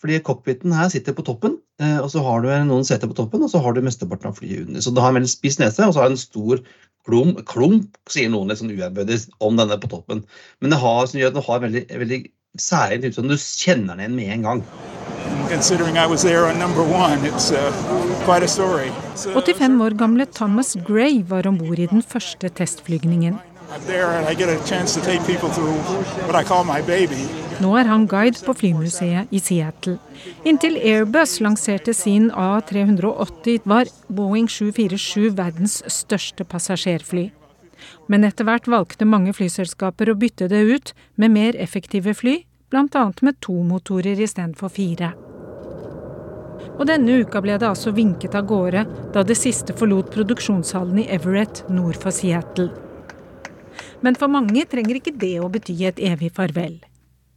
Fordi 0.00 0.18
cockpiten 0.20 0.74
her 0.76 0.90
sitter 0.92 1.14
på 1.16 1.24
toppen, 1.24 1.54
eh, 1.80 1.96
og 2.02 2.10
så 2.12 2.20
har 2.26 2.42
du 2.44 2.50
noen 2.68 2.84
seter 2.84 3.08
på 3.08 3.16
toppen, 3.16 3.44
og 3.46 3.48
så 3.48 3.62
har 3.64 3.72
du 3.72 3.80
mesteparten 3.84 4.28
av 4.28 4.36
flyet 4.36 4.66
under. 4.66 4.84
Så 4.84 4.92
det 4.92 5.00
har 5.00 5.14
en 5.14 5.16
veldig 5.16 5.30
spiss 5.32 5.56
nese, 5.60 5.86
og 5.86 5.94
så 5.94 6.02
har 6.02 6.10
det 6.10 6.18
en 6.18 6.20
stor 6.20 6.60
klump, 7.08 7.40
klump 7.48 7.96
sier 8.12 8.28
noen 8.32 8.52
litt 8.52 8.60
sånn 8.60 8.74
uærbødig 8.74 9.22
om 9.44 9.56
denne 9.56 9.78
på 9.80 9.88
toppen. 9.92 10.20
Men 10.60 10.74
det 10.74 10.80
har, 10.82 11.00
som 11.08 11.20
gjør 11.20 11.32
at 11.32 11.38
den 11.38 11.46
har 11.48 11.62
veldig, 11.64 11.84
veldig 12.04 12.20
særlig 12.58 13.08
utseende. 13.08 13.34
Du 13.34 13.38
kjenner 13.38 13.94
den 13.94 14.00
igjen 14.00 14.16
med 14.16 14.32
en 14.34 14.42
gang. 14.42 14.64
Considering 15.48 15.96
I 15.96 16.06
was 16.06 16.22
there 16.22 16.46
on 16.46 16.58
number 16.58 16.82
one, 16.82 17.18
uh, 17.28 17.72
quite 18.24 18.46
85 18.46 19.80
år 19.80 19.94
gamle 19.98 20.26
Thomas 20.26 20.76
Gray 20.86 21.22
var 21.28 21.46
om 21.46 21.58
bord 21.58 21.78
i 21.78 21.86
den 21.86 22.02
første 22.02 22.48
testflygningen. 22.48 23.38
Nå 27.60 27.76
er 27.76 27.84
han 27.84 28.06
guide 28.06 28.44
på 28.46 28.52
flymuseet 28.52 29.30
i 29.30 29.38
Seattle. 29.38 29.98
Inntil 30.44 30.76
Airbus 30.76 31.40
lanserte 31.40 31.94
sin 31.94 32.30
A380, 32.30 33.60
var 33.64 33.90
Boeing 34.08 34.50
747 34.50 35.36
verdens 35.36 35.82
største 35.88 36.44
passasjerfly. 36.44 37.30
Men 38.08 38.24
etter 38.26 38.48
hvert 38.48 38.68
valgte 38.70 39.08
mange 39.08 39.34
flyselskaper 39.36 40.10
å 40.10 40.18
bytte 40.18 40.48
det 40.52 40.62
ut 40.64 40.94
med 41.20 41.34
mer 41.34 41.58
effektive 41.60 42.14
fly, 42.16 42.40
bl.a. 42.70 43.04
med 43.22 43.40
to 43.44 43.54
motorer 43.66 44.20
istedenfor 44.20 44.72
fire. 44.72 45.12
Og 46.74 46.88
denne 46.88 47.20
uka 47.22 47.42
ble 47.44 47.58
det 47.60 47.68
altså 47.68 47.92
vinket 47.94 48.34
av 48.34 48.48
gårde 48.50 48.82
da 49.14 49.22
det 49.22 49.36
siste 49.38 49.76
forlot 49.78 50.10
produksjonshallen 50.14 51.04
i 51.04 51.10
Everett 51.14 51.62
nord 51.70 51.98
for 52.00 52.14
Seattle. 52.14 52.72
Men 54.02 54.18
for 54.18 54.30
mange 54.30 54.66
trenger 54.70 54.98
ikke 54.98 55.14
det 55.18 55.36
å 55.42 55.50
bety 55.52 55.76
et 55.86 56.02
evig 56.02 56.32
farvel. 56.34 56.80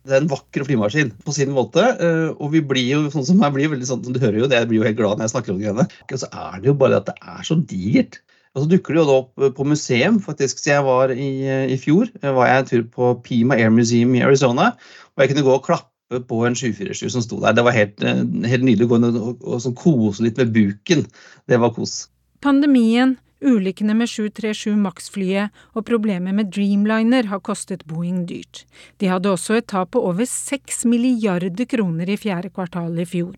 Det 0.07 0.15
er 0.15 0.23
en 0.23 0.31
vakker 0.31 0.63
flymaskin 0.63 1.11
på 1.25 1.33
sin 1.35 1.51
måte. 1.55 1.83
Eh, 1.83 2.29
og 2.39 2.53
vi 2.53 2.63
blir 2.63 2.87
jo 2.87 2.99
sånn 3.11 3.27
som 3.27 3.41
jeg 3.43 3.55
blir 3.55 3.71
veldig 3.73 3.89
sånn, 3.89 4.05
du 4.05 4.19
hører 4.21 4.39
jo 4.41 4.49
det, 4.49 4.61
jeg 4.61 4.69
blir 4.71 4.81
jo 4.81 4.87
helt 4.87 4.99
glad 4.99 5.19
når 5.19 5.27
jeg 5.27 5.33
snakker 5.35 5.53
om 5.53 5.81
det. 5.81 5.87
Og 6.07 6.21
så 6.23 6.29
er 6.31 6.61
det 6.63 6.71
jo 6.71 6.75
bare 6.79 7.01
at 7.01 7.09
det 7.11 7.17
er 7.19 7.47
så 7.47 7.59
digert. 7.59 8.21
Og 8.57 8.63
så 8.63 8.71
dukker 8.71 8.95
det 8.95 9.03
jo 9.03 9.05
da 9.05 9.17
opp 9.21 9.43
på 9.53 9.67
museum. 9.69 10.17
faktisk, 10.19 10.57
Så 10.57 10.71
jeg 10.71 10.83
var 10.83 11.13
i, 11.13 11.29
i 11.69 11.77
fjor 11.77 12.09
var 12.23 12.47
jeg 12.49 12.63
en 12.63 12.69
tur 12.71 12.87
på 12.95 13.11
Pima 13.21 13.55
Air 13.55 13.69
Museum 13.69 14.15
i 14.17 14.23
Arizona. 14.25 14.71
Og 15.13 15.21
jeg 15.21 15.29
kunne 15.29 15.45
gå 15.45 15.53
og 15.53 15.63
klappe 15.67 16.23
på 16.25 16.41
en 16.47 16.55
747 16.55 17.11
som 17.13 17.21
sto 17.21 17.37
der. 17.43 17.53
Det 17.53 17.63
var 17.67 17.77
helt, 17.77 18.01
eh, 18.01 18.25
helt 18.49 18.65
nydelig 18.65 18.87
å 18.87 18.91
gå 18.95 18.99
og, 19.05 19.45
og, 19.45 19.61
og 19.61 19.77
kose 19.77 20.25
litt 20.25 20.41
med 20.41 20.55
buken. 20.55 21.05
Det 21.45 21.61
var 21.61 21.75
kos. 21.75 22.07
Pandemien, 22.41 23.17
Ulykkene 23.37 23.93
med 23.93 24.09
737 24.09 24.73
Max-flyet 24.81 25.53
og 25.77 25.85
problemet 25.85 26.33
med 26.33 26.49
Dreamliner 26.49 27.27
har 27.29 27.43
kostet 27.45 27.83
Boeing 27.85 28.23
dyrt. 28.25 28.63
De 28.97 29.11
hadde 29.11 29.29
også 29.29 29.59
et 29.59 29.67
tap 29.69 29.91
på 29.93 30.01
over 30.01 30.25
6 30.25 30.87
milliarder 30.89 31.69
kroner 31.69 32.09
i 32.09 32.17
fjerde 32.17 32.49
kvartal 32.49 32.97
i 32.97 33.05
fjor. 33.05 33.37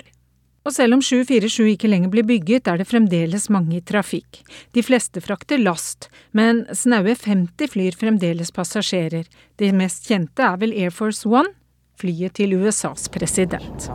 Og 0.70 0.74
selv 0.76 0.94
om 0.94 1.02
747 1.02 1.72
ikke 1.72 1.90
lenger 1.90 2.12
blir 2.14 2.28
bygget, 2.30 2.68
er 2.70 2.78
det 2.78 2.86
fremdeles 2.86 3.48
mange 3.50 3.80
i 3.80 3.82
trafikk. 3.82 4.46
De 4.78 4.84
fleste 4.86 5.18
frakter 5.26 5.58
last, 5.58 6.14
men 6.30 6.70
snaue 6.78 7.18
50 7.18 7.74
flyr 7.74 7.98
fremdeles 7.98 8.54
passasjerer. 8.54 9.26
Det 9.58 9.74
mest 9.74 10.06
kjente 10.06 10.46
er 10.46 10.62
vel 10.62 10.70
Air 10.78 10.94
Force 10.94 11.26
One, 11.26 11.58
flyet 11.98 12.38
til 12.38 12.54
USAs 12.62 13.10
president. 13.10 13.90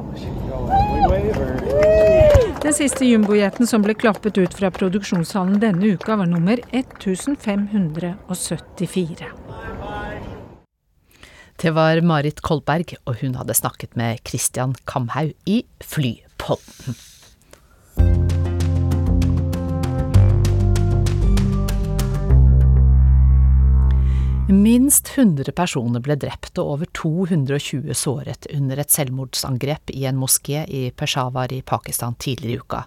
Den 2.64 2.74
siste 2.74 3.06
jumbojeten 3.06 3.66
som 3.70 3.86
ble 3.86 3.94
klappet 3.94 4.34
ut 4.42 4.50
fra 4.58 4.66
produksjonshallen 4.74 5.62
denne 5.62 5.94
uka, 5.94 6.18
var 6.18 6.26
nummer 6.26 6.58
1574. 6.74 9.30
Det 11.62 11.70
var 11.70 12.02
Marit 12.02 12.42
Kolberg, 12.42 12.98
og 13.06 13.22
hun 13.22 13.38
hadde 13.38 13.54
snakket 13.54 13.94
med 13.94 14.18
Christian 14.26 14.74
Kamhaug 14.90 15.38
i 15.46 15.62
Flypodden. 16.44 16.94
Minst 24.48 25.08
100 25.16 25.52
personer 25.56 26.00
ble 26.04 26.16
drept 26.20 26.58
og 26.60 26.74
over 26.76 26.88
220 26.92 27.94
såret 27.96 28.46
under 28.52 28.80
et 28.80 28.92
selvmordsangrep 28.92 29.90
i 29.90 30.04
en 30.08 30.18
moské 30.20 30.66
i 30.68 30.90
Peshawar 30.92 31.52
i 31.52 31.62
Pakistan 31.62 32.14
tidligere 32.20 32.52
i 32.52 32.60
uka. 32.60 32.82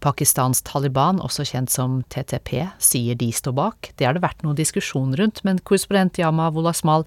Pakistans 0.00 0.62
Taliban, 0.62 1.20
også 1.20 1.44
kjent 1.44 1.72
som 1.74 2.00
TTP, 2.08 2.68
sier 2.78 3.18
de 3.18 3.32
står 3.34 3.54
bak. 3.58 3.92
Det 3.98 4.06
har 4.06 4.14
det 4.14 4.22
vært 4.22 4.44
noen 4.46 4.58
diskusjon 4.58 5.16
rundt, 5.18 5.42
men 5.44 5.58
korrespondent 5.58 6.20
Yama 6.22 6.48
Wolasmal, 6.54 7.04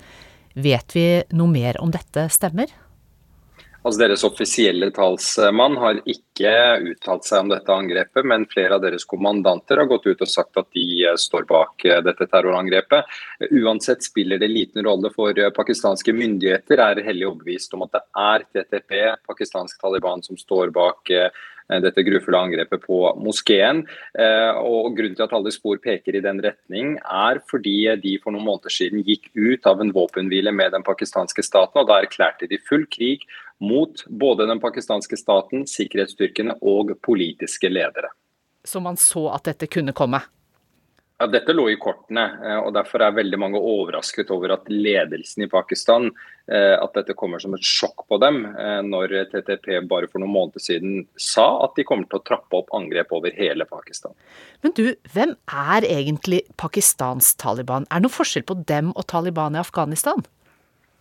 vet 0.54 0.96
vi 0.96 1.06
noe 1.32 1.50
mer 1.50 1.80
om 1.82 1.94
dette 1.94 2.28
stemmer? 2.30 2.68
Altså 3.82 3.98
Deres 4.04 4.22
offisielle 4.28 4.92
talsmann 4.94 5.74
har 5.82 6.00
ikke 6.06 6.52
uttalt 6.92 7.26
seg 7.26 7.42
om 7.42 7.48
dette 7.50 7.74
angrepet, 7.74 8.28
men 8.30 8.46
flere 8.52 8.78
av 8.78 8.84
deres 8.84 9.08
kommandanter 9.10 9.82
har 9.82 9.90
gått 9.90 10.06
ut 10.06 10.22
og 10.22 10.30
sagt 10.30 10.60
at 10.62 10.70
de 10.78 10.86
eh, 11.10 11.18
står 11.18 11.48
bak 11.50 11.88
eh, 11.90 11.98
dette 12.06 12.28
terrorangrepet. 12.30 13.10
Uansett 13.50 14.06
spiller 14.06 14.38
det 14.38 14.52
liten 14.54 14.86
rolle 14.86 15.10
for 15.16 15.34
eh, 15.34 15.50
pakistanske 15.56 16.14
myndigheter, 16.14 16.78
er 16.78 17.02
hellig 17.08 17.32
overbevist 17.32 17.74
om 17.74 17.88
at 17.88 17.98
det 17.98 18.04
er 18.22 18.48
TTP, 18.54 18.96
pakistansk 19.26 19.82
Taliban, 19.82 20.22
som 20.22 20.38
står 20.38 20.70
bak 20.78 21.10
dette 21.82 22.04
grufulle 22.04 22.36
angrepet 22.36 22.82
på 22.84 22.98
moskeen. 23.24 23.86
Og 24.60 24.90
Grunnen 24.98 25.14
til 25.16 25.24
at 25.24 25.36
alle 25.38 25.54
spor 25.56 25.78
peker 25.80 26.18
i 26.18 26.24
den 26.26 26.42
retning, 26.44 26.98
er 27.00 27.40
fordi 27.48 27.78
de 28.04 28.18
for 28.20 28.36
noen 28.36 28.44
måneder 28.50 28.74
siden 28.76 29.06
gikk 29.08 29.30
ut 29.38 29.70
av 29.70 29.80
en 29.80 29.94
våpenhvile 29.96 30.52
med 30.52 30.76
den 30.76 30.84
pakistanske 30.84 31.46
staten, 31.48 31.80
og 31.80 31.88
da 31.88 32.02
erklærte 32.04 32.50
de 32.52 32.60
full 32.68 32.84
krig 32.92 33.24
mot 33.62 34.06
både 34.10 34.48
den 34.50 34.60
pakistanske 34.60 35.18
staten, 35.20 35.68
sikkerhetsstyrkene 35.70 36.58
og 36.66 36.96
politiske 37.06 37.70
ledere. 37.70 38.10
Så 38.66 38.82
man 38.82 38.98
så 38.98 39.28
at 39.34 39.46
dette 39.50 39.70
kunne 39.70 39.94
komme? 39.94 40.22
Ja, 41.22 41.28
Dette 41.30 41.54
lå 41.54 41.68
i 41.70 41.76
kortene, 41.78 42.24
eh, 42.42 42.58
og 42.58 42.72
derfor 42.74 43.04
er 43.06 43.14
veldig 43.14 43.38
mange 43.38 43.60
overrasket 43.62 44.32
over 44.34 44.56
at 44.56 44.70
ledelsen 44.74 45.44
i 45.46 45.50
Pakistan 45.52 46.08
eh, 46.10 46.74
at 46.74 46.96
dette 46.98 47.14
kommer 47.14 47.38
som 47.38 47.54
et 47.54 47.68
sjokk 47.68 48.08
på 48.10 48.18
dem, 48.24 48.40
eh, 48.50 48.80
når 48.82 49.14
TTP 49.30 49.84
bare 49.86 50.10
for 50.10 50.24
noen 50.24 50.34
måneder 50.34 50.64
siden 50.66 51.04
sa 51.22 51.46
at 51.68 51.78
de 51.78 51.86
kommer 51.86 52.10
til 52.10 52.18
å 52.18 52.26
trappe 52.26 52.58
opp 52.58 52.74
angrep 52.74 53.14
over 53.14 53.38
hele 53.38 53.70
Pakistan. 53.70 54.18
Men 54.66 54.74
du, 54.74 54.88
hvem 55.14 55.36
er 55.46 55.86
egentlig 55.92 56.42
Pakistans 56.58 57.36
Taliban? 57.38 57.86
Er 57.92 58.02
det 58.02 58.10
noe 58.10 58.18
forskjell 58.18 58.48
på 58.50 58.58
dem 58.66 58.90
og 58.96 59.06
Taliban 59.14 59.54
i 59.54 59.62
Afghanistan? 59.62 60.26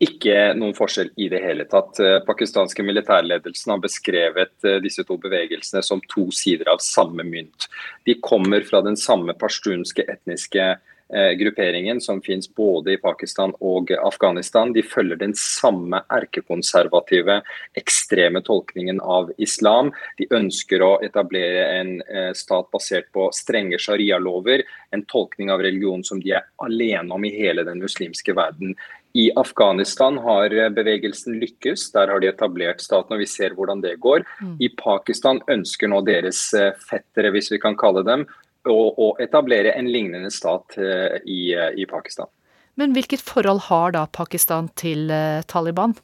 Ikke 0.00 0.54
noen 0.56 0.72
forskjell 0.76 1.10
i 1.20 1.28
det 1.28 1.42
hele 1.44 1.66
tatt. 1.68 2.00
Eh, 2.00 2.18
pakistanske 2.24 2.84
militærledelsen 2.84 3.74
har 3.74 3.82
beskrevet 3.84 4.54
eh, 4.64 4.78
disse 4.80 5.04
to 5.04 5.18
bevegelsene 5.20 5.82
som 5.84 6.00
to 6.08 6.30
sider 6.32 6.70
av 6.72 6.80
samme 6.84 7.26
mynt. 7.26 7.68
De 8.08 8.16
kommer 8.24 8.64
fra 8.64 8.80
den 8.86 8.96
samme 8.96 9.36
pashtunske 9.36 10.06
etniske 10.08 10.62
eh, 10.72 11.32
grupperingen 11.36 12.00
som 12.00 12.22
finnes 12.24 12.48
både 12.56 12.94
i 12.94 13.00
Pakistan 13.02 13.52
og 13.60 13.92
Afghanistan. 13.98 14.72
De 14.72 14.80
følger 14.80 15.20
den 15.20 15.34
samme 15.36 16.00
erkekonservative, 16.08 17.42
ekstreme 17.76 18.40
tolkningen 18.46 19.02
av 19.04 19.34
islam. 19.36 19.92
De 20.16 20.30
ønsker 20.32 20.80
å 20.80 20.94
etablere 21.04 21.66
en 21.74 21.92
stat 22.32 22.72
basert 22.72 23.12
på 23.12 23.28
strenge 23.36 23.76
sharia-lover, 23.76 24.64
en 24.96 25.04
tolkning 25.12 25.52
av 25.52 25.60
religion 25.60 26.00
som 26.08 26.24
de 26.24 26.32
er 26.38 26.48
alene 26.64 27.12
om 27.12 27.28
i 27.28 27.34
hele 27.36 27.66
den 27.68 27.84
muslimske 27.84 28.32
verden. 28.38 28.72
I 29.12 29.30
Afghanistan 29.36 30.18
har 30.22 30.52
bevegelsen 30.70 31.40
lykkes, 31.40 31.88
der 31.94 32.12
har 32.12 32.22
de 32.22 32.28
etablert 32.30 32.82
staten, 32.82 33.16
og 33.16 33.22
vi 33.22 33.26
ser 33.26 33.56
hvordan 33.58 33.82
det 33.82 33.96
går. 34.02 34.22
Mm. 34.38 34.52
I 34.62 34.70
Pakistan 34.78 35.40
ønsker 35.50 35.90
nå 35.90 36.02
deres 36.06 36.44
eh, 36.54 36.76
fettere, 36.86 37.32
hvis 37.34 37.50
vi 37.50 37.58
kan 37.62 37.78
kalle 37.80 38.04
dem, 38.06 38.26
å, 38.70 38.76
å 38.94 39.08
etablere 39.22 39.72
en 39.74 39.88
lignende 39.90 40.30
stat 40.30 40.78
eh, 40.78 41.18
i, 41.24 41.40
eh, 41.56 41.72
i, 41.74 41.88
Pakistan. 41.90 42.30
Men 42.78 42.94
hvilket 42.94 43.24
forhold 43.24 43.66
har 43.66 43.96
da 43.98 44.04
Pakistan 44.06 44.70
til 44.78 45.10
Taliban? 45.50 45.96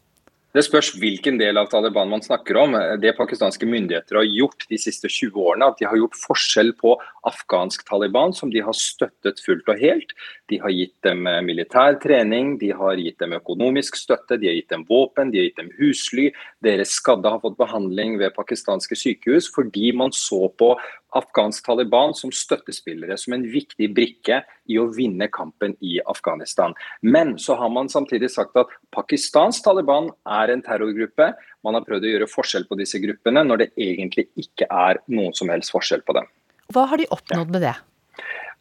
Det 0.56 0.64
spørs 0.64 0.94
hvilken 0.96 1.36
del 1.36 1.60
av 1.60 1.68
Taliban 1.68 2.08
man 2.08 2.22
snakker 2.24 2.56
om. 2.56 2.74
Det 3.00 3.12
pakistanske 3.18 3.68
myndigheter 3.68 4.16
har 4.16 4.24
gjort 4.24 4.64
de 4.70 4.78
siste 4.80 5.08
20 5.12 5.36
årene, 5.36 5.68
at 5.68 5.76
de 5.76 5.86
har 5.86 5.98
gjort 6.00 6.16
forskjell 6.16 6.72
på 6.80 6.94
afghansk 7.28 7.84
Taliban, 7.88 8.32
som 8.32 8.48
de 8.52 8.62
har 8.64 8.76
støttet 8.76 9.42
fullt 9.44 9.68
og 9.68 9.82
helt. 9.82 10.14
De 10.50 10.58
har 10.62 10.70
gitt 10.70 10.94
dem 11.02 11.26
eh, 11.26 11.40
militær 11.42 11.96
trening, 12.02 12.54
de 12.60 12.70
har 12.76 13.00
gitt 13.00 13.18
dem 13.22 13.34
økonomisk 13.36 13.98
støtte, 13.98 14.38
de 14.38 14.50
har 14.50 14.58
gitt 14.58 14.70
dem 14.70 14.84
våpen, 14.88 15.32
de 15.32 15.40
har 15.40 15.48
gitt 15.48 15.58
dem 15.58 15.72
husly. 15.78 16.28
Deres 16.62 16.94
skadde 16.98 17.32
har 17.32 17.42
fått 17.42 17.58
behandling 17.58 18.14
ved 18.20 18.34
pakistanske 18.36 18.98
sykehus 18.98 19.50
fordi 19.54 19.90
man 19.96 20.14
så 20.14 20.46
på 20.58 20.74
afghansk 21.16 21.64
Taliban 21.66 22.14
som 22.14 22.32
støttespillere, 22.34 23.16
som 23.18 23.34
en 23.36 23.46
viktig 23.50 23.88
brikke 23.96 24.42
i 24.70 24.78
å 24.78 24.86
vinne 24.94 25.28
kampen 25.32 25.74
i 25.80 25.96
Afghanistan. 26.06 26.76
Men 27.02 27.36
så 27.42 27.56
har 27.58 27.72
man 27.72 27.90
samtidig 27.92 28.30
sagt 28.34 28.58
at 28.60 28.70
pakistansk 28.94 29.64
Taliban 29.66 30.12
er 30.28 30.52
en 30.52 30.62
terrorgruppe. 30.66 31.32
Man 31.66 31.78
har 31.78 31.86
prøvd 31.88 32.06
å 32.06 32.14
gjøre 32.14 32.30
forskjell 32.30 32.68
på 32.70 32.78
disse 32.78 33.00
gruppene, 33.02 33.42
når 33.46 33.64
det 33.64 33.70
egentlig 33.74 34.28
ikke 34.38 34.70
er 34.70 35.02
noen 35.10 35.34
som 35.34 35.50
helst 35.50 35.74
forskjell 35.74 36.04
på 36.06 36.18
dem. 36.20 36.30
Hva 36.74 36.88
har 36.90 37.00
de 37.00 37.10
oppnådd 37.14 37.54
med 37.54 37.62
det? 37.66 37.76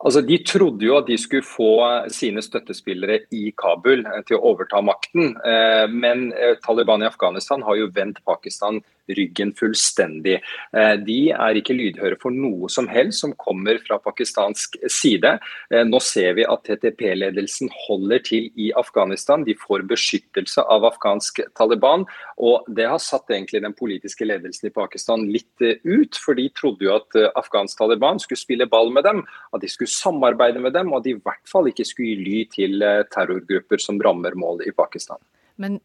Altså, 0.04 0.22
De 0.22 0.38
trodde 0.44 0.86
jo 0.86 0.98
at 0.98 1.08
de 1.08 1.18
skulle 1.18 1.46
få 1.46 1.80
sine 2.12 2.42
støttespillere 2.44 3.22
i 3.32 3.52
Kabul 3.58 4.04
eh, 4.06 4.22
til 4.28 4.38
å 4.38 4.52
overta 4.52 4.82
makten. 4.84 5.36
Eh, 5.40 5.86
men 5.92 6.32
eh, 6.34 6.58
Taliban 6.66 7.06
i 7.06 7.10
Afghanistan 7.10 7.64
har 7.64 7.80
jo 7.80 7.92
vendt 7.96 8.20
Pakistan 8.28 8.82
ryggen 9.14 9.52
fullstendig. 9.56 10.40
Eh, 10.76 10.96
de 11.06 11.20
er 11.36 11.60
ikke 11.60 11.76
lydhøre 11.76 12.18
for 12.22 12.34
noe 12.34 12.70
som 12.72 12.88
helst 12.92 13.24
som 13.24 13.36
kommer 13.42 13.80
fra 13.84 13.98
pakistansk 14.02 14.78
side. 14.92 15.36
Eh, 15.72 15.84
nå 15.88 16.02
ser 16.04 16.36
vi 16.40 16.48
at 16.48 16.66
TTP-ledelsen 16.68 17.72
holder 17.86 18.24
til 18.26 18.50
i 18.56 18.72
Afghanistan. 18.78 19.46
De 19.46 19.58
får 19.60 19.86
beskyttelse 19.90 20.64
av 20.64 20.88
afghansk 20.92 21.44
Taliban. 21.58 22.06
og 22.38 22.66
Det 22.76 22.88
har 22.90 23.00
satt 23.00 23.30
egentlig 23.30 23.62
den 23.62 23.74
politiske 23.74 24.26
ledelsen 24.26 24.70
i 24.70 24.74
Pakistan 24.74 25.28
litt 25.30 25.62
eh, 25.62 25.80
ut. 25.84 26.16
For 26.16 26.38
de 26.38 26.50
trodde 26.50 26.86
jo 26.86 26.96
at 26.96 27.16
afghansk 27.36 27.78
Taliban 27.78 28.20
skulle 28.20 28.42
spille 28.42 28.70
ball 28.70 28.92
med 28.92 29.04
dem, 29.04 29.24
at 29.54 29.62
de 29.62 29.70
skulle 29.70 29.92
samarbeide 29.92 30.60
med 30.60 30.74
dem, 30.74 30.92
og 30.92 31.00
at 31.00 31.08
de 31.08 31.16
i 31.16 31.22
hvert 31.22 31.46
fall 31.50 31.70
ikke 31.70 31.86
skulle 31.86 32.16
gi 32.16 32.26
ly 32.26 32.46
til 32.52 32.84
terrorgrupper 33.12 33.82
som 33.82 34.00
rammer 34.02 34.36
mål 34.36 34.64
i 34.66 34.74
Pakistan. 34.76 35.20
Men 35.58 35.80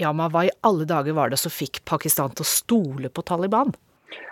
ja, 0.00 0.12
men 0.16 0.32
hva 0.32 0.46
i 0.48 0.54
alle 0.66 0.86
dager 0.88 1.16
var 1.16 1.30
det 1.30 1.38
som 1.40 1.52
fikk 1.52 1.82
Pakistan 1.88 2.32
til 2.34 2.46
å 2.46 2.50
stole 2.50 3.12
på 3.12 3.24
Taliban? 3.26 3.72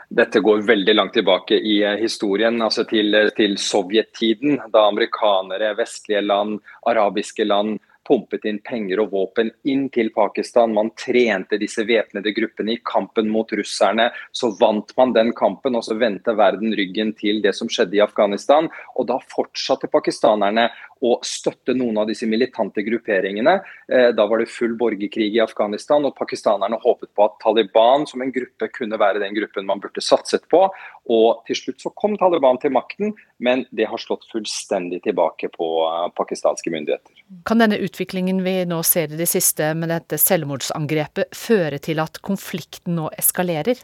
Dette 0.09 0.41
går 0.41 0.65
veldig 0.65 0.95
langt 0.95 1.13
tilbake 1.19 1.59
i 1.61 1.83
eh, 1.85 1.99
historien, 2.01 2.63
altså 2.65 2.87
til, 2.89 3.13
til 3.37 3.59
sovjettiden. 3.61 4.57
Da 4.73 4.87
amerikanere, 4.89 5.75
vestlige 5.77 6.25
land, 6.25 6.63
arabiske 6.89 7.45
land 7.45 7.77
pumpet 8.09 8.47
inn 8.49 8.61
penger 8.65 9.03
og 9.05 9.13
våpen 9.13 9.51
inn 9.69 9.87
til 9.93 10.11
Pakistan. 10.15 10.75
Man 10.77 10.91
trente 10.99 11.59
disse 11.61 11.85
væpnede 11.89 12.33
gruppene 12.37 12.75
i 12.75 12.83
kampen 12.85 13.29
mot 13.33 13.53
russerne. 13.53 14.09
Så 14.33 14.55
vant 14.61 14.95
man 14.97 15.15
den 15.17 15.35
kampen, 15.37 15.77
og 15.77 15.85
så 15.87 15.99
vendte 16.01 16.37
verden 16.39 16.75
ryggen 16.79 17.15
til 17.19 17.43
det 17.45 17.55
som 17.59 17.71
skjedde 17.73 17.99
i 17.99 18.05
Afghanistan. 18.05 18.71
Og 18.97 19.09
da 19.11 19.21
fortsatte 19.35 19.91
pakistanerne 19.93 20.69
å 21.05 21.15
støtte 21.23 21.75
noen 21.79 22.01
av 22.03 22.09
disse 22.11 22.27
militante 22.27 22.83
grupperingene. 22.87 23.59
Eh, 23.87 24.09
da 24.17 24.27
var 24.27 24.43
det 24.43 24.51
full 24.51 24.75
borgerkrig 24.79 25.31
i 25.37 25.43
Afghanistan, 25.43 26.05
og 26.09 26.17
pakistanerne 26.19 26.81
håpet 26.83 27.13
på 27.15 27.27
at 27.27 27.37
Taliban 27.43 28.07
som 28.09 28.25
en 28.25 28.33
gruppe 28.35 28.71
kunne 28.75 28.99
være 28.99 29.23
den 29.23 29.37
gruppen 29.37 29.69
man 29.69 29.83
burde 29.83 30.03
satset 30.05 30.49
på. 30.51 30.65
Og 31.09 31.45
til 31.49 31.61
slutt 31.61 31.85
så 31.85 31.93
kom 31.97 32.19
Taliban 32.21 32.59
til 32.61 32.75
makten, 32.75 33.15
men 33.39 33.65
det 33.71 33.87
har 33.89 34.03
slått 34.03 34.27
fullstendig 34.33 35.05
tilbake 35.07 35.53
på 35.55 35.71
eh, 35.87 36.09
pakistanske 36.19 36.73
myndigheter. 36.75 37.23
Kan 37.47 37.63
denne 37.63 37.79
utviklingen 37.79 37.98
vi 38.47 38.57
nå 38.69 38.81
ser 38.87 39.13
i 39.13 39.19
det 39.19 39.29
siste 39.31 39.73
med 39.75 39.91
dette 39.93 40.19
selvmordsangrepet 40.23 41.35
føre 41.37 41.81
til 41.83 42.01
at 42.03 42.21
konflikten 42.25 42.99
nå 42.99 43.09
eskalerer? 43.19 43.81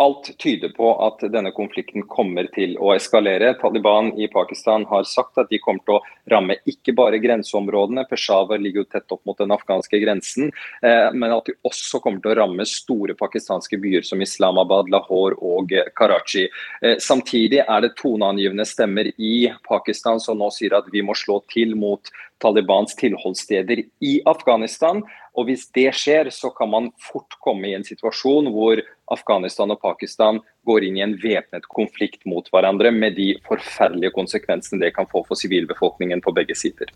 Alt 0.00 0.30
tyder 0.38 0.70
på 0.72 0.94
at 1.04 1.20
denne 1.28 1.50
konflikten 1.52 2.06
kommer 2.08 2.46
til 2.54 2.72
å 2.80 2.94
eskalere. 2.94 3.50
Taliban 3.60 4.06
i 4.16 4.30
Pakistan 4.32 4.86
har 4.88 5.04
sagt 5.04 5.36
at 5.42 5.50
de 5.52 5.58
kommer 5.60 5.84
til 5.84 5.98
å 5.98 6.00
ramme 6.32 6.56
ikke 6.70 6.94
bare 6.96 7.18
grenseområdene, 7.20 8.06
Peshawar 8.08 8.62
ligger 8.62 8.80
jo 8.80 8.88
tett 8.94 9.12
opp 9.12 9.20
mot 9.28 9.36
den 9.36 9.52
afghanske 9.52 10.00
grensen, 10.00 10.48
eh, 10.80 11.10
men 11.12 11.34
at 11.36 11.50
de 11.50 11.56
også 11.68 12.00
kommer 12.00 12.24
til 12.24 12.32
å 12.32 12.38
ramme 12.38 12.64
store 12.64 13.12
pakistanske 13.18 13.76
byer 13.82 14.06
som 14.08 14.24
Islamabad, 14.24 14.88
Lahore 14.88 15.36
og 15.36 15.76
Karachi. 15.92 16.46
Eh, 16.80 16.96
samtidig 16.96 17.60
er 17.66 17.84
det 17.84 17.92
toneangivende 18.00 18.64
stemmer 18.64 19.12
i 19.20 19.52
Pakistan 19.68 20.16
som 20.16 20.40
nå 20.40 20.48
sier 20.56 20.78
at 20.80 20.88
vi 20.88 21.04
må 21.04 21.12
slå 21.12 21.42
til 21.52 21.76
mot 21.76 22.08
Talibans 22.40 22.96
tilholdssteder 22.96 23.84
i 24.00 24.20
Afghanistan. 24.24 25.04
Og 25.36 25.46
Hvis 25.46 25.68
det 25.76 25.90
skjer, 25.94 26.30
så 26.34 26.50
kan 26.56 26.70
man 26.70 26.88
fort 26.98 27.36
komme 27.44 27.68
i 27.68 27.74
en 27.76 27.86
situasjon 27.86 28.50
hvor 28.52 28.80
Afghanistan 29.10 29.72
og 29.74 29.80
Pakistan 29.82 30.40
går 30.68 30.86
inn 30.86 31.00
i 31.00 31.04
en 31.04 31.16
væpnet 31.20 31.66
konflikt 31.72 32.22
mot 32.28 32.46
hverandre, 32.52 32.92
med 32.94 33.18
de 33.18 33.32
forferdelige 33.46 34.14
konsekvensene 34.16 34.82
det 34.82 34.94
kan 34.96 35.08
få 35.10 35.24
for 35.26 35.38
sivilbefolkningen 35.38 36.22
på 36.24 36.34
begge 36.36 36.56
sider. 36.58 36.92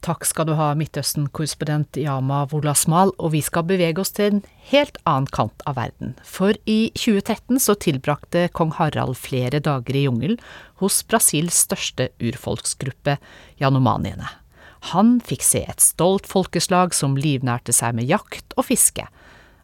Takk 0.00 0.24
skal 0.24 0.46
du 0.48 0.54
ha, 0.56 0.70
Midtøsten-korrespondent 0.80 1.98
Yama 2.00 2.46
Wolasmal, 2.48 3.12
og 3.20 3.34
vi 3.34 3.42
skal 3.44 3.66
bevege 3.68 4.00
oss 4.00 4.14
til 4.16 4.30
en 4.30 4.38
helt 4.70 4.96
annen 5.04 5.28
kant 5.28 5.60
av 5.68 5.76
verden. 5.76 6.14
For 6.24 6.56
i 6.64 6.88
2013 6.96 7.60
så 7.60 7.76
tilbrakte 7.76 8.46
kong 8.56 8.72
Harald 8.78 9.18
flere 9.20 9.60
dager 9.60 9.98
i 10.00 10.06
jungelen 10.06 10.40
hos 10.80 11.02
Brasils 11.04 11.66
største 11.66 12.08
urfolksgruppe, 12.16 13.18
janomaniene. 13.60 14.30
Han 14.94 15.18
fikk 15.20 15.44
se 15.44 15.66
et 15.68 15.84
stolt 15.84 16.24
folkeslag 16.24 16.96
som 16.96 17.18
livnærte 17.20 17.76
seg 17.76 17.98
med 17.98 18.08
jakt 18.08 18.56
og 18.56 18.70
fiske. 18.70 19.04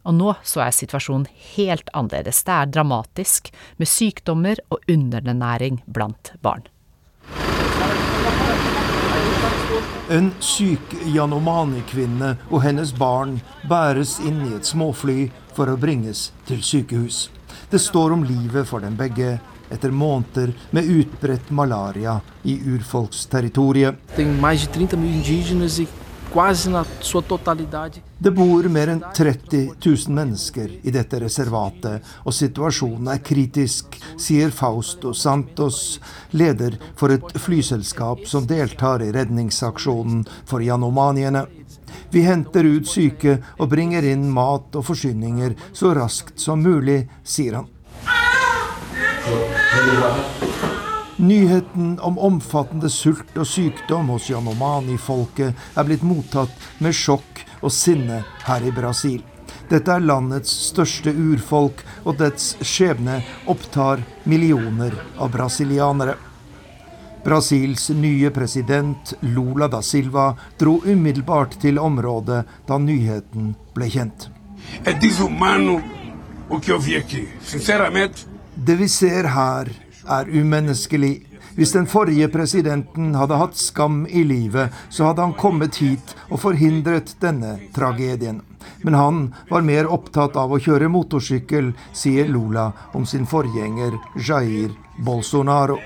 Og 0.07 0.14
nå 0.14 0.32
så 0.46 0.62
er 0.62 0.74
situasjonen 0.74 1.26
helt 1.57 1.90
annerledes. 1.92 2.44
Det 2.46 2.54
er 2.54 2.70
dramatisk, 2.70 3.50
med 3.76 3.90
sykdommer 3.90 4.61
og 4.70 4.86
underernæring 4.90 5.82
blant 5.86 6.32
barn. 6.42 6.68
En 10.14 10.30
syk 10.38 10.94
Janomani-kvinne 11.11 12.36
og 12.52 12.62
hennes 12.62 12.92
barn 12.94 13.40
bæres 13.66 14.20
inn 14.22 14.38
i 14.46 14.54
et 14.54 14.68
småfly 14.68 15.26
for 15.57 15.66
å 15.66 15.74
bringes 15.80 16.30
til 16.46 16.62
sykehus. 16.62 17.26
Det 17.70 17.82
står 17.82 18.14
om 18.14 18.22
livet 18.22 18.68
for 18.70 18.86
dem 18.86 18.94
begge 18.94 19.40
etter 19.74 19.90
måneder 19.90 20.52
med 20.70 20.86
utbredt 20.86 21.50
malaria 21.50 22.20
i 22.46 22.54
urfolksterritoriet. 22.70 23.98
Det 24.14 24.22
bor 28.31 28.66
mer 28.72 28.91
enn 28.93 29.03
30 29.14 29.77
000 29.85 30.14
mennesker 30.16 30.72
i 30.83 30.93
dette 30.95 31.20
reservatet, 31.22 32.05
og 32.24 32.35
situasjonen 32.35 33.09
er 33.14 33.22
kritisk, 33.24 33.97
sier 34.20 34.51
Fausto 34.55 35.14
Santos, 35.14 36.01
leder 36.37 36.77
for 36.99 37.14
et 37.14 37.39
flyselskap 37.41 38.27
som 38.29 38.49
deltar 38.49 39.05
i 39.07 39.12
redningsaksjonen 39.16 40.27
for 40.45 40.64
janomaniene. 40.64 41.47
Vi 42.11 42.27
henter 42.27 42.66
ut 42.68 42.89
syke 42.91 43.39
og 43.57 43.70
bringer 43.72 44.05
inn 44.07 44.29
mat 44.35 44.77
og 44.77 44.87
forsyninger 44.91 45.57
så 45.72 45.95
raskt 45.97 46.41
som 46.43 46.62
mulig, 46.62 47.07
sier 47.24 47.61
han. 47.61 47.72
Nyheten 51.16 52.00
om 52.00 52.18
omfattende 52.18 52.90
sult 52.92 53.38
og 53.40 53.46
sykdom 53.48 54.10
hos 54.12 54.26
Yanomani-folket 54.28 55.78
er 55.78 55.86
blitt 55.88 56.02
mottatt 56.04 56.52
med 56.84 56.92
sjokk 56.92 57.40
og 57.62 57.72
sinne 57.72 58.18
her 58.44 58.66
i 58.66 58.72
Brasil. 58.74 59.22
Dette 59.70 59.94
er 59.96 60.04
landets 60.04 60.52
største 60.68 61.10
urfolk, 61.10 61.80
og 62.04 62.18
dets 62.20 62.52
skjebne 62.60 63.22
opptar 63.48 64.02
millioner 64.28 64.92
av 65.16 65.32
brasilianere. 65.32 66.18
Brasils 67.24 67.88
nye 67.96 68.30
president 68.30 69.16
Lula 69.24 69.66
da 69.72 69.80
Silva 69.82 70.28
dro 70.60 70.76
umiddelbart 70.84 71.56
til 71.64 71.80
området 71.80 72.44
da 72.68 72.78
nyheten 72.78 73.54
ble 73.74 73.88
kjent. 73.90 74.28
Det 78.56 78.76
vi 78.78 78.88
ser 78.88 79.32
her, 79.32 79.72
er 80.09 80.28
umenneskelig. 80.30 81.26
Hvis 81.57 81.72
den 81.72 81.86
forrige 81.88 82.28
presidenten 82.28 83.14
hadde 83.16 83.38
hatt 83.40 83.57
skam 83.57 84.04
i 84.07 84.24
livet, 84.26 84.74
så 84.90 85.09
hadde 85.09 85.24
han 85.24 85.36
kommet 85.38 85.78
hit 85.80 86.14
og 86.28 86.40
forhindret 86.42 87.14
denne 87.22 87.57
tragedien. 87.76 88.42
Men 88.82 88.94
han 88.94 89.20
var 89.48 89.64
mer 89.64 89.88
opptatt 89.92 90.36
av 90.36 90.52
å 90.52 90.61
kjøre 90.61 90.90
motorsykkel, 90.92 91.72
sier 91.96 92.28
Lula 92.28 92.70
om 92.94 93.07
sin 93.07 93.26
forgjenger 93.26 93.96
Jair 94.20 94.74
Bolsonaro. 95.04 95.78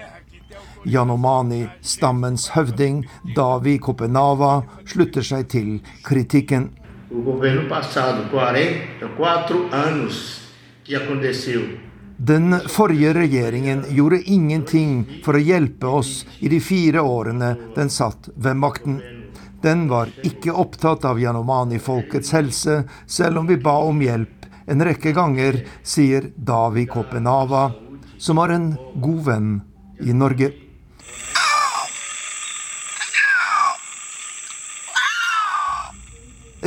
Yanomani, 0.84 1.66
stammens 1.84 2.48
høvding, 2.54 3.04
Davi 3.36 3.76
Kopenava, 3.78 4.62
slutter 4.88 5.26
seg 5.26 5.48
til 5.52 5.74
kritikken. 6.06 6.70
Den 12.22 12.60
forrige 12.68 13.14
regjeringen 13.14 13.84
gjorde 13.88 14.18
ingenting 14.28 15.06
for 15.24 15.38
å 15.38 15.40
hjelpe 15.40 15.88
oss 15.88 16.26
i 16.44 16.50
de 16.52 16.58
fire 16.60 17.00
årene 17.00 17.54
den 17.72 17.88
satt 17.88 18.28
ved 18.36 18.58
makten. 18.60 18.98
Den 19.64 19.86
var 19.88 20.12
ikke 20.20 20.52
opptatt 20.52 21.06
av 21.08 21.20
Yanomani-folkets 21.20 22.34
helse, 22.36 22.82
selv 23.08 23.40
om 23.40 23.48
vi 23.48 23.56
ba 23.56 23.78
om 23.88 24.02
hjelp 24.04 24.44
en 24.68 24.84
rekke 24.84 25.14
ganger, 25.16 25.62
sier 25.80 26.28
Davi 26.36 26.84
Kopenava, 26.92 27.70
som 28.20 28.36
var 28.36 28.52
en 28.52 28.74
god 29.00 29.24
venn 29.24 29.50
i 30.04 30.12
Norge. 30.12 30.52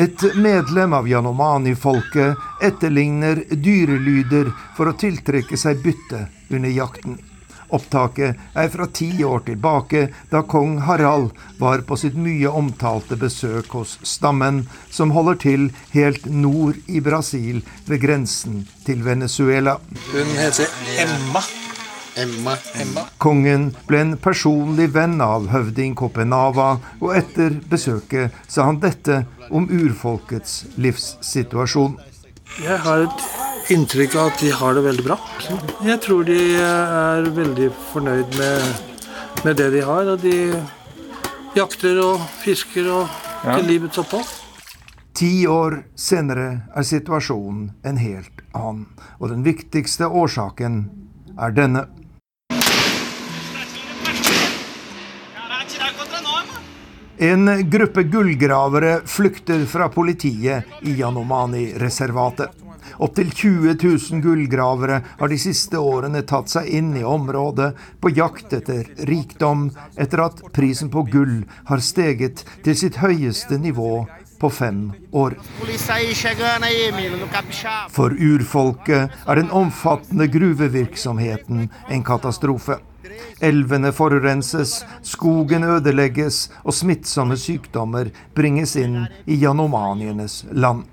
Et 0.04 0.24
medlem 0.36 0.94
av 0.94 1.08
Yanomani-folket 1.08 2.36
etterligner 2.62 3.44
dyrelyder 3.50 4.50
for 4.76 4.90
å 4.92 4.98
tiltrekke 5.00 5.56
seg 5.56 5.80
bytte 5.86 6.26
under 6.50 6.74
jakten. 6.76 7.16
Opptaket 7.74 8.42
er 8.60 8.68
fra 8.74 8.90
ti 8.92 9.08
år 9.24 9.46
tilbake, 9.48 10.04
da 10.30 10.44
kong 10.44 10.76
Harald 10.90 11.32
var 11.62 11.86
på 11.88 11.96
sitt 11.98 12.20
mye 12.20 12.52
omtalte 12.52 13.16
besøk 13.22 13.72
hos 13.80 13.96
stammen, 14.04 14.66
som 14.92 15.16
holder 15.16 15.40
til 15.48 15.68
helt 15.96 16.28
nord 16.28 16.84
i 16.86 17.00
Brasil, 17.00 17.64
ved 17.88 18.04
grensen 18.04 18.66
til 18.84 19.08
Venezuela. 19.08 19.80
Hun 20.12 20.40
heter 20.42 20.68
Emma. 21.00 21.48
Emma. 22.16 22.56
Emma. 22.78 23.06
Kongen 23.18 23.72
ble 23.88 24.02
en 24.04 24.14
personlig 24.22 24.90
venn 24.94 25.20
av 25.24 25.48
høvding 25.54 25.96
Kopenava, 25.98 26.78
og 27.02 27.16
etter 27.18 27.56
besøket 27.70 28.34
sa 28.48 28.68
han 28.70 28.80
dette 28.84 29.24
om 29.50 29.66
urfolkets 29.72 30.64
livssituasjon. 30.78 31.98
Jeg 32.62 32.78
har 32.86 33.08
et 33.08 33.74
inntrykk 33.74 34.16
av 34.20 34.32
at 34.34 34.44
de 34.44 34.52
har 34.54 34.78
det 34.78 34.84
veldig 34.86 35.06
bra. 35.08 35.18
Jeg 35.82 36.00
tror 36.06 36.24
de 36.28 36.40
er 36.62 37.30
veldig 37.34 37.70
fornøyd 37.94 38.38
med, 38.38 38.84
med 39.46 39.58
det 39.58 39.72
de 39.74 39.82
har. 39.88 40.14
Og 40.14 40.22
de 40.22 40.38
jakter 41.58 42.00
og 42.04 42.22
fisker 42.44 42.90
og 42.94 43.20
Ja. 43.44 43.58
til 43.58 43.66
livets 43.68 43.98
opphold. 44.00 44.30
Ti 45.14 45.46
år 45.52 45.84
senere 46.00 46.62
er 46.76 46.86
situasjonen 46.88 47.74
en 47.84 47.98
helt 47.98 48.40
annen, 48.56 48.86
og 49.20 49.30
den 49.30 49.44
viktigste 49.44 50.08
årsaken 50.08 50.78
er 51.38 51.52
denne. 51.52 51.84
En 57.24 57.70
gruppe 57.70 58.04
gullgravere 58.04 59.02
flykter 59.06 59.66
fra 59.66 59.90
politiet 59.90 60.64
i 60.82 60.92
Yanomani-reservatet. 61.00 62.50
Opptil 62.98 63.32
20 63.32 63.78
000 64.12 64.22
gullgravere 64.22 64.98
har 65.20 65.32
de 65.32 65.38
siste 65.40 65.80
årene 65.80 66.26
tatt 66.28 66.52
seg 66.52 66.68
inn 66.68 66.92
i 67.00 67.06
området 67.08 67.70
på 68.04 68.12
jakt 68.12 68.52
etter 68.60 68.92
rikdom, 69.08 69.70
etter 69.96 70.26
at 70.26 70.44
prisen 70.52 70.92
på 70.92 71.06
gull 71.16 71.46
har 71.72 71.80
steget 71.80 72.44
til 72.66 72.76
sitt 72.76 73.00
høyeste 73.00 73.56
nivå 73.56 74.04
på 74.44 74.52
fem 74.52 74.90
år. 75.16 75.40
For 77.96 78.20
urfolket 78.20 79.20
er 79.24 79.40
den 79.40 79.54
omfattende 79.64 80.28
gruvevirksomheten 80.28 81.70
en 81.88 82.04
katastrofe. 82.04 82.84
Elvene 83.44 83.92
forurenses, 83.92 84.86
skogen 85.04 85.66
ødelegges, 85.68 86.48
og 86.64 86.76
smittsomme 86.78 87.38
sykdommer 87.40 88.12
bringes 88.36 88.76
inn 88.80 89.04
i 89.26 89.40
janomanienes 89.42 90.44
land. 90.52 90.86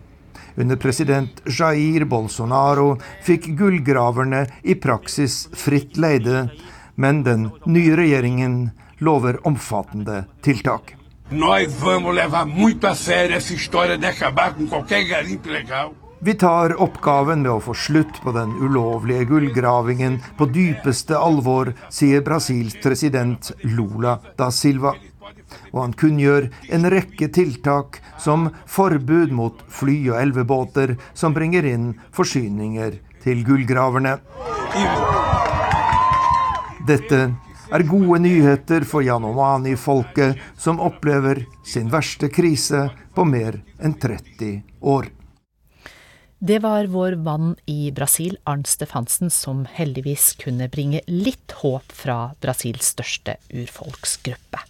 Under 0.58 0.76
president 0.76 1.40
Jair 1.46 2.04
Bolsonaro 2.11 2.96
fikk 3.24 3.52
gullgraverne 3.58 4.44
i 4.62 4.74
praksis 4.74 5.44
fritt 5.56 5.96
leide, 5.96 6.48
men 6.96 7.22
den 7.24 7.50
nye 7.66 7.94
regjeringen 7.96 8.70
lover 9.00 9.38
omfattende 9.46 10.24
tiltak. 10.42 10.96
Nós 11.30 11.72
vamos 11.78 12.14
levar 12.14 12.44
muito 12.44 12.86
a 12.88 12.94
sério 12.94 13.36
essa 13.36 13.54
história 13.54 13.96
de 13.96 14.06
acabar 14.06 14.52
com 14.54 14.66
qualquer 14.66 15.04
garimpo 15.04 15.48
ilegal. 15.48 15.94
Vi 16.22 16.34
tar 16.34 16.74
oppgaven 16.82 17.40
med 17.42 17.48
å 17.48 17.60
få 17.64 17.72
slutt 17.72 18.18
på 18.20 18.32
den 18.36 18.50
ulovlige 18.60 19.24
gullgravingen 19.24 20.18
på 20.36 20.50
dypeste 20.52 21.16
alvor, 21.16 21.70
sier 21.88 22.20
Brasils 22.20 22.74
president 22.82 23.48
Lula 23.64 24.18
da 24.36 24.50
Silva. 24.52 24.92
Og 25.72 25.78
han 25.80 25.94
kunngjør 25.96 26.50
en 26.76 26.84
rekke 26.92 27.30
tiltak, 27.32 28.02
som 28.20 28.50
forbud 28.68 29.32
mot 29.32 29.62
fly 29.72 29.96
og 30.10 30.18
elvebåter 30.20 30.92
som 31.16 31.32
bringer 31.32 31.64
inn 31.70 31.94
forsyninger 32.12 32.98
til 33.24 33.40
gullgraverne. 33.46 34.18
Dette 36.90 37.20
er 37.70 37.86
gode 37.88 38.18
nyheter 38.26 38.84
for 38.84 39.06
Yanomani-folket, 39.06 40.36
som 40.60 40.84
opplever 40.84 41.46
sin 41.64 41.88
verste 41.88 42.28
krise 42.28 42.90
på 43.16 43.24
mer 43.24 43.62
enn 43.80 43.96
30 43.96 44.60
år. 44.84 45.08
Det 46.43 46.59
var 46.59 46.84
vår 46.84 47.14
mann 47.20 47.57
i 47.66 47.91
Brasil, 47.93 48.38
Arnt 48.45 48.66
Stefansen, 48.66 49.28
som 49.30 49.66
heldigvis 49.68 50.38
kunne 50.41 50.70
bringe 50.72 51.03
litt 51.05 51.53
håp 51.61 51.93
fra 51.93 52.30
Brasils 52.41 52.95
største 52.95 53.34
urfolksgruppe. 53.53 54.62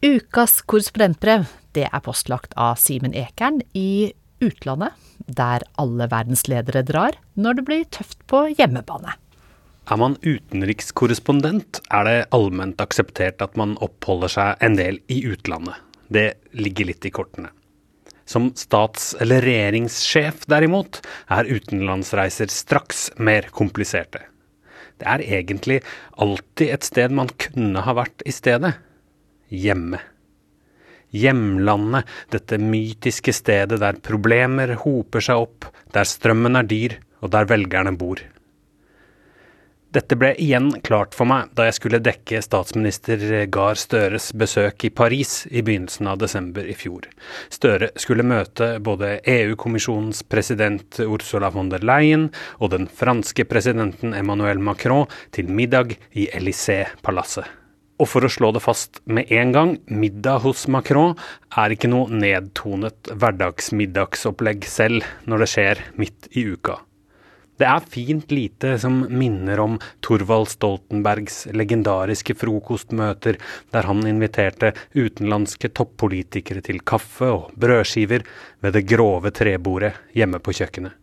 Ukas 0.00 0.62
korrespondentbrev 0.64 1.44
det 1.76 1.84
er 1.90 2.00
postlagt 2.00 2.56
av 2.56 2.80
Simen 2.80 3.12
Ekern 3.12 3.60
i 3.76 4.14
utlandet, 4.40 4.96
der 5.28 5.66
alle 5.76 6.08
verdensledere 6.08 6.80
drar 6.80 7.20
når 7.36 7.60
det 7.60 7.66
blir 7.68 7.84
tøft 7.98 8.24
på 8.32 8.46
hjemmebane. 8.54 9.18
Er 9.84 10.00
man 10.00 10.16
utenrikskorrespondent, 10.24 11.82
er 11.92 12.08
det 12.08 12.16
allment 12.32 12.80
akseptert 12.80 13.44
at 13.44 13.60
man 13.60 13.76
oppholder 13.84 14.32
seg 14.32 14.64
en 14.64 14.80
del 14.80 15.02
i 15.12 15.20
utlandet. 15.28 15.76
Det 16.08 16.30
ligger 16.56 16.88
litt 16.88 17.04
i 17.04 17.12
kortene. 17.12 17.52
Som 18.28 18.50
stats- 18.60 19.14
eller 19.22 19.40
regjeringssjef, 19.40 20.44
derimot, 20.52 21.00
er 21.32 21.48
utenlandsreiser 21.48 22.52
straks 22.52 23.08
mer 23.16 23.48
kompliserte. 23.56 24.20
Det 24.98 25.06
er 25.08 25.24
egentlig 25.40 25.80
alltid 26.20 26.74
et 26.74 26.84
sted 26.84 27.14
man 27.14 27.30
kunne 27.40 27.80
ha 27.86 27.94
vært 27.96 28.24
i 28.28 28.34
stedet. 28.34 28.74
Hjemme. 29.48 30.02
Hjemlandet, 31.14 32.04
dette 32.34 32.58
mytiske 32.60 33.32
stedet 33.32 33.78
der 33.80 34.00
problemer 34.04 34.74
hoper 34.82 35.24
seg 35.24 35.46
opp, 35.46 35.70
der 35.94 36.04
strømmen 36.04 36.58
er 36.60 36.68
dyr, 36.68 36.98
og 37.24 37.32
der 37.32 37.48
velgerne 37.48 37.94
bor. 37.96 38.20
Dette 39.88 40.18
ble 40.20 40.34
igjen 40.36 40.66
klart 40.84 41.14
for 41.16 41.24
meg 41.24 41.48
da 41.56 41.64
jeg 41.64 41.78
skulle 41.78 42.00
dekke 42.04 42.42
statsminister 42.44 43.22
Gahr 43.48 43.78
Støres 43.80 44.26
besøk 44.36 44.84
i 44.84 44.90
Paris 44.92 45.46
i 45.48 45.62
begynnelsen 45.64 46.10
av 46.12 46.18
desember 46.20 46.66
i 46.68 46.74
fjor. 46.76 47.06
Støre 47.48 47.88
skulle 47.96 48.26
møte 48.28 48.74
både 48.84 49.14
EU-kommisjonens 49.24 50.20
president 50.28 51.00
Ursula 51.00 51.48
von 51.54 51.72
der 51.72 51.86
Leyen 51.88 52.26
og 52.58 52.74
den 52.74 52.84
franske 53.00 53.46
presidenten 53.48 54.12
Emmanuel 54.12 54.60
Macron 54.60 55.08
til 55.32 55.48
middag 55.48 55.96
i 56.12 56.26
Élysée-palasset. 56.36 57.48
Og 57.98 58.10
for 58.12 58.22
å 58.22 58.30
slå 58.30 58.52
det 58.54 58.62
fast 58.62 59.00
med 59.08 59.32
en 59.32 59.54
gang, 59.56 59.72
middag 59.88 60.44
hos 60.44 60.66
Macron 60.68 61.16
er 61.56 61.72
ikke 61.72 61.88
noe 61.88 62.12
nedtonet 62.12 63.08
hverdagsmiddagsopplegg 63.08 64.68
selv 64.68 65.08
når 65.24 65.46
det 65.46 65.50
skjer 65.54 65.82
midt 65.96 66.28
i 66.36 66.44
uka. 66.52 66.76
Det 67.58 67.66
er 67.66 67.86
fint 67.90 68.30
lite 68.30 68.76
som 68.78 69.00
minner 69.10 69.58
om 69.58 69.78
Thorvald 70.04 70.46
Stoltenbergs 70.52 71.40
legendariske 71.50 72.36
frokostmøter, 72.38 73.40
der 73.74 73.88
han 73.88 74.04
inviterte 74.06 74.70
utenlandske 74.94 75.72
toppolitikere 75.74 76.62
til 76.62 76.78
kaffe 76.86 77.32
og 77.34 77.50
brødskiver 77.58 78.22
ved 78.62 78.78
det 78.78 78.84
grove 78.86 79.34
trebordet 79.34 79.96
hjemme 80.14 80.38
på 80.38 80.54
kjøkkenet. 80.54 80.94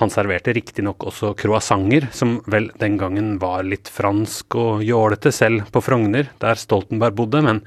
Han 0.00 0.08
serverte 0.08 0.54
riktignok 0.56 1.04
også 1.04 1.34
croissanter, 1.36 2.06
som 2.16 2.38
vel 2.48 2.70
den 2.80 2.96
gangen 2.96 3.34
var 3.42 3.60
litt 3.66 3.90
fransk 3.92 4.56
og 4.56 4.80
jålete 4.88 5.34
selv 5.36 5.68
på 5.68 5.84
Frogner, 5.84 6.32
der 6.40 6.56
Stoltenberg 6.56 7.18
bodde, 7.18 7.44
men 7.44 7.60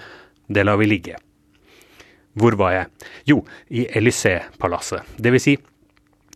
det 0.49 0.65
lar 0.65 0.81
vi 0.81 0.89
ligge. 0.89 1.21
Hvor 2.35 2.57
var 2.57 2.73
jeg? 2.73 2.89
Jo, 3.29 3.43
i 3.69 3.85
Élysée-palasset. 3.85 5.05
Det 5.21 5.31
vil 5.31 5.43
si, 5.43 5.53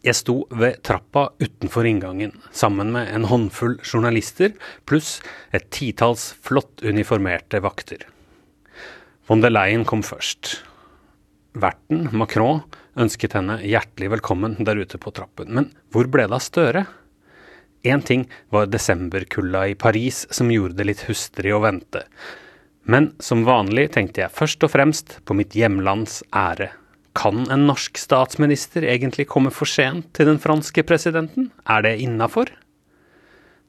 jeg 0.06 0.16
sto 0.16 0.36
ved 0.56 0.80
trappa 0.88 1.26
utenfor 1.42 1.88
inngangen 1.90 2.32
sammen 2.56 2.94
med 2.96 3.10
en 3.12 3.28
håndfull 3.28 3.78
journalister 3.84 4.54
pluss 4.88 5.18
et 5.52 5.68
titalls 5.76 6.32
flott 6.46 6.84
uniformerte 6.86 7.60
vakter. 7.64 8.06
Von 9.28 9.44
der 9.44 9.52
Leyen 9.52 9.84
kom 9.86 10.02
først. 10.02 10.62
Verten, 11.60 12.08
Macron, 12.16 12.64
ønsket 12.98 13.36
henne 13.36 13.60
hjertelig 13.60 14.14
velkommen 14.16 14.56
der 14.64 14.80
ute 14.80 14.98
på 15.02 15.12
trappen. 15.14 15.52
Men 15.54 15.70
hvor 15.92 16.08
ble 16.08 16.26
det 16.30 16.38
av 16.40 16.46
Støre? 16.46 16.86
Én 17.84 18.02
ting 18.04 18.26
var 18.52 18.72
desemberkulda 18.72 19.68
i 19.70 19.78
Paris 19.80 20.26
som 20.36 20.52
gjorde 20.52 20.80
det 20.80 20.88
litt 20.90 21.06
hustrig 21.08 21.54
å 21.56 21.62
vente. 21.64 22.06
Men 22.90 23.12
som 23.22 23.46
vanlig 23.48 23.92
tenkte 23.94 24.24
jeg 24.24 24.36
først 24.36 24.66
og 24.66 24.74
fremst 24.74 25.20
på 25.28 25.36
mitt 25.38 25.56
hjemlands 25.56 26.22
ære. 26.36 26.72
Kan 27.18 27.48
en 27.52 27.66
norsk 27.68 27.98
statsminister 27.98 28.86
egentlig 28.86 29.28
komme 29.30 29.52
for 29.54 29.70
sent 29.70 30.12
til 30.18 30.30
den 30.30 30.40
franske 30.42 30.84
presidenten? 30.86 31.50
Er 31.66 31.86
det 31.86 31.98
innafor? 32.04 32.52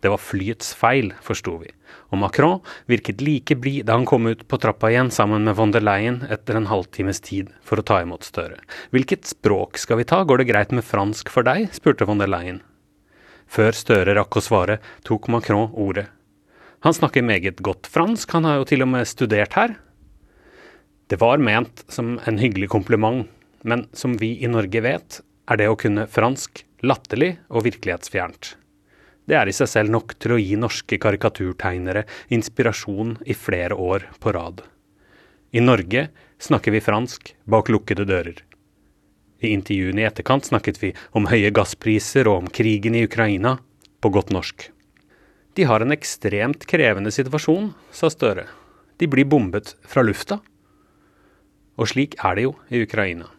Det 0.00 0.08
var 0.08 0.20
flyets 0.20 0.72
feil, 0.76 1.10
forsto 1.20 1.58
vi, 1.60 1.68
og 2.08 2.22
Macron 2.22 2.60
virket 2.88 3.20
like 3.20 3.56
blid 3.60 3.84
da 3.88 3.98
han 3.98 4.06
kom 4.08 4.30
ut 4.30 4.46
på 4.48 4.58
trappa 4.60 4.88
igjen 4.88 5.10
sammen 5.12 5.44
med 5.44 5.58
von 5.58 5.74
der 5.74 5.84
Leyen 5.84 6.22
etter 6.32 6.56
en 6.56 6.70
halvtimes 6.70 7.20
tid 7.24 7.50
for 7.64 7.80
å 7.80 7.84
ta 7.84 8.00
imot 8.04 8.24
Støre. 8.24 8.56
Hvilket 8.96 9.28
språk 9.28 9.80
skal 9.80 10.00
vi 10.00 10.08
ta, 10.08 10.22
går 10.24 10.40
det 10.40 10.48
greit 10.52 10.72
med 10.72 10.86
fransk 10.86 11.32
for 11.32 11.44
deg? 11.44 11.68
spurte 11.76 12.08
von 12.08 12.20
der 12.20 12.32
Leyen. 12.32 12.62
Før 13.50 13.76
Støre 13.76 14.16
rakk 14.16 14.40
å 14.40 14.44
svare, 14.44 14.78
tok 15.04 15.28
Macron 15.28 15.68
ordet. 15.74 16.08
Han 16.86 16.96
snakker 16.96 17.26
meget 17.26 17.60
godt 17.60 17.90
fransk, 17.92 18.32
han 18.32 18.48
har 18.48 18.60
jo 18.60 18.68
til 18.72 18.86
og 18.86 18.92
med 18.94 19.08
studert 19.08 19.56
her. 19.58 19.76
Det 21.10 21.18
var 21.18 21.42
ment 21.42 21.84
som 21.90 22.20
en 22.24 22.38
hyggelig 22.38 22.68
kompliment, 22.70 23.26
men 23.66 23.88
som 23.92 24.14
vi 24.16 24.36
i 24.44 24.48
Norge 24.48 24.80
vet, 24.80 25.20
er 25.50 25.58
det 25.58 25.66
å 25.66 25.78
kunne 25.78 26.06
fransk 26.06 26.62
latterlig 26.86 27.32
og 27.50 27.64
virkelighetsfjernt. 27.66 28.52
Det 29.26 29.34
er 29.34 29.50
i 29.50 29.54
seg 29.54 29.68
selv 29.72 29.90
nok 29.90 30.14
til 30.22 30.36
å 30.36 30.38
gi 30.38 30.54
norske 30.58 30.98
karikaturtegnere 31.02 32.04
inspirasjon 32.34 33.16
i 33.26 33.34
flere 33.34 33.74
år 33.74 34.06
på 34.22 34.32
rad. 34.36 34.62
I 35.50 35.62
Norge 35.64 36.06
snakker 36.38 36.76
vi 36.76 36.82
fransk 36.84 37.32
bak 37.42 37.72
lukkede 37.74 38.06
dører. 38.06 38.38
I 39.42 39.50
intervjuene 39.56 40.04
i 40.04 40.06
etterkant 40.06 40.46
snakket 40.46 40.78
vi 40.78 40.92
om 41.18 41.26
høye 41.26 41.50
gasspriser 41.50 42.30
og 42.30 42.44
om 42.44 42.52
krigen 42.54 42.94
i 42.94 43.02
Ukraina, 43.08 43.56
på 44.00 44.12
godt 44.14 44.30
norsk. 44.30 44.68
De 45.58 45.66
har 45.66 45.82
en 45.82 45.90
ekstremt 45.90 46.62
krevende 46.70 47.10
situasjon, 47.10 47.72
sa 47.90 48.08
Støre. 48.14 48.46
De 49.02 49.10
blir 49.10 49.26
bombet 49.26 49.74
fra 49.82 50.06
lufta. 50.06 50.38
Og 51.80 51.88
slik 51.88 52.18
er 52.20 52.36
det 52.36 52.48
jo 52.48 52.56
i 52.68 52.82
Ukraina. 52.84 53.30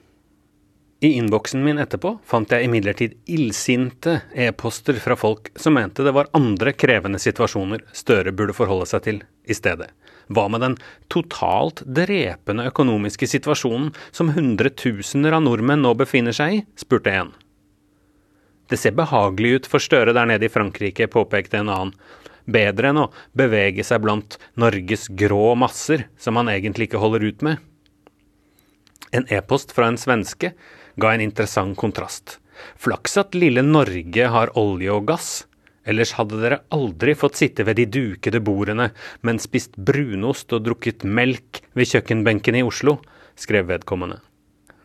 I 1.02 1.16
innboksen 1.18 1.64
min 1.66 1.82
etterpå 1.82 2.12
fant 2.30 2.52
jeg 2.54 2.68
imidlertid 2.68 3.16
illsinte 3.34 4.20
e-poster 4.38 5.00
fra 5.02 5.16
folk 5.18 5.50
som 5.58 5.74
mente 5.74 6.06
det 6.06 6.14
var 6.14 6.30
andre 6.38 6.76
krevende 6.78 7.18
situasjoner 7.22 7.82
Støre 7.98 8.34
burde 8.38 8.54
forholde 8.54 8.86
seg 8.90 9.08
til 9.08 9.22
i 9.50 9.58
stedet. 9.58 9.88
Hva 10.30 10.46
med 10.54 10.62
den 10.62 10.76
totalt 11.10 11.82
drepende 11.86 12.68
økonomiske 12.70 13.30
situasjonen 13.32 13.90
som 14.14 14.30
hundretusener 14.36 15.34
av 15.38 15.42
nordmenn 15.48 15.82
nå 15.82 15.96
befinner 15.98 16.38
seg 16.38 16.60
i, 16.60 16.62
spurte 16.78 17.16
en. 17.18 17.34
Det 18.70 18.78
ser 18.78 18.94
behagelig 18.96 19.56
ut 19.56 19.72
for 19.74 19.84
Støre 19.84 20.14
der 20.14 20.30
nede 20.30 20.46
i 20.48 20.54
Frankrike, 20.54 21.10
påpekte 21.10 21.60
en 21.60 21.74
annen. 21.74 21.98
Bedre 22.46 22.94
enn 22.94 23.02
å 23.02 23.10
bevege 23.38 23.84
seg 23.86 24.06
blant 24.06 24.38
Norges 24.54 25.10
grå 25.18 25.56
masser, 25.58 26.06
som 26.22 26.38
han 26.38 26.54
egentlig 26.54 26.92
ikke 26.92 27.02
holder 27.02 27.26
ut 27.26 27.44
med. 27.50 27.71
En 29.12 29.26
e-post 29.34 29.74
fra 29.76 29.90
en 29.92 30.00
svenske 30.00 30.54
ga 31.02 31.14
en 31.14 31.24
interessant 31.24 31.78
kontrast. 31.78 32.38
Flaks 32.80 33.18
at 33.18 33.38
lille 33.38 33.64
Norge 33.66 34.28
har 34.36 34.54
olje 34.60 34.92
og 34.94 35.08
gass. 35.10 35.30
Ellers 35.88 36.14
hadde 36.18 36.38
dere 36.44 36.62
aldri 36.76 37.16
fått 37.18 37.40
sitte 37.40 37.66
ved 37.66 37.80
de 37.80 37.88
dukede 37.90 38.42
bordene, 38.46 38.92
men 39.26 39.42
spist 39.42 39.74
brunost 39.78 40.54
og 40.54 40.68
drukket 40.68 41.06
melk 41.08 41.64
ved 41.74 41.90
kjøkkenbenken 41.90 42.60
i 42.60 42.66
Oslo, 42.66 43.00
skrev 43.40 43.72
vedkommende. 43.72 44.20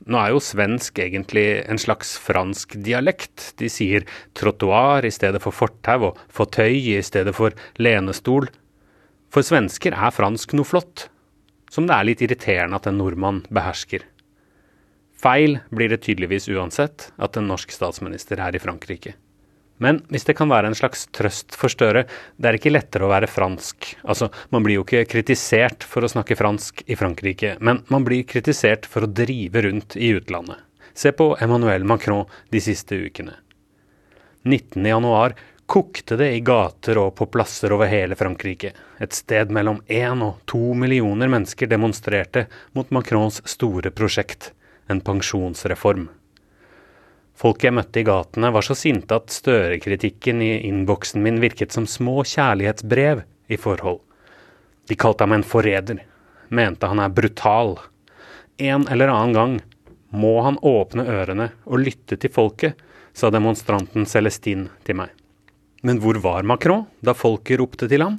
Nå 0.06 0.20
er 0.20 0.30
jo 0.30 0.40
svensk 0.44 1.00
egentlig 1.02 1.64
en 1.66 1.80
slags 1.82 2.14
fransk 2.22 2.76
dialekt. 2.84 3.52
De 3.58 3.68
sier 3.72 4.06
trottoar 4.38 5.04
i 5.04 5.12
stedet 5.12 5.40
for 5.42 5.56
fortau 5.56 6.12
og 6.12 6.20
fauteuil 6.32 6.92
i 6.94 7.02
stedet 7.04 7.34
for 7.36 7.56
lenestol. 7.82 8.46
For 9.32 9.44
svensker 9.44 9.96
er 9.96 10.14
fransk 10.14 10.54
noe 10.54 10.68
flott, 10.68 11.08
som 11.70 11.86
det 11.88 11.96
er 11.96 12.08
litt 12.08 12.22
irriterende 12.24 12.78
at 12.78 12.88
en 12.88 12.98
nordmann 13.00 13.42
behersker. 13.50 14.04
Feil 15.16 15.58
blir 15.72 15.88
det 15.92 16.02
tydeligvis 16.04 16.48
uansett 16.52 17.10
at 17.16 17.36
en 17.36 17.48
norsk 17.48 17.72
statsminister 17.72 18.40
er 18.42 18.56
i 18.56 18.60
Frankrike. 18.62 19.14
Men 19.82 20.00
hvis 20.08 20.24
det 20.24 20.36
kan 20.38 20.48
være 20.48 20.70
en 20.70 20.76
slags 20.76 21.04
trøst 21.12 21.56
for 21.56 21.72
Støre, 21.72 22.06
det 22.40 22.48
er 22.48 22.56
ikke 22.56 22.72
lettere 22.72 23.04
å 23.04 23.10
være 23.12 23.28
fransk. 23.28 23.90
Altså, 24.08 24.30
man 24.52 24.64
blir 24.64 24.78
jo 24.78 24.86
ikke 24.86 25.04
kritisert 25.10 25.84
for 25.84 26.04
å 26.04 26.10
snakke 26.10 26.38
fransk 26.38 26.80
i 26.88 26.96
Frankrike, 26.96 27.56
men 27.60 27.82
man 27.92 28.06
blir 28.06 28.24
kritisert 28.28 28.88
for 28.88 29.04
å 29.04 29.10
drive 29.12 29.66
rundt 29.66 29.98
i 30.00 30.14
utlandet. 30.16 30.62
Se 30.96 31.12
på 31.12 31.34
Emmanuel 31.44 31.84
Macron 31.84 32.24
de 32.52 32.62
siste 32.64 32.96
ukene. 32.96 33.34
19.1 34.48 35.36
kokte 35.66 36.16
det 36.16 36.30
i 36.34 36.40
gater 36.40 36.98
og 36.98 37.14
på 37.18 37.26
plasser 37.26 37.72
over 37.74 37.90
hele 37.90 38.16
Frankrike. 38.18 38.72
Et 39.02 39.12
sted 39.12 39.50
mellom 39.52 39.82
én 39.86 40.22
og 40.24 40.38
to 40.46 40.74
millioner 40.78 41.30
mennesker 41.30 41.70
demonstrerte 41.70 42.46
mot 42.72 42.90
Macrons 42.94 43.42
store 43.44 43.90
prosjekt 43.90 44.52
en 44.86 45.00
pensjonsreform. 45.02 46.06
Folk 47.36 47.66
jeg 47.66 47.74
møtte 47.76 48.00
i 48.00 48.06
gatene 48.06 48.48
var 48.54 48.64
så 48.64 48.74
sinte 48.78 49.18
at 49.18 49.32
Støre-kritikken 49.34 50.40
i 50.40 50.52
innboksen 50.70 51.20
min 51.22 51.42
virket 51.42 51.74
som 51.74 51.84
små 51.90 52.22
kjærlighetsbrev 52.24 53.26
i 53.52 53.58
forhold. 53.60 54.00
De 54.88 54.96
kalte 54.96 55.26
ham 55.26 55.34
en 55.36 55.44
forræder, 55.44 56.00
mente 56.48 56.88
han 56.88 57.02
er 57.02 57.12
brutal. 57.12 57.76
En 58.56 58.86
eller 58.88 59.12
annen 59.12 59.36
gang 59.36 59.58
må 60.16 60.38
han 60.46 60.56
åpne 60.62 61.04
ørene 61.10 61.50
og 61.66 61.82
lytte 61.82 62.16
til 62.16 62.32
folket, 62.32 62.78
sa 63.12 63.28
demonstranten 63.32 64.08
Celestin 64.08 64.68
til 64.86 65.02
meg. 65.02 65.25
Men 65.86 66.00
hvor 66.02 66.18
var 66.18 66.42
Macron 66.42 66.88
da 66.98 67.14
folket 67.14 67.60
ropte 67.60 67.86
til 67.86 68.02
ham? 68.02 68.18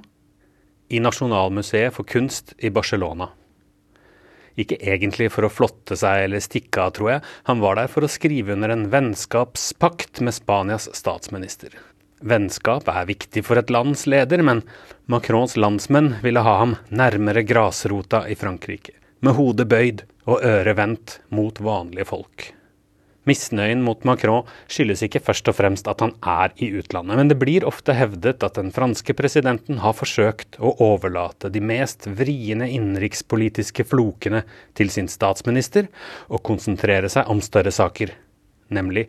I 0.88 1.02
Nasjonalmuseet 1.04 1.92
for 1.98 2.08
kunst 2.08 2.54
i 2.64 2.72
Barcelona. 2.72 3.28
Ikke 4.58 4.80
egentlig 4.80 5.28
for 5.34 5.46
å 5.46 5.52
flotte 5.52 5.98
seg 6.00 6.24
eller 6.26 6.42
stikke 6.42 6.86
av, 6.86 6.94
tror 6.96 7.12
jeg. 7.12 7.26
Han 7.52 7.60
var 7.62 7.78
der 7.78 7.92
for 7.92 8.08
å 8.08 8.10
skrive 8.10 8.56
under 8.56 8.72
en 8.74 8.88
vennskapspakt 8.94 10.24
med 10.24 10.38
Spanias 10.38 10.88
statsminister. 10.96 11.76
Vennskap 12.24 12.88
er 12.90 13.12
viktig 13.12 13.44
for 13.46 13.60
et 13.60 13.70
lands 13.70 14.08
leder, 14.10 14.42
men 14.42 14.64
Macrons 15.12 15.54
landsmenn 15.60 16.16
ville 16.24 16.42
ha 16.48 16.56
ham 16.64 16.78
nærmere 16.90 17.44
grasrota 17.46 18.24
i 18.32 18.40
Frankrike, 18.40 18.96
med 19.22 19.38
hodet 19.38 19.68
bøyd 19.70 20.08
og 20.26 20.40
øret 20.40 20.80
vendt 20.80 21.20
mot 21.30 21.62
vanlige 21.62 22.08
folk. 22.16 22.54
Misnøyen 23.28 23.82
mot 23.84 24.06
Macron 24.08 24.48
skyldes 24.72 25.04
ikke 25.06 25.22
først 25.24 25.50
og 25.52 25.58
fremst 25.58 25.90
at 25.92 26.02
han 26.04 26.14
er 26.24 26.54
i 26.64 26.70
utlandet, 26.80 27.20
men 27.20 27.32
det 27.32 27.40
blir 27.42 27.68
ofte 27.68 27.96
hevdet 27.98 28.46
at 28.46 28.60
den 28.60 28.72
franske 28.76 29.16
presidenten 29.18 29.82
har 29.84 29.98
forsøkt 29.98 30.60
å 30.64 30.74
overlate 30.84 31.52
de 31.52 31.62
mest 31.64 32.08
vriene 32.08 32.70
innenrikspolitiske 32.72 33.88
flokene 33.90 34.46
til 34.80 34.94
sin 34.94 35.12
statsminister 35.12 35.92
og 36.32 36.46
konsentrere 36.48 37.12
seg 37.12 37.28
om 37.32 37.44
større 37.44 37.74
saker, 37.76 38.16
nemlig 38.72 39.08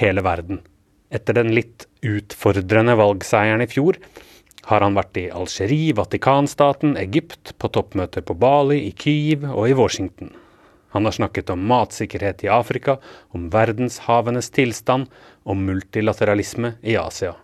hele 0.00 0.24
verden. 0.24 0.62
Etter 1.12 1.38
den 1.38 1.54
litt 1.56 1.86
utfordrende 2.04 2.96
valgseieren 2.98 3.64
i 3.64 3.70
fjor 3.70 3.96
har 4.68 4.84
han 4.84 4.96
vært 4.98 5.16
i 5.16 5.28
Algerie, 5.32 5.94
Vatikanstaten, 5.96 6.96
Egypt, 7.00 7.54
på 7.56 7.70
toppmøter 7.72 8.24
på 8.24 8.36
Bali, 8.36 8.82
i 8.88 8.92
Kyiv 8.92 9.46
og 9.48 9.64
i 9.70 9.76
Washington. 9.76 10.34
Han 10.98 11.04
har 11.06 11.12
snakket 11.12 11.50
om 11.50 11.60
matsikkerhet 11.66 12.42
i 12.44 12.48
Afrika, 12.48 12.96
om 13.30 13.44
verdenshavenes 13.54 14.50
tilstand, 14.50 15.06
om 15.46 15.60
multilateralisme 15.64 16.72
i 16.82 16.96
Asia. 16.98 17.36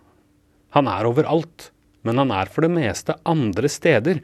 Han 0.75 0.89
er 0.91 1.07
overalt, 1.07 1.69
men 2.03 2.19
han 2.19 2.33
er 2.35 2.51
for 2.51 2.67
det 2.67 2.73
meste 2.75 3.15
andre 3.23 3.71
steder, 3.71 4.19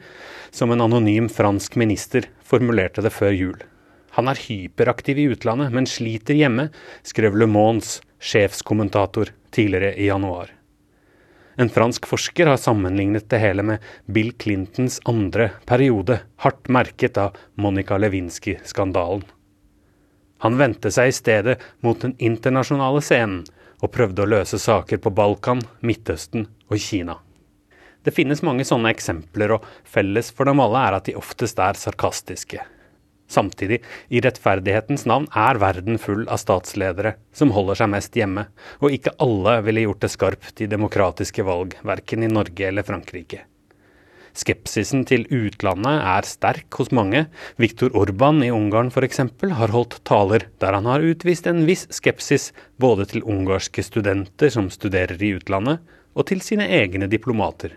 som 0.52 0.68
en 0.68 0.84
anonym 0.84 1.30
fransk 1.32 1.80
minister 1.80 2.28
formulerte 2.44 3.00
det 3.00 3.14
før 3.16 3.32
jul. 3.32 3.56
Han 4.20 4.28
er 4.28 4.44
hyperaktiv 4.50 5.22
i 5.24 5.30
utlandet, 5.32 5.72
men 5.72 5.88
sliter 5.88 6.36
hjemme, 6.36 6.68
skrev 7.00 7.40
Le 7.40 7.48
Mons 7.48 8.02
sjefskommentator 8.20 9.32
tidligere 9.48 9.96
i 9.96 10.12
januar. 10.12 10.52
En 11.56 11.68
fransk 11.68 12.06
forsker 12.08 12.48
har 12.48 12.56
sammenlignet 12.56 13.28
det 13.30 13.40
hele 13.42 13.62
med 13.62 13.82
Bill 14.06 14.32
Clintons 14.32 15.00
andre 15.04 15.50
periode, 15.68 16.20
hardt 16.36 16.68
merket 16.72 17.18
av 17.20 17.36
Monica 17.54 17.98
Lewinsky-skandalen. 18.00 19.24
Han 20.42 20.56
vendte 20.58 20.90
seg 20.90 21.10
i 21.10 21.14
stedet 21.14 21.58
mot 21.84 22.00
den 22.02 22.16
internasjonale 22.18 23.02
scenen 23.04 23.44
og 23.82 23.92
prøvde 23.94 24.24
å 24.24 24.30
løse 24.30 24.58
saker 24.58 24.98
på 25.02 25.12
Balkan, 25.14 25.60
Midtøsten 25.84 26.48
og 26.70 26.80
Kina. 26.80 27.18
Det 28.02 28.14
finnes 28.14 28.42
mange 28.42 28.64
sånne 28.66 28.90
eksempler, 28.90 29.54
og 29.54 29.66
felles 29.86 30.32
for 30.34 30.48
dem 30.48 30.62
alle 30.62 30.80
er 30.88 30.96
at 30.98 31.06
de 31.06 31.14
oftest 31.18 31.60
er 31.62 31.78
sarkastiske. 31.78 32.64
Samtidig, 33.32 33.80
i 34.12 34.20
rettferdighetens 34.20 35.06
navn 35.08 35.28
er 35.32 35.60
verden 35.62 35.96
full 36.00 36.26
av 36.28 36.40
statsledere 36.42 37.14
som 37.32 37.54
holder 37.56 37.80
seg 37.80 37.92
mest 37.94 38.18
hjemme, 38.18 38.44
og 38.84 38.92
ikke 38.92 39.14
alle 39.24 39.56
ville 39.64 39.86
gjort 39.86 40.04
det 40.04 40.12
skarpt 40.12 40.60
i 40.60 40.68
demokratiske 40.68 41.46
valg, 41.48 41.78
verken 41.86 42.26
i 42.26 42.30
Norge 42.32 42.68
eller 42.68 42.84
Frankrike. 42.84 43.46
Skepsisen 44.32 45.02
til 45.08 45.26
utlandet 45.28 46.04
er 46.08 46.24
sterk 46.24 46.78
hos 46.80 46.88
mange. 46.96 47.26
Viktor 47.60 47.92
Orban 47.98 48.40
i 48.44 48.48
Ungarn 48.52 48.88
f.eks. 48.88 49.20
har 49.58 49.74
holdt 49.74 49.98
taler 50.08 50.46
der 50.62 50.78
han 50.78 50.88
har 50.88 51.04
utvist 51.04 51.48
en 51.50 51.66
viss 51.68 51.84
skepsis 51.92 52.50
både 52.80 53.10
til 53.10 53.26
ungarske 53.28 53.84
studenter 53.84 54.52
som 54.52 54.70
studerer 54.72 55.20
i 55.20 55.34
utlandet, 55.36 55.84
og 56.16 56.28
til 56.28 56.40
sine 56.44 56.64
egne 56.68 57.08
diplomater. 57.12 57.76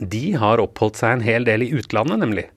De 0.00 0.34
har 0.36 0.60
oppholdt 0.62 0.98
seg 0.98 1.16
en 1.16 1.24
hel 1.26 1.46
del 1.46 1.64
i 1.64 1.72
utlandet, 1.78 2.18
nemlig. 2.20 2.48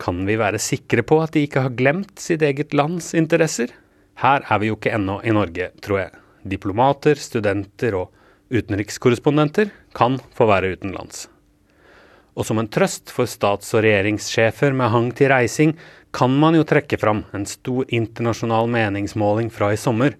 Kan 0.00 0.22
vi 0.24 0.38
være 0.40 0.60
sikre 0.62 1.04
på 1.04 1.18
at 1.20 1.34
de 1.36 1.44
ikke 1.44 1.66
har 1.66 1.76
glemt 1.76 2.20
sitt 2.22 2.42
eget 2.46 2.72
lands 2.76 3.12
interesser? 3.18 3.74
Her 4.20 4.46
er 4.48 4.60
vi 4.62 4.70
jo 4.70 4.78
ikke 4.78 4.94
ennå 4.96 5.18
i 5.24 5.34
Norge, 5.36 5.70
tror 5.84 5.98
jeg. 6.02 6.14
Diplomater, 6.48 7.20
studenter 7.20 7.96
og 7.98 8.08
utenrikskorrespondenter 8.50 9.68
kan 9.96 10.16
få 10.36 10.48
være 10.48 10.72
utenlands. 10.76 11.26
Og 12.32 12.46
som 12.48 12.60
en 12.62 12.70
trøst 12.72 13.12
for 13.12 13.28
stats- 13.28 13.74
og 13.76 13.84
regjeringssjefer 13.84 14.72
med 14.76 14.92
hang 14.94 15.10
til 15.16 15.28
reising, 15.32 15.74
kan 16.16 16.32
man 16.32 16.56
jo 16.56 16.64
trekke 16.64 16.98
fram 16.98 17.24
en 17.36 17.44
stor 17.46 17.84
internasjonal 17.92 18.70
meningsmåling 18.72 19.50
fra 19.52 19.74
i 19.74 19.80
sommer, 19.80 20.16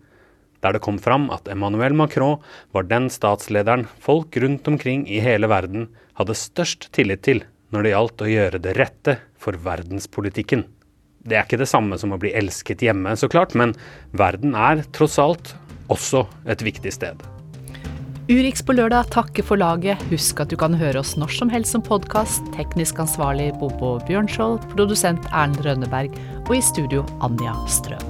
der 0.61 0.77
det 0.77 0.83
kom 0.85 0.99
fram 1.01 1.31
at 1.33 1.49
Emmanuel 1.49 1.97
Macron 1.97 2.43
var 2.77 2.85
den 2.85 3.09
statslederen 3.09 3.87
folk 4.05 4.37
rundt 4.37 4.69
omkring 4.69 5.07
i 5.09 5.23
hele 5.25 5.49
verden 5.49 5.89
hadde 6.21 6.37
størst 6.37 6.91
tillit 6.93 7.25
til 7.25 7.43
når 7.73 7.87
det 7.87 7.95
gjaldt 7.95 8.25
å 8.27 8.29
gjøre 8.29 8.61
det 8.61 8.77
rette 8.77 9.17
for 9.41 9.57
verdenspolitikken. 9.65 10.67
Det 11.27 11.37
er 11.37 11.45
ikke 11.45 11.61
det 11.61 11.69
samme 11.69 11.99
som 12.01 12.15
å 12.15 12.21
bli 12.21 12.33
elsket 12.37 12.85
hjemme, 12.85 13.13
så 13.17 13.29
klart, 13.29 13.57
men 13.59 13.75
verden 14.17 14.57
er 14.57 14.85
tross 14.97 15.19
alt 15.21 15.55
også 15.93 16.25
et 16.49 16.65
viktig 16.65 16.93
sted. 16.95 17.21
Urix 18.31 18.63
på 18.63 18.77
lørdag 18.79 19.09
takker 19.11 19.43
for 19.43 19.59
laget. 19.59 19.99
Husk 20.13 20.39
at 20.39 20.53
du 20.53 20.57
kan 20.61 20.77
høre 20.79 21.01
oss 21.03 21.17
når 21.19 21.33
som 21.35 21.51
helst 21.51 21.75
som 21.75 21.83
podkast. 21.83 22.47
Teknisk 22.55 23.01
ansvarlig 23.03 23.49
Bobo 23.59 23.97
Bjørnskjold, 24.07 24.63
produsent 24.77 25.27
Erlend 25.33 25.59
Rønneberg 25.67 26.15
og 26.47 26.55
i 26.55 26.63
studio 26.63 27.03
Anja 27.27 27.57
Strøm. 27.67 28.07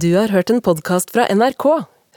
Du 0.00 0.12
har 0.16 0.28
hørt 0.32 0.52
en 0.52 0.60
podkast 0.64 1.10
fra 1.16 1.26
NRK. 1.32 1.64